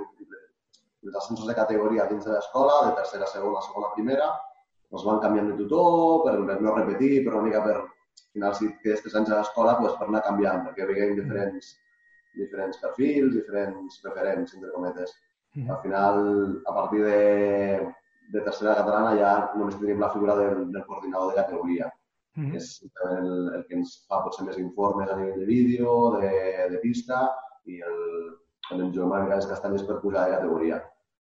els 1.04 1.20
ascensos 1.20 1.52
de 1.52 1.58
categoria 1.60 2.08
dins 2.08 2.24
de 2.26 2.32
l'escola, 2.32 2.80
de 2.88 2.96
tercera, 3.02 3.28
segona, 3.34 3.68
segona, 3.68 3.92
primera, 4.00 4.32
doncs 4.88 5.04
van 5.10 5.20
canviant 5.28 5.52
de 5.52 5.60
tutor 5.60 6.24
per, 6.24 6.38
per 6.48 6.62
no 6.64 6.80
repetir, 6.80 7.26
però 7.28 7.44
una 7.44 7.50
mica 7.52 7.68
per, 7.68 7.76
al 7.76 8.34
final, 8.40 8.56
si 8.56 8.72
quedes 8.86 9.04
tres 9.04 9.20
anys 9.20 9.36
a 9.36 9.44
l'escola, 9.44 9.76
doncs 9.84 10.00
per 10.00 10.08
anar 10.08 10.24
canviant, 10.32 10.64
perquè 10.70 10.88
veiem 10.96 11.18
diferents, 11.20 11.76
diferents 12.36 12.78
perfils, 12.82 13.34
diferents 13.36 14.02
referents, 14.04 14.54
entre 14.56 14.72
cometes. 14.72 15.12
-hmm. 15.56 15.70
Al 15.70 15.82
final, 15.82 16.62
a 16.66 16.74
partir 16.74 17.02
de, 17.04 17.88
de 18.32 18.42
tercera 18.42 18.76
catalana 18.76 19.16
ja 19.20 19.52
només 19.56 19.76
tenim 19.80 20.00
la 20.00 20.10
figura 20.10 20.36
del, 20.36 20.72
del 20.72 20.86
coordinador 20.86 21.30
de 21.30 21.42
categoria, 21.42 21.92
Mm 22.36 22.52
que 22.52 22.58
és 22.58 22.68
el, 23.12 23.54
el 23.56 23.66
que 23.68 23.76
ens 23.76 24.06
fa 24.08 24.22
potser 24.24 24.46
més 24.46 24.58
informes 24.58 25.10
a 25.10 25.16
nivell 25.18 25.40
de 25.40 25.46
vídeo, 25.46 26.18
de, 26.22 26.70
de 26.72 26.78
pista, 26.80 27.30
i 27.66 27.82
el, 27.82 27.98
el 28.72 28.82
ens 28.82 28.96
juguem 28.96 29.12
una 29.12 29.24
mica 29.24 29.36
les 29.36 29.48
castanyes 29.48 29.84
per 29.84 30.00
pujar 30.00 30.30
de 30.30 30.36
categoria. 30.38 30.78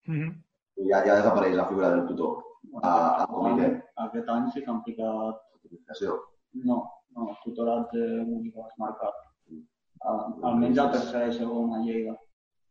-hmm. 0.07 0.31
I 0.77 0.91
ja, 0.91 1.01
ja 1.07 1.15
desapareix 1.17 1.55
la 1.57 1.65
figura 1.67 1.91
del 1.91 2.07
tutor 2.07 2.45
a- 2.83 3.15
al 3.23 3.27
comitè. 3.27 3.69
Aquest 3.97 4.29
any 4.29 4.51
sí 4.53 4.63
que 4.63 4.71
han 4.71 4.83
ficat... 4.85 5.37
Notificació. 5.55 6.21
No, 6.53 6.77
no, 7.17 7.37
tutoratge 7.45 7.99
únic 8.37 8.55
has 8.57 8.77
marcat. 8.79 9.15
Al- 10.01 10.35
Almenys 10.43 10.79
al 10.79 10.93
tercer 10.93 11.29
i 11.29 11.33
segona 11.33 11.83
Lleida. 11.85 12.17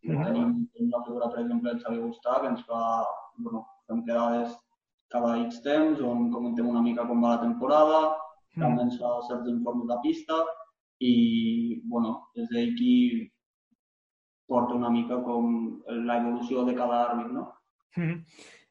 Mhm. 0.03 0.23
Tenim, 0.23 0.53
tenim 0.73 0.91
la 0.91 1.03
figura, 1.03 1.29
per 1.29 1.39
exemple, 1.41 1.71
del 1.71 1.81
Xavi 1.81 1.99
Gustà, 1.99 2.39
que 2.41 2.47
ens 2.47 2.61
fa, 2.65 3.05
bueno, 3.37 3.65
fem 3.87 4.03
quedades 4.05 4.55
cada 5.09 5.37
X 5.45 5.61
temps, 5.61 6.01
on 6.01 6.31
comentem 6.31 6.67
una 6.67 6.81
mica 6.81 7.05
com 7.07 7.23
va 7.23 7.35
la 7.35 7.41
temporada, 7.41 8.17
també 8.57 8.83
ens 8.83 8.97
fa 8.99 9.21
certs 9.27 9.47
informes 9.47 9.87
de 9.87 9.97
pista 10.03 10.43
i, 10.99 11.81
bueno, 11.85 12.29
és 12.35 12.51
ell 12.51 12.75
qui 12.75 13.31
porta 14.47 14.73
una 14.75 14.89
mica 14.89 15.19
com 15.23 15.81
l'evolució 15.87 16.63
de 16.65 16.75
cada 16.75 17.09
àrbit, 17.09 17.31
no? 17.33 17.53
Mm 17.95 18.03
-hmm. 18.03 18.23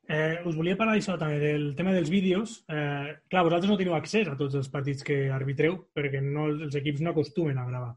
Eh, 0.09 0.39
us 0.47 0.55
volia 0.55 0.77
parlar 0.77 0.95
d'això 0.95 1.17
també, 1.19 1.39
del 1.41 1.75
tema 1.75 1.93
dels 1.93 2.11
vídeos. 2.11 2.65
Eh, 2.69 3.17
clar, 3.29 3.43
vosaltres 3.43 3.71
no 3.71 3.77
teniu 3.77 3.95
accés 3.95 4.29
a 4.29 4.37
tots 4.37 4.55
els 4.55 4.69
partits 4.69 5.03
que 5.03 5.31
arbitreu 5.35 5.89
perquè 5.95 6.21
no, 6.23 6.47
els 6.47 6.75
equips 6.75 7.01
no 7.01 7.11
acostumen 7.11 7.59
a 7.59 7.67
gravar. 7.67 7.97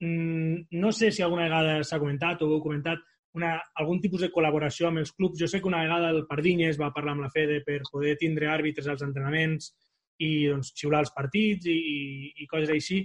Mm, 0.00 0.66
no 0.76 0.92
sé 0.92 1.10
si 1.10 1.22
alguna 1.22 1.46
vegada 1.48 1.82
s'ha 1.84 2.00
comentat 2.00 2.42
o 2.42 2.50
heu 2.52 2.62
comentat 2.64 3.00
una, 3.36 3.54
algun 3.80 4.00
tipus 4.00 4.24
de 4.24 4.30
col·laboració 4.32 4.88
amb 4.88 5.02
els 5.02 5.12
clubs. 5.12 5.38
Jo 5.40 5.48
sé 5.48 5.60
que 5.60 5.70
una 5.70 5.82
vegada 5.84 6.10
el 6.12 6.24
Pardinyes 6.28 6.80
va 6.80 6.92
parlar 6.94 7.16
amb 7.16 7.26
la 7.26 7.32
Fede 7.32 7.60
per 7.66 7.82
poder 7.90 8.16
tindre 8.20 8.50
àrbitres 8.52 8.88
als 8.88 9.04
entrenaments 9.06 9.72
i 10.24 10.48
doncs, 10.48 10.72
xiular 10.76 11.04
els 11.04 11.12
partits 11.16 11.68
i, 11.68 11.76
i, 11.76 11.96
i 12.42 12.48
coses 12.50 12.72
així. 12.72 13.02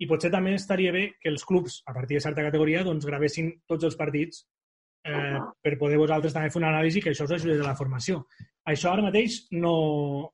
I 0.00 0.08
potser 0.08 0.30
també 0.32 0.54
estaria 0.56 0.92
bé 0.94 1.10
que 1.20 1.28
els 1.30 1.44
clubs, 1.44 1.82
a 1.86 1.94
partir 1.94 2.16
de 2.18 2.24
certa 2.24 2.46
categoria, 2.46 2.82
doncs, 2.86 3.06
gravessin 3.06 3.52
tots 3.68 3.86
els 3.86 3.98
partits 4.00 4.46
eh, 5.04 5.38
per 5.62 5.76
poder 5.78 5.98
vosaltres 6.00 6.34
també 6.34 6.50
fer 6.50 6.60
una 6.62 6.70
anàlisi 6.72 7.02
que 7.04 7.12
això 7.12 7.26
us 7.28 7.34
ajudi 7.36 7.58
de 7.58 7.66
la 7.66 7.76
formació. 7.76 8.24
Això 8.70 8.92
ara 8.92 9.04
mateix 9.04 9.42
no, 9.52 9.74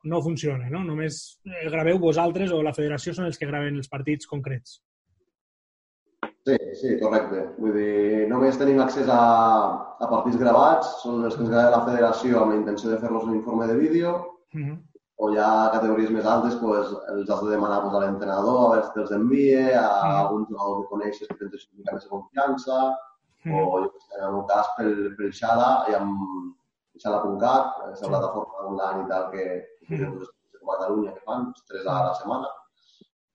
no 0.05 0.23
funciona, 0.23 0.71
no? 0.73 0.83
Només 0.87 1.41
graveu 1.71 1.99
vosaltres 2.03 2.53
o 2.55 2.63
la 2.63 2.75
federació 2.77 3.15
són 3.15 3.29
els 3.29 3.39
que 3.39 3.49
graven 3.49 3.79
els 3.79 3.91
partits 3.91 4.29
concrets. 4.31 4.81
Sí, 6.47 6.57
sí, 6.79 6.93
correcte. 7.01 7.41
Vull 7.59 7.73
dir, 7.75 8.27
només 8.31 8.59
tenim 8.61 8.79
accés 8.81 9.09
a, 9.11 9.21
a 9.99 10.07
partits 10.11 10.37
gravats, 10.39 10.93
són 11.03 11.25
els 11.27 11.35
que 11.35 11.43
ens 11.43 11.51
grava 11.51 11.73
la 11.75 11.85
federació 11.89 12.43
amb 12.43 12.53
la 12.53 12.59
intenció 12.61 12.91
de 12.93 12.99
fer-los 13.03 13.25
un 13.27 13.35
informe 13.41 13.67
de 13.67 13.75
vídeo, 13.81 14.13
Mm 14.55 14.63
-hmm. 14.63 14.77
o 15.19 15.31
ja 15.35 15.47
a 15.67 15.71
categories 15.73 16.11
més 16.11 16.25
altes 16.25 16.55
pues, 16.61 16.87
els 17.13 17.31
has 17.31 17.43
de 17.43 17.51
demanar 17.51 17.81
pues, 17.83 17.95
a 17.95 17.99
l'entrenador 18.01 18.59
a 18.67 18.71
veure 18.71 18.85
si 18.87 18.93
te'ls 18.95 19.11
envia, 19.11 19.81
a 19.81 20.07
Mhm. 20.07 20.17
algun 20.21 20.47
jugador 20.47 20.83
que 20.83 20.89
coneixes 20.89 21.29
que 21.29 21.35
tens 21.35 21.69
una 21.73 21.79
mica 21.79 21.93
més 21.95 22.07
confiança, 22.09 22.97
Mm 23.45 23.53
o 23.55 23.81
jo, 23.83 23.93
sé, 23.99 24.19
en 24.19 24.35
el 24.35 24.45
cas 24.47 24.67
pel, 24.77 25.15
pel 25.17 25.33
Xala 25.33 25.87
i 25.89 25.95
amb 25.95 26.19
xala.cat, 27.03 27.65
aquesta 27.85 28.09
plataforma 28.09 28.55
online 28.71 29.05
i 29.05 29.09
tal 29.09 29.31
que, 29.31 29.45
que 29.89 29.95
Mhm. 29.95 30.13
els 30.13 30.29
equips 30.29 30.53
de 30.53 30.59
Catalunya 30.79 31.13
que 31.15 31.21
fan, 31.27 31.53
tres 31.69 31.87
a 31.87 32.05
la 32.05 32.15
setmana. 32.15 32.47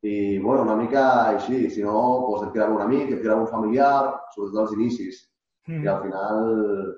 I, 0.01 0.39
bueno, 0.39 0.63
una 0.63 0.75
mica 0.75 1.01
així, 1.29 1.67
si 1.69 1.83
no, 1.85 1.97
doncs 2.25 2.47
et 2.47 2.55
grava 2.55 2.73
un 2.73 2.81
amic, 2.81 3.11
et 3.13 3.21
grava 3.21 3.43
un 3.45 3.51
familiar, 3.51 4.21
sobretot 4.35 4.63
als 4.63 4.77
inicis. 4.77 5.27
Mm 5.69 5.83
I 5.85 5.87
al 5.87 5.99
final 6.01 6.39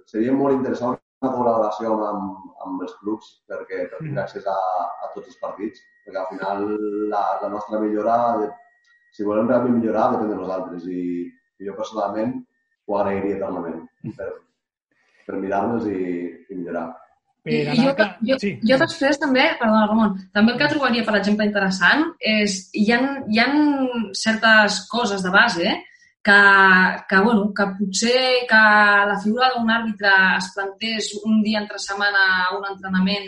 seria 0.07 0.31
molt 0.31 0.55
interessant 0.55 0.95
una 1.23 1.33
col·laboració 1.35 1.97
amb, 1.99 2.37
amb, 2.63 2.83
els 2.85 2.93
clubs 3.01 3.27
perquè 3.51 3.89
per 3.91 3.99
tindre 3.99 4.23
accés 4.23 4.47
a, 4.47 4.55
a 5.03 5.11
tots 5.15 5.27
els 5.27 5.39
partits, 5.41 5.83
perquè 6.05 6.19
al 6.21 6.29
final 6.31 6.63
la, 7.11 7.23
la 7.41 7.49
nostra 7.51 7.79
millora, 7.83 8.15
de, 8.39 8.47
si 9.11 9.27
volem 9.27 9.51
realment 9.51 9.77
millorar, 9.77 10.09
depèn 10.13 10.31
de 10.31 10.39
nosaltres 10.39 10.87
i, 10.87 11.03
i 11.59 11.67
jo 11.67 11.75
personalment 11.75 12.37
ho 12.87 12.97
agrairia 12.99 13.37
eternament 13.37 13.83
per, 14.17 14.31
per 15.27 15.39
mirar-nos 15.43 15.87
i, 15.91 16.01
i 16.49 16.55
millorar. 16.55 16.87
Per 17.43 17.51
I, 17.51 17.63
anar... 17.67 17.95
jo, 17.99 18.05
jo, 18.29 18.35
sí. 18.39 18.51
jo 18.63 18.77
després 18.79 19.17
també, 19.19 19.49
perdona 19.59 19.87
Ramon, 19.89 20.13
també 20.35 20.53
el 20.53 20.59
que 20.61 20.69
trobaria, 20.71 21.03
per 21.03 21.17
exemple, 21.19 21.47
interessant 21.49 22.05
és 22.33 22.59
hi 22.79 22.85
ha, 22.95 22.99
hi 23.27 23.41
ha 23.43 23.47
certes 24.15 24.77
coses 24.91 25.25
de 25.25 25.33
base 25.33 25.73
que, 26.23 26.37
que, 27.09 27.19
bueno, 27.19 27.49
que 27.57 27.65
potser 27.79 28.45
que 28.47 28.61
la 29.11 29.17
figura 29.23 29.51
d'un 29.51 29.73
àrbitre 29.75 30.13
es 30.37 30.47
plantés 30.55 31.09
un 31.27 31.41
dia 31.43 31.59
entre 31.59 31.81
setmana 31.83 32.23
un 32.55 32.69
entrenament 32.71 33.27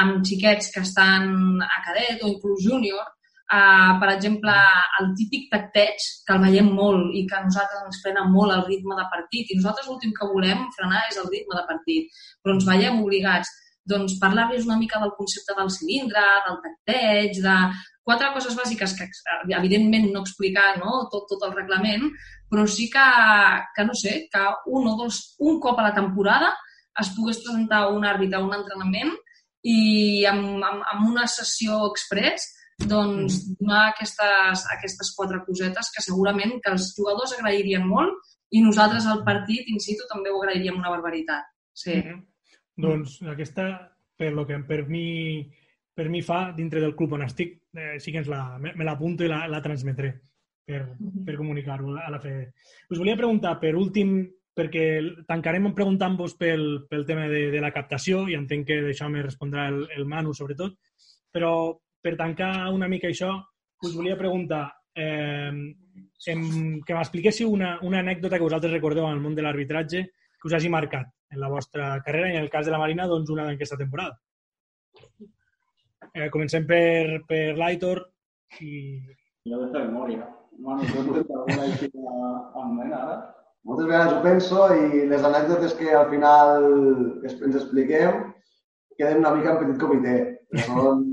amb 0.00 0.24
xiquets 0.24 0.72
que 0.72 0.80
estan 0.80 1.60
a 1.60 1.82
cadet 1.84 2.24
o 2.24 2.30
inclús 2.32 2.64
júnior, 2.64 3.04
Uh, 3.52 3.98
per 4.00 4.08
exemple, 4.14 4.52
el 4.98 5.10
típic 5.18 5.50
tacteig, 5.52 6.04
que 6.24 6.32
el 6.32 6.44
veiem 6.46 6.70
molt 6.72 7.12
i 7.12 7.26
que 7.28 7.36
a 7.36 7.42
nosaltres 7.44 7.82
ens 7.84 7.98
frena 8.00 8.22
molt 8.24 8.54
el 8.54 8.62
ritme 8.64 8.96
de 8.96 9.04
partit, 9.12 9.50
i 9.50 9.58
nosaltres 9.58 9.90
l'últim 9.90 10.14
que 10.16 10.28
volem 10.30 10.62
frenar 10.76 11.02
és 11.10 11.18
el 11.20 11.28
ritme 11.28 11.58
de 11.58 11.66
partit, 11.68 12.22
però 12.40 12.54
ens 12.56 12.64
veiem 12.64 13.02
obligats 13.02 13.50
doncs, 13.92 14.14
parlar-los 14.22 14.64
una 14.64 14.78
mica 14.80 15.00
del 15.02 15.12
concepte 15.18 15.52
del 15.58 15.70
cilindre, 15.74 16.22
del 16.46 16.60
tacteig, 16.64 17.42
de 17.44 17.56
quatre 18.06 18.30
coses 18.34 18.56
bàsiques 18.56 18.94
que, 18.98 19.08
evidentment, 19.58 20.08
no 20.14 20.22
explicar 20.22 20.78
no? 20.78 21.02
Tot, 21.12 21.28
tot 21.34 21.44
el 21.48 21.52
reglament, 21.56 22.08
però 22.50 22.64
sí 22.68 22.88
que, 22.92 23.04
que, 23.76 23.84
no 23.84 23.98
sé, 23.98 24.14
que 24.32 24.46
un 24.72 24.88
o 24.88 24.96
dos, 25.02 25.20
un 25.40 25.60
cop 25.60 25.78
a 25.80 25.90
la 25.90 25.94
temporada 25.98 26.54
es 27.00 27.12
pogués 27.16 27.40
presentar 27.44 27.86
un 27.92 28.04
àrbitre 28.04 28.40
a 28.40 28.44
un 28.44 28.56
entrenament 28.56 29.12
i 29.62 30.24
amb, 30.28 30.58
amb, 30.64 30.82
amb 30.92 31.08
una 31.08 31.28
sessió 31.30 31.84
express 31.90 32.50
doncs, 32.88 33.38
donar 33.58 33.88
aquestes, 33.90 34.66
aquestes 34.74 35.12
quatre 35.16 35.40
cosetes 35.46 35.90
que 35.94 36.04
segurament 36.04 36.58
que 36.62 36.72
els 36.74 36.90
jugadors 36.96 37.34
agrairien 37.36 37.86
molt 37.88 38.20
i 38.52 38.62
nosaltres 38.64 39.06
al 39.08 39.24
partit 39.26 39.68
in 39.72 39.80
situ 39.80 40.06
també 40.10 40.30
ho 40.30 40.40
agrairíem 40.40 40.78
una 40.78 40.92
barbaritat. 40.92 41.48
Sí. 41.72 41.96
Mm 41.96 42.02
-hmm. 42.02 42.22
Doncs 42.76 43.22
aquesta, 43.22 43.64
per 44.16 44.32
lo 44.32 44.46
que 44.46 44.58
per 44.58 44.88
mi, 44.88 45.50
per 45.94 46.08
mi 46.08 46.22
fa 46.22 46.52
dintre 46.56 46.80
del 46.80 46.94
club 46.94 47.12
on 47.12 47.22
estic, 47.22 47.62
eh, 47.74 47.98
sí 47.98 48.12
que 48.12 48.18
ens 48.18 48.28
la, 48.28 48.58
me, 48.58 48.72
me 48.74 48.84
l'apunto 48.84 49.24
i 49.24 49.28
la, 49.28 49.46
la 49.48 49.60
transmetré 49.60 50.20
per, 50.64 50.96
per 51.24 51.36
comunicar-ho 51.36 51.96
a 51.96 52.10
la 52.10 52.20
Fede. 52.20 52.54
Us 52.90 52.98
volia 52.98 53.16
preguntar, 53.16 53.58
per 53.60 53.74
últim, 53.76 54.30
perquè 54.54 55.00
tancarem 55.26 55.72
preguntant-vos 55.74 56.36
pel, 56.36 56.86
pel 56.88 57.06
tema 57.06 57.26
de, 57.28 57.50
de 57.50 57.60
la 57.60 57.72
captació 57.72 58.26
i 58.28 58.36
entenc 58.36 58.66
que 58.68 58.82
d'això 58.82 59.08
me 59.08 59.22
respondrà 59.22 59.68
el, 59.68 59.86
el 59.96 60.04
Manu, 60.04 60.34
sobretot, 60.34 60.76
però 61.32 61.52
per 62.02 62.16
tancar 62.18 62.52
una 62.74 62.88
mica 62.90 63.08
això, 63.08 63.32
us 63.82 63.94
volia 63.96 64.18
preguntar 64.18 64.64
eh, 64.94 65.50
em, 66.32 66.42
que 66.86 66.96
m'expliquéssiu 66.96 67.50
una, 67.50 67.76
una 67.86 68.02
anècdota 68.02 68.38
que 68.38 68.46
vosaltres 68.46 68.74
recordeu 68.74 69.06
en 69.06 69.16
el 69.16 69.24
món 69.24 69.34
de 69.38 69.44
l'arbitratge 69.46 70.04
que 70.10 70.50
us 70.50 70.56
hagi 70.58 70.70
marcat 70.72 71.08
en 71.32 71.40
la 71.40 71.48
vostra 71.48 71.94
carrera 72.04 72.32
i 72.32 72.36
en 72.36 72.42
el 72.44 72.50
cas 72.50 72.66
de 72.66 72.72
la 72.74 72.80
Marina, 72.82 73.06
doncs 73.08 73.30
una 73.32 73.46
d'aquesta 73.48 73.78
temporada. 73.80 74.18
Eh, 76.12 76.28
comencem 76.30 76.66
per, 76.68 77.22
per 77.28 77.56
l'Aitor 77.56 78.02
i... 78.60 79.00
Jo 79.48 79.62
de 79.62 79.70
fer 79.72 79.86
memòria. 79.86 80.26
Ara? 82.98 83.16
Moltes 83.64 83.86
vegades 83.86 84.12
ho 84.12 84.20
penso 84.26 84.66
i 84.74 85.06
les 85.08 85.24
anècdotes 85.24 85.74
que 85.78 85.88
al 85.94 86.10
final 86.10 86.66
ens 87.24 87.56
expliquem 87.56 88.20
queden 88.98 89.22
una 89.22 89.32
mica 89.36 89.54
en 89.54 89.60
petit 89.62 89.80
comitè. 89.80 90.16
Són, 90.66 91.06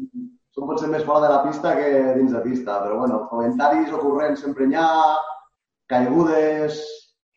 són 0.60 0.70
potser 0.70 0.92
més 0.92 1.06
fora 1.08 1.26
de 1.26 1.34
la 1.34 1.44
pista 1.48 1.76
que 1.78 1.90
dins 2.18 2.34
de 2.36 2.42
pista, 2.44 2.80
però 2.84 3.00
bueno, 3.00 3.24
comentaris 3.32 3.92
ocorrents 3.96 4.44
sempre 4.44 4.68
n'hi 4.68 4.80
ha, 4.80 4.90
caigudes, 5.90 6.82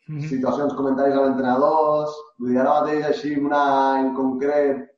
Mm 0.09 0.18
-hmm. 0.18 0.29
situacions, 0.29 0.75
comentaris 0.75 1.14
amb 1.14 1.29
entrenadors, 1.31 2.11
vull 2.39 2.51
dir, 2.51 2.59
ara 2.59 2.81
mateix 2.81 3.05
així 3.07 3.37
una 3.39 4.01
en 4.01 4.14
concret 4.14 4.89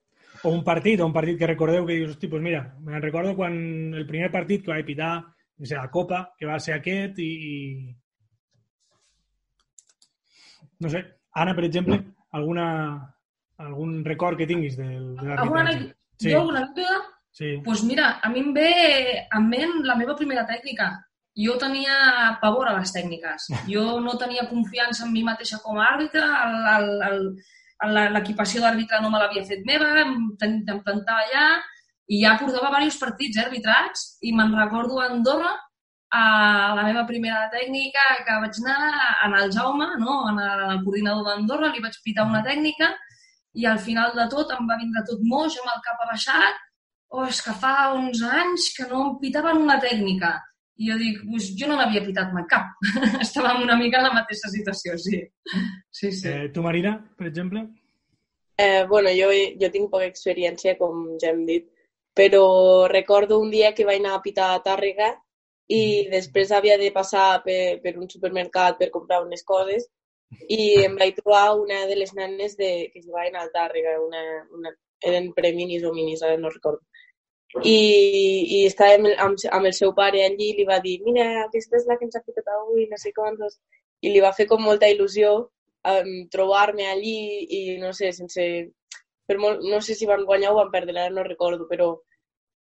O 0.42 0.50
un 0.50 0.64
partit, 0.64 1.00
o 1.00 1.06
un 1.06 1.12
partit 1.12 1.38
que 1.38 1.46
recordeu 1.46 1.86
que 1.86 1.92
dius, 1.92 2.10
hosti, 2.10 2.26
doncs 2.26 2.42
mira, 2.42 2.74
me'n 2.80 3.02
recordo 3.02 3.34
quan 3.36 3.54
el 3.94 4.06
primer 4.06 4.30
partit 4.32 4.64
que 4.64 4.72
vaig 4.72 4.84
pitar, 4.84 5.24
no 5.58 5.64
sé, 5.66 5.74
la 5.76 5.90
Copa, 5.90 6.34
que 6.38 6.46
va 6.46 6.58
ser 6.58 6.74
aquest, 6.74 7.18
i, 7.18 7.30
i... 7.52 7.96
No 10.80 10.88
sé, 10.88 11.00
Anna, 11.32 11.54
per 11.54 11.64
exemple, 11.64 11.96
alguna, 12.32 12.66
algun 13.56 14.04
record 14.04 14.36
que 14.36 14.46
tinguis 14.46 14.76
del, 14.76 15.16
de 15.16 15.32
Alguna 15.32 15.64
l'arbitratge? 15.64 15.96
Sí. 16.18 16.30
Jo 16.30 16.40
alguna 16.40 16.58
anècdota? 16.60 17.13
Sí. 17.34 17.56
Doncs 17.56 17.64
pues 17.66 17.82
mira, 17.82 18.20
a 18.22 18.30
mi 18.30 18.40
em 18.40 18.52
ve 18.54 18.70
en 19.26 19.48
ment 19.50 19.82
la 19.88 19.98
meva 19.98 20.14
primera 20.16 20.46
tècnica. 20.46 20.92
Jo 21.34 21.56
tenia 21.58 22.38
pavor 22.40 22.70
a 22.70 22.76
les 22.78 22.92
tècniques. 22.94 23.48
Jo 23.74 23.98
no 24.00 24.14
tenia 24.20 24.46
confiança 24.48 25.04
en 25.06 25.12
mi 25.12 25.24
mateixa 25.26 25.58
com 25.64 25.80
a 25.80 25.88
àrbitre, 25.96 26.22
l'equipació 28.14 28.62
d'àrbitre 28.62 29.00
no 29.02 29.10
me 29.10 29.18
l'havia 29.18 29.42
fet 29.44 29.64
meva, 29.66 29.90
em, 30.00 30.12
plantava 30.86 31.24
allà 31.24 31.46
i 32.06 32.20
ja 32.22 32.36
portava 32.38 32.70
diversos 32.70 33.00
partits 33.00 33.38
eh, 33.38 33.44
arbitrats 33.44 34.04
i 34.22 34.32
me'n 34.32 34.54
recordo 34.54 35.00
a 35.00 35.08
Andorra 35.10 35.50
a 36.14 36.74
la 36.78 36.84
meva 36.86 37.02
primera 37.08 37.48
tècnica 37.50 38.04
que 38.26 38.36
vaig 38.44 38.60
anar 38.62 38.78
en 39.26 39.34
el 39.40 39.50
Jaume, 39.50 39.88
no? 39.98 40.20
en 40.30 40.38
el 40.38 40.84
coordinador 40.84 41.24
d'Andorra, 41.26 41.72
li 41.72 41.82
vaig 41.82 41.96
pitar 42.04 42.28
una 42.28 42.44
tècnica 42.46 42.92
i 43.58 43.66
al 43.66 43.80
final 43.82 44.14
de 44.14 44.28
tot 44.30 44.52
em 44.54 44.68
va 44.70 44.78
vindre 44.78 45.02
tot 45.08 45.24
moix 45.32 45.58
amb 45.58 45.72
el 45.74 45.82
cap 45.88 46.06
abaixat 46.06 46.62
oh, 47.12 47.26
és 47.28 47.40
que 47.44 47.54
fa 47.60 47.74
11 47.94 48.24
anys 48.40 48.70
que 48.76 48.88
no 48.90 49.04
em 49.08 49.14
pitaven 49.22 49.62
una 49.62 49.78
tècnica. 49.82 50.34
I 50.80 50.90
jo 50.90 50.96
dic, 50.98 51.20
pues, 51.28 51.52
jo 51.58 51.68
no 51.70 51.76
n'havia 51.78 52.02
pitat 52.02 52.32
mai 52.34 52.46
cap. 52.50 52.72
Estàvem 53.26 53.62
una 53.62 53.76
mica 53.78 54.00
en 54.00 54.08
la 54.08 54.14
mateixa 54.16 54.50
situació, 54.50 54.96
sí. 54.98 55.20
Sí, 55.90 56.10
sí. 56.10 56.28
Eh, 56.30 56.48
tu, 56.54 56.64
Marina, 56.66 56.96
per 57.18 57.28
exemple? 57.30 57.68
Eh, 58.58 58.84
bueno, 58.90 59.10
jo, 59.14 59.30
jo 59.60 59.70
tinc 59.70 59.90
poca 59.90 60.08
experiència, 60.10 60.76
com 60.78 61.06
ja 61.22 61.30
hem 61.30 61.44
dit, 61.46 61.68
però 62.14 62.86
recordo 62.90 63.40
un 63.42 63.50
dia 63.50 63.74
que 63.74 63.86
vaig 63.86 64.00
anar 64.02 64.14
a 64.18 64.22
pitar 64.22 64.52
a 64.54 64.62
Tàrrega 64.62 65.10
i 65.74 66.06
després 66.12 66.52
havia 66.52 66.76
de 66.78 66.90
passar 66.94 67.42
per, 67.44 67.80
per 67.82 67.96
un 67.98 68.08
supermercat 68.10 68.78
per 68.78 68.92
comprar 68.94 69.24
unes 69.24 69.42
coses 69.42 69.88
i 70.48 70.84
em 70.84 70.94
vaig 71.00 71.16
trobar 71.18 71.56
una 71.58 71.84
de 71.90 71.96
les 71.98 72.12
nanes 72.14 72.56
de, 72.56 72.90
que 72.92 73.02
jugaven 73.02 73.36
al 73.36 73.50
Tàrrega, 73.54 73.96
una, 74.02 74.22
una, 74.54 74.74
eren 75.02 75.32
preminis 75.34 75.84
o 75.84 75.92
minis, 75.94 76.22
ara 76.22 76.38
no 76.38 76.50
recordo. 76.50 76.82
I, 77.62 77.78
i 78.56 78.60
estava 78.66 78.96
amb, 78.98 79.08
amb, 79.26 79.42
amb 79.56 79.68
el 79.70 79.74
seu 79.76 79.92
pare 79.94 80.24
allí 80.24 80.50
i 80.50 80.56
li 80.58 80.64
va 80.68 80.80
dir 80.82 80.98
mira, 81.04 81.26
aquesta 81.44 81.78
és 81.78 81.86
la 81.88 81.96
que 81.98 82.08
ens 82.08 82.16
ha 82.18 82.22
pitat 82.24 82.48
avui, 82.56 82.88
no 82.90 82.98
sé 82.98 83.12
quantos. 83.16 83.60
I 84.02 84.10
li 84.12 84.22
va 84.24 84.32
fer 84.36 84.46
com 84.50 84.62
molta 84.62 84.90
il·lusió 84.90 85.34
um, 85.90 86.14
trobar-me 86.32 86.88
allí 86.90 87.18
i, 87.44 87.60
no 87.82 87.92
sé, 87.96 88.10
sense, 88.16 88.48
per 89.28 89.38
molt, 89.38 89.62
no 89.70 89.80
sé 89.80 89.94
si 89.94 90.08
van 90.10 90.24
guanyar 90.28 90.52
o 90.52 90.58
van 90.58 90.72
perdre, 90.74 90.98
ara 90.98 91.14
no 91.14 91.24
recordo, 91.24 91.68
però 91.70 91.92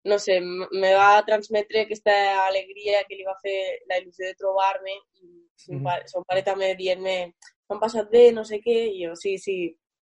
no 0.08 0.18
sé, 0.18 0.38
me 0.40 0.94
va 0.94 1.10
transmetre 1.26 1.84
aquesta 1.84 2.14
alegria 2.46 3.02
que 3.08 3.18
li 3.18 3.26
va 3.26 3.36
fer 3.42 3.58
la 3.90 3.98
il·lusió 4.00 4.24
de 4.24 4.38
trobar-me 4.38 4.94
i 4.94 5.28
son, 5.58 5.82
pare, 5.84 6.08
son 6.08 6.24
pare 6.24 6.44
també 6.46 6.72
dient-me 6.78 7.18
m'han 7.68 7.82
passat 7.82 8.08
bé, 8.10 8.30
no 8.32 8.46
sé 8.48 8.62
què, 8.64 8.78
i 8.94 9.04
jo 9.04 9.12
sí, 9.18 9.36
sí, 9.42 9.58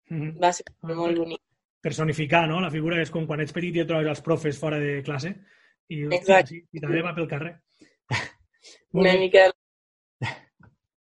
Mm 0.09 0.21
-hmm. 0.21 0.41
va 0.41 0.51
ser 0.51 0.65
molt 0.81 1.17
bonic. 1.17 1.41
Personificar, 1.81 2.47
no? 2.49 2.59
La 2.59 2.71
figura 2.73 2.99
és 3.01 3.11
com 3.13 3.25
quan 3.27 3.39
ets 3.39 3.53
petit 3.55 3.75
i 3.75 3.83
et 3.83 3.87
trobes 3.87 4.07
els 4.11 4.21
profes 4.25 4.57
fora 4.59 4.79
de 4.81 4.97
classe 5.05 5.31
i, 5.89 6.03
Exacte. 6.11 6.53
sí, 6.55 6.61
i 6.75 6.81
també 6.83 7.01
va 7.05 7.13
pel 7.15 7.27
carrer. 7.31 7.55
Una 8.99 9.13
mica... 9.19 9.47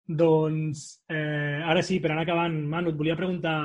Doncs, 0.07 1.01
eh, 1.11 1.59
ara 1.67 1.81
sí, 1.83 1.97
per 1.99 2.13
anar 2.13 2.23
acabant, 2.23 2.53
Manu, 2.71 2.93
et 2.93 2.99
volia 2.99 3.15
preguntar, 3.19 3.57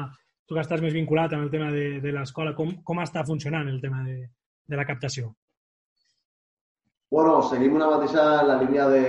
tu 0.46 0.56
que 0.56 0.62
estàs 0.64 0.80
més 0.82 0.94
vinculat 0.94 1.30
amb 1.36 1.44
el 1.46 1.50
tema 1.52 1.68
de, 1.70 2.00
de 2.02 2.12
l'escola, 2.14 2.50
com, 2.58 2.72
com 2.82 2.98
està 2.98 3.22
funcionant 3.28 3.68
el 3.70 3.78
tema 3.80 4.02
de, 4.02 4.16
de 4.66 4.76
la 4.80 4.86
captació? 4.88 5.30
Bueno, 7.12 7.36
seguim 7.46 7.76
una 7.76 7.90
mateixa 7.92 8.24
en 8.40 8.48
la 8.48 8.56
línia 8.58 8.88
de, 8.90 9.02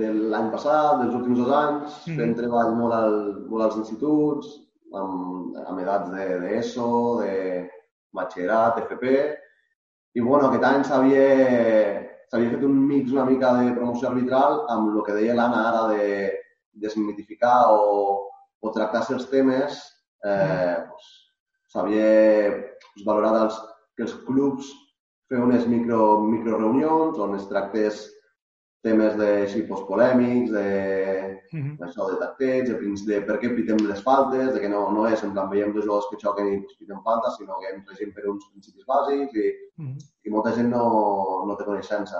de 0.00 0.10
l'any 0.32 0.50
passat, 0.50 1.02
dels 1.02 1.14
últims 1.14 1.38
dos 1.44 1.52
anys, 1.60 1.96
Mhm. 2.08 2.16
fent 2.18 2.34
treball 2.40 2.74
molt, 2.74 2.94
al, 2.98 3.16
molt 3.52 3.68
als 3.68 3.76
instituts, 3.84 4.54
amb, 5.00 5.56
amb 5.66 5.80
edats 5.80 6.10
de- 6.12 6.40
d'ESO, 6.44 6.90
de, 7.22 7.32
de 7.32 7.70
batxillerat, 8.14 8.78
FP, 8.84 9.14
i 10.14 10.20
bueno, 10.22 10.48
aquest 10.48 10.64
any 10.68 10.84
s'havia 10.86 12.50
fet 12.52 12.62
un 12.66 12.76
mix 12.88 13.12
una 13.12 13.24
mica 13.26 13.52
de 13.58 13.72
promoció 13.74 14.08
arbitral 14.08 14.64
amb 14.70 14.92
el 14.92 15.02
que 15.06 15.16
deia 15.18 15.34
l'Anna 15.34 15.64
ara 15.70 15.82
de 15.90 16.06
desmitificar 16.84 17.70
o, 17.70 18.30
o 18.60 18.70
tractar 18.74 19.04
certs 19.06 19.28
temes, 19.30 19.76
eh, 20.24 20.76
pues, 20.88 21.10
s'havia 21.70 22.08
pues, 22.50 23.04
valorat 23.06 23.40
els, 23.42 23.60
que 23.96 24.06
els 24.06 24.14
clubs 24.26 24.70
fer 25.30 25.40
unes 25.42 25.66
micro, 25.70 26.22
micro 26.22 26.58
reunions 26.58 27.18
on 27.18 27.34
es 27.38 27.46
tractés 27.50 28.04
temes 28.84 29.16
de, 29.16 29.30
pues, 29.68 29.82
polèmics, 29.88 30.50
de, 30.52 30.68
Mm 31.54 31.62
-hmm. 31.62 31.86
això 31.86 32.02
de 32.10 32.16
tacteig, 32.18 32.64
de, 32.66 32.76
de 33.06 33.20
per 33.26 33.36
què 33.40 33.48
pitem 33.54 33.78
les 33.86 34.00
faltes, 34.02 34.54
de 34.54 34.60
que 34.60 34.68
no, 34.68 34.90
no 34.90 35.06
és 35.06 35.22
en 35.22 35.32
plan 35.32 35.50
veiem 35.50 35.72
dos 35.72 35.84
jugadors 35.84 36.08
que 36.10 36.20
xoquen 36.22 36.46
i 36.52 36.60
pues, 36.62 36.76
pitem 36.78 37.00
faltes, 37.02 37.36
sinó 37.36 37.58
que 37.60 37.68
hem 37.70 37.84
regim 37.86 38.10
per 38.14 38.24
uns 38.28 38.48
principis 38.50 38.86
bàsics 38.86 39.34
i, 39.34 39.46
Mm 39.76 39.86
-hmm. 39.86 39.98
i 40.24 40.30
molta 40.30 40.54
gent 40.56 40.70
no, 40.70 40.84
no 41.46 41.56
té 41.56 41.64
coneixença. 41.64 42.18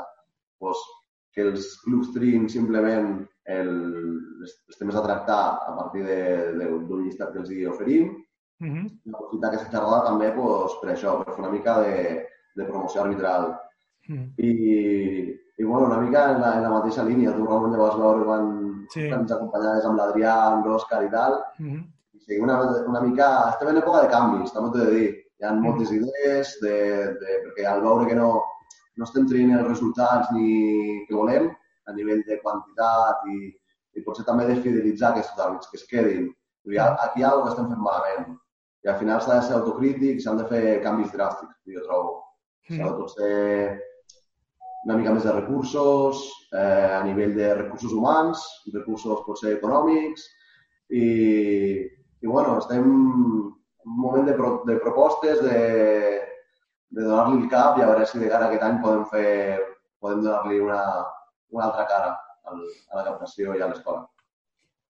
Pues, 0.58 0.78
que 1.34 1.42
els 1.42 1.80
clubs 1.84 2.12
triïn 2.14 2.48
simplement 2.48 3.26
el, 3.44 3.68
els, 4.40 4.52
els 4.68 4.78
temes 4.78 4.96
a 4.96 5.02
tractar 5.02 5.44
a 5.70 5.72
partir 5.78 6.02
d'un 6.04 7.02
llistat 7.04 7.32
que 7.32 7.40
els 7.40 7.50
hi 7.50 7.66
oferim 7.66 8.24
Mm 8.60 8.70
-hmm. 8.70 8.86
i 9.04 9.10
aprofitar 9.10 9.48
aquesta 9.48 9.70
xerrada 9.70 10.04
també 10.04 10.30
pues, 10.32 10.72
per 10.80 10.90
això, 10.90 11.24
per 11.24 11.34
fer 11.34 11.42
una 11.44 11.54
mica 11.56 11.80
de, 11.82 12.26
de 12.56 12.64
promoció 12.64 13.02
arbitral. 13.02 13.42
Mm 14.08 14.16
-hmm. 14.16 14.32
I, 14.36 15.43
i 15.58 15.64
bueno, 15.64 15.86
una 15.86 15.98
mica 16.02 16.30
en 16.32 16.40
la, 16.40 16.54
en 16.56 16.62
la 16.62 16.70
mateixa 16.70 17.04
línia. 17.06 17.32
Tu, 17.34 17.44
Ramon, 17.46 17.72
ja 17.72 17.82
vas 17.82 17.98
veure 17.98 18.24
quan, 18.28 18.46
Sí. 18.92 19.08
quan 19.08 19.20
ens 19.22 19.32
acompanyaves 19.32 19.84
amb 19.88 19.98
l'Adrià, 19.98 20.34
amb 20.52 20.66
l'Òscar 20.66 21.02
i 21.06 21.10
tal. 21.10 21.42
Mm 21.58 21.68
-hmm. 21.70 21.84
I 22.14 22.20
sí, 22.20 22.38
una, 22.38 22.60
una 22.86 23.00
mica... 23.00 23.28
Estem 23.50 23.68
en 23.68 23.82
època 23.82 24.02
de 24.02 24.08
canvis, 24.08 24.52
també 24.52 24.70
t'ho 24.70 24.82
he 24.82 24.86
de 24.90 24.96
dir. 24.98 25.10
Hi 25.40 25.44
ha 25.46 25.52
moltes 25.52 25.90
idees, 25.90 26.58
de, 26.62 26.76
de, 27.20 27.30
perquè 27.44 27.66
al 27.66 27.82
veure 27.82 28.06
que 28.06 28.14
no, 28.14 28.42
no 28.96 29.04
estem 29.04 29.26
traient 29.26 29.58
els 29.58 29.68
resultats 29.68 30.30
ni 30.32 31.04
que 31.08 31.14
volem, 31.14 31.50
a 31.86 31.92
nivell 31.92 32.22
de 32.26 32.40
quantitat 32.42 33.26
i, 33.26 33.38
i 33.94 34.02
potser 34.02 34.24
també 34.24 34.46
de 34.46 34.60
fidelitzar 34.62 35.10
aquests 35.10 35.38
àrbits, 35.38 35.68
que 35.70 35.76
es 35.76 35.86
quedin. 35.86 36.30
Dir, 36.64 36.80
aquí 36.80 37.20
hi 37.20 37.24
ha 37.24 37.30
alguna 37.30 37.44
que 37.44 37.50
estem 37.54 37.68
fent 37.68 37.82
malament. 37.82 38.38
I 38.84 38.88
al 38.88 38.98
final 39.00 39.20
s'ha 39.20 39.34
de 39.34 39.42
ser 39.42 39.56
autocrític, 39.56 40.20
s'han 40.20 40.36
de 40.36 40.46
fer 40.52 40.82
canvis 40.82 41.12
dràstics, 41.12 41.56
jo 41.66 41.82
trobo. 41.88 42.22
S'ha 42.68 42.84
de 42.84 42.96
potser 43.00 43.80
una 44.84 44.96
mica 45.00 45.12
més 45.16 45.24
de 45.24 45.32
recursos, 45.32 46.22
eh, 46.52 46.90
a 46.98 47.02
nivell 47.06 47.34
de 47.36 47.50
recursos 47.54 47.92
humans, 47.92 48.42
recursos 48.72 49.22
potser 49.26 49.56
econòmics, 49.56 50.26
i, 50.92 51.06
i 52.20 52.26
bueno, 52.26 52.58
estem 52.60 52.84
en 52.84 53.90
un 53.90 54.00
moment 54.00 54.26
de, 54.28 54.34
pro, 54.36 54.62
de 54.68 54.76
propostes, 54.80 55.40
de, 55.44 55.60
de 56.94 57.02
donar-li 57.02 57.42
el 57.42 57.48
cap 57.52 57.78
i 57.78 57.84
a 57.84 57.88
veure 57.90 58.06
si 58.08 58.20
de 58.20 58.28
cara 58.32 58.46
a 58.46 58.52
aquest 58.52 58.64
any 58.66 58.80
podem 58.84 59.06
fer, 59.12 59.60
podem 60.00 60.24
donar-li 60.24 60.60
una, 60.64 60.80
una 61.52 61.70
altra 61.70 61.86
cara 61.88 62.10
al, 62.50 62.60
a 62.92 63.00
la 63.00 63.06
captació 63.08 63.56
i 63.56 63.64
a 63.64 63.70
l'escola. 63.70 64.04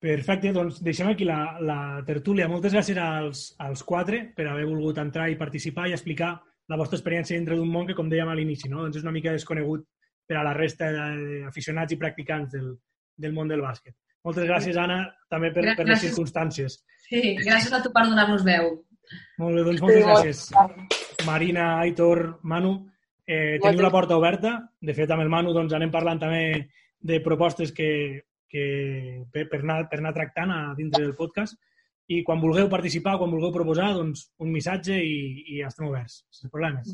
Perfecte, 0.04 0.50
doncs 0.52 0.82
deixem 0.84 1.08
aquí 1.08 1.24
la, 1.24 1.56
la 1.64 1.78
tertúlia. 2.04 2.48
Moltes 2.50 2.74
gràcies 2.74 2.98
als, 3.00 3.44
als 3.62 3.80
quatre 3.86 4.20
per 4.36 4.50
haver 4.50 4.66
volgut 4.68 4.98
entrar 5.00 5.30
i 5.32 5.38
participar 5.40 5.86
i 5.88 5.94
explicar 5.96 6.34
la 6.70 6.78
vostra 6.80 6.98
experiència 6.98 7.36
dintre 7.36 7.58
d'un 7.58 7.70
món 7.70 7.86
que, 7.88 7.96
com 7.96 8.08
dèiem 8.08 8.30
a 8.30 8.36
l'inici, 8.38 8.70
no? 8.72 8.82
doncs 8.82 9.00
és 9.00 9.04
una 9.04 9.12
mica 9.14 9.34
desconegut 9.34 9.84
per 10.26 10.38
a 10.40 10.46
la 10.46 10.54
resta 10.56 10.88
d'aficionats 10.94 11.92
i 11.92 12.00
practicants 12.00 12.54
del, 12.54 12.72
del 13.20 13.36
món 13.36 13.50
del 13.50 13.62
bàsquet. 13.64 13.96
Moltes 14.24 14.46
gràcies, 14.48 14.76
Anna, 14.80 15.02
també 15.28 15.50
per, 15.52 15.66
per 15.76 15.84
les 15.84 16.00
circumstàncies. 16.06 16.78
Sí, 17.04 17.34
gràcies 17.42 17.74
a 17.76 17.82
tu 17.84 17.92
per 17.92 18.06
donar-nos 18.08 18.44
veu. 18.46 18.70
Molt 19.42 19.58
bé, 19.58 19.64
doncs 19.66 19.82
moltes 19.84 19.98
Sí, 20.00 20.06
gràcies. 20.08 21.26
Marina, 21.26 21.66
Aitor, 21.82 22.22
Manu, 22.42 22.72
eh, 23.26 23.58
teniu 23.60 23.84
la 23.84 23.92
porta 23.92 24.16
oberta. 24.16 24.54
De 24.80 24.94
fet, 24.96 25.12
amb 25.12 25.26
el 25.26 25.32
Manu 25.32 25.52
doncs, 25.52 25.76
anem 25.76 25.92
parlant 25.92 26.22
també 26.22 26.44
de 27.04 27.20
propostes 27.20 27.72
que, 27.76 27.90
que 28.48 28.64
per, 29.32 29.44
per, 29.52 29.60
anar, 29.60 29.82
per 29.90 30.00
anar 30.00 30.14
tractant 30.16 30.56
a 30.56 30.60
dintre 30.78 31.04
del 31.04 31.16
podcast. 31.18 31.60
I 32.12 32.20
quan 32.24 32.42
vulgueu 32.42 32.68
participar, 32.72 33.16
quan 33.20 33.30
vulgueu 33.32 33.52
proposar, 33.52 33.94
doncs 33.96 34.26
un 34.44 34.50
missatge 34.52 34.98
i, 35.00 35.14
i 35.54 35.62
estem 35.64 35.88
oberts, 35.88 36.20
sense 36.30 36.52
problemes. 36.52 36.90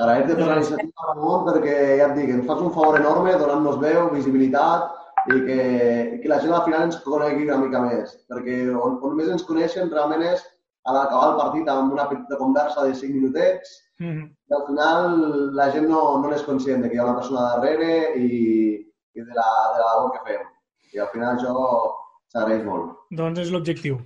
Agrair-te 0.00 0.36
per 0.38 0.46
la 0.46 0.56
iniciativa, 0.56 1.10
Ramon, 1.10 1.42
perquè 1.50 1.74
ja 2.00 2.06
et 2.08 2.16
dic, 2.16 2.30
ens 2.32 2.46
fas 2.48 2.62
un 2.64 2.72
favor 2.76 2.96
enorme 2.96 3.34
donant-nos 3.36 3.76
veu, 3.82 4.06
visibilitat 4.14 4.96
i 5.28 5.42
que, 5.44 5.58
i 6.14 6.22
que 6.22 6.30
la 6.32 6.40
gent 6.40 6.54
al 6.56 6.64
final 6.64 6.86
ens 6.86 6.96
conegui 7.04 7.44
una 7.44 7.60
mica 7.60 7.84
més. 7.84 8.16
Perquè 8.32 8.62
on, 8.72 8.96
on 9.04 9.18
més 9.18 9.28
ens 9.28 9.44
coneixen 9.44 9.92
realment 9.92 10.24
és 10.30 10.46
a 10.88 10.96
l'acabar 10.96 11.34
el 11.34 11.38
partit 11.42 11.68
amb 11.68 11.92
una 11.92 12.08
petita 12.08 12.40
conversa 12.40 12.86
de 12.88 12.96
5 12.96 13.18
minutets 13.18 13.76
Mm 14.00 14.12
-hmm. 14.12 14.26
i 14.48 14.54
al 14.54 14.66
final 14.66 15.54
la 15.54 15.70
gent 15.72 15.86
no, 15.88 16.00
no 16.20 16.28
n'és 16.28 16.44
conscient 16.48 16.82
de 16.82 16.88
que 16.88 16.94
hi 16.94 17.00
ha 17.00 17.04
una 17.08 17.18
persona 17.20 17.48
darrere 17.48 18.16
i, 18.16 18.28
i 19.12 19.20
de, 19.20 19.34
la, 19.38 19.48
de 19.74 19.80
la 19.80 19.88
labor 19.88 20.12
que 20.12 20.24
fem. 20.28 20.42
I 20.94 20.98
al 20.98 21.10
final 21.12 21.36
això 21.36 21.52
s'agraeix 22.32 22.64
molt. 22.64 22.96
Doncs 23.10 23.38
és 23.44 23.50
l'objectiu. 23.54 24.00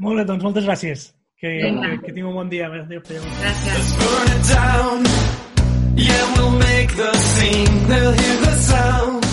Molt 0.00 0.20
bé, 0.20 0.24
doncs 0.28 0.44
moltes 0.44 0.64
gràcies. 0.68 1.12
Que, 1.40 1.50
Vinga. 1.62 1.88
que, 1.90 2.06
que 2.06 2.12
tingueu 2.12 2.30
un 2.30 2.38
bon 2.42 2.48
dia. 2.48 2.66
Adéu, 2.68 3.00
adéu. 3.04 3.22
Gràcies. 3.40 3.90
burn 4.00 4.32
it 4.36 4.44
down. 4.52 5.04
Yeah, 5.96 6.24
we'll 6.36 6.56
make 6.58 6.94
the 6.96 7.12
scene. 7.34 7.86
They'll 7.88 8.12
hear 8.12 8.36
the 8.44 8.54
sound. 8.68 9.24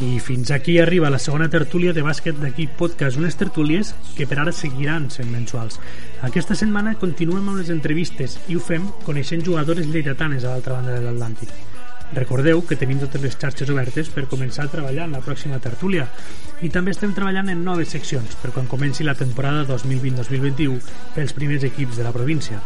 I 0.00 0.18
fins 0.18 0.50
aquí 0.50 0.78
arriba 0.80 1.10
la 1.10 1.18
segona 1.18 1.50
tertúlia 1.52 1.92
de 1.92 2.00
bàsquet 2.02 2.38
d'aquí 2.40 2.66
podcast, 2.78 3.18
unes 3.20 3.36
tertúlies 3.36 3.90
que 4.16 4.26
per 4.26 4.38
ara 4.40 4.52
seguiran 4.52 5.10
sent 5.12 5.28
mensuals. 5.28 5.76
Aquesta 6.24 6.56
setmana 6.56 6.94
continuem 6.96 7.50
amb 7.50 7.60
les 7.60 7.68
entrevistes 7.74 8.38
i 8.48 8.56
ho 8.56 8.62
fem 8.64 8.86
coneixent 9.04 9.44
jugadores 9.44 9.90
lleidatanes 9.92 10.46
a 10.46 10.54
l'altra 10.54 10.78
banda 10.78 10.96
de 10.96 11.04
l'Atlàntic. 11.04 11.52
Recordeu 12.12 12.64
que 12.66 12.74
tenim 12.74 12.98
totes 12.98 13.22
les 13.22 13.36
xarxes 13.38 13.70
obertes 13.70 14.08
per 14.10 14.26
començar 14.30 14.64
a 14.66 14.72
treballar 14.72 15.06
en 15.06 15.14
la 15.14 15.22
pròxima 15.22 15.60
tertúlia 15.62 16.08
i 16.60 16.70
també 16.74 16.90
estem 16.90 17.12
treballant 17.14 17.52
en 17.52 17.62
noves 17.64 17.92
seccions 17.94 18.34
per 18.42 18.50
quan 18.54 18.66
comenci 18.70 19.06
la 19.06 19.14
temporada 19.14 19.62
2020-2021 19.68 20.80
pels 21.14 21.36
primers 21.36 21.66
equips 21.70 22.00
de 22.00 22.06
la 22.06 22.14
província. 22.16 22.58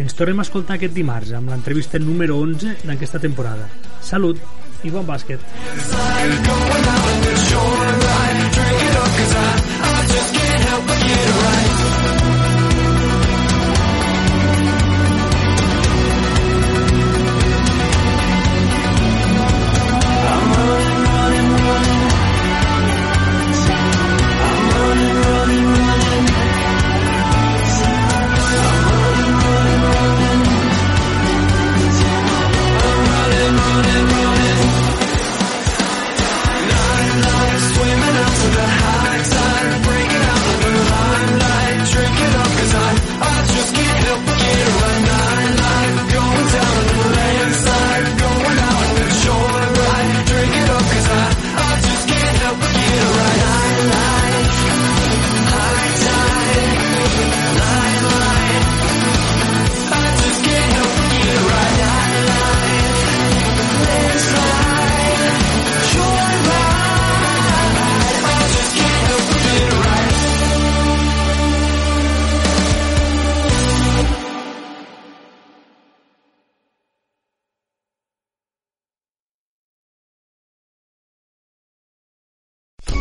Ens 0.00 0.16
tornem 0.16 0.40
a 0.40 0.46
escoltar 0.46 0.78
aquest 0.78 0.96
dimarts 0.96 1.34
amb 1.36 1.52
l'entrevista 1.52 2.00
número 2.00 2.38
11 2.40 2.80
d'aquesta 2.88 3.20
temporada. 3.20 3.68
Salut 4.00 4.40
i 4.82 4.90
bon 4.94 5.04
bàsquet! 5.04 5.44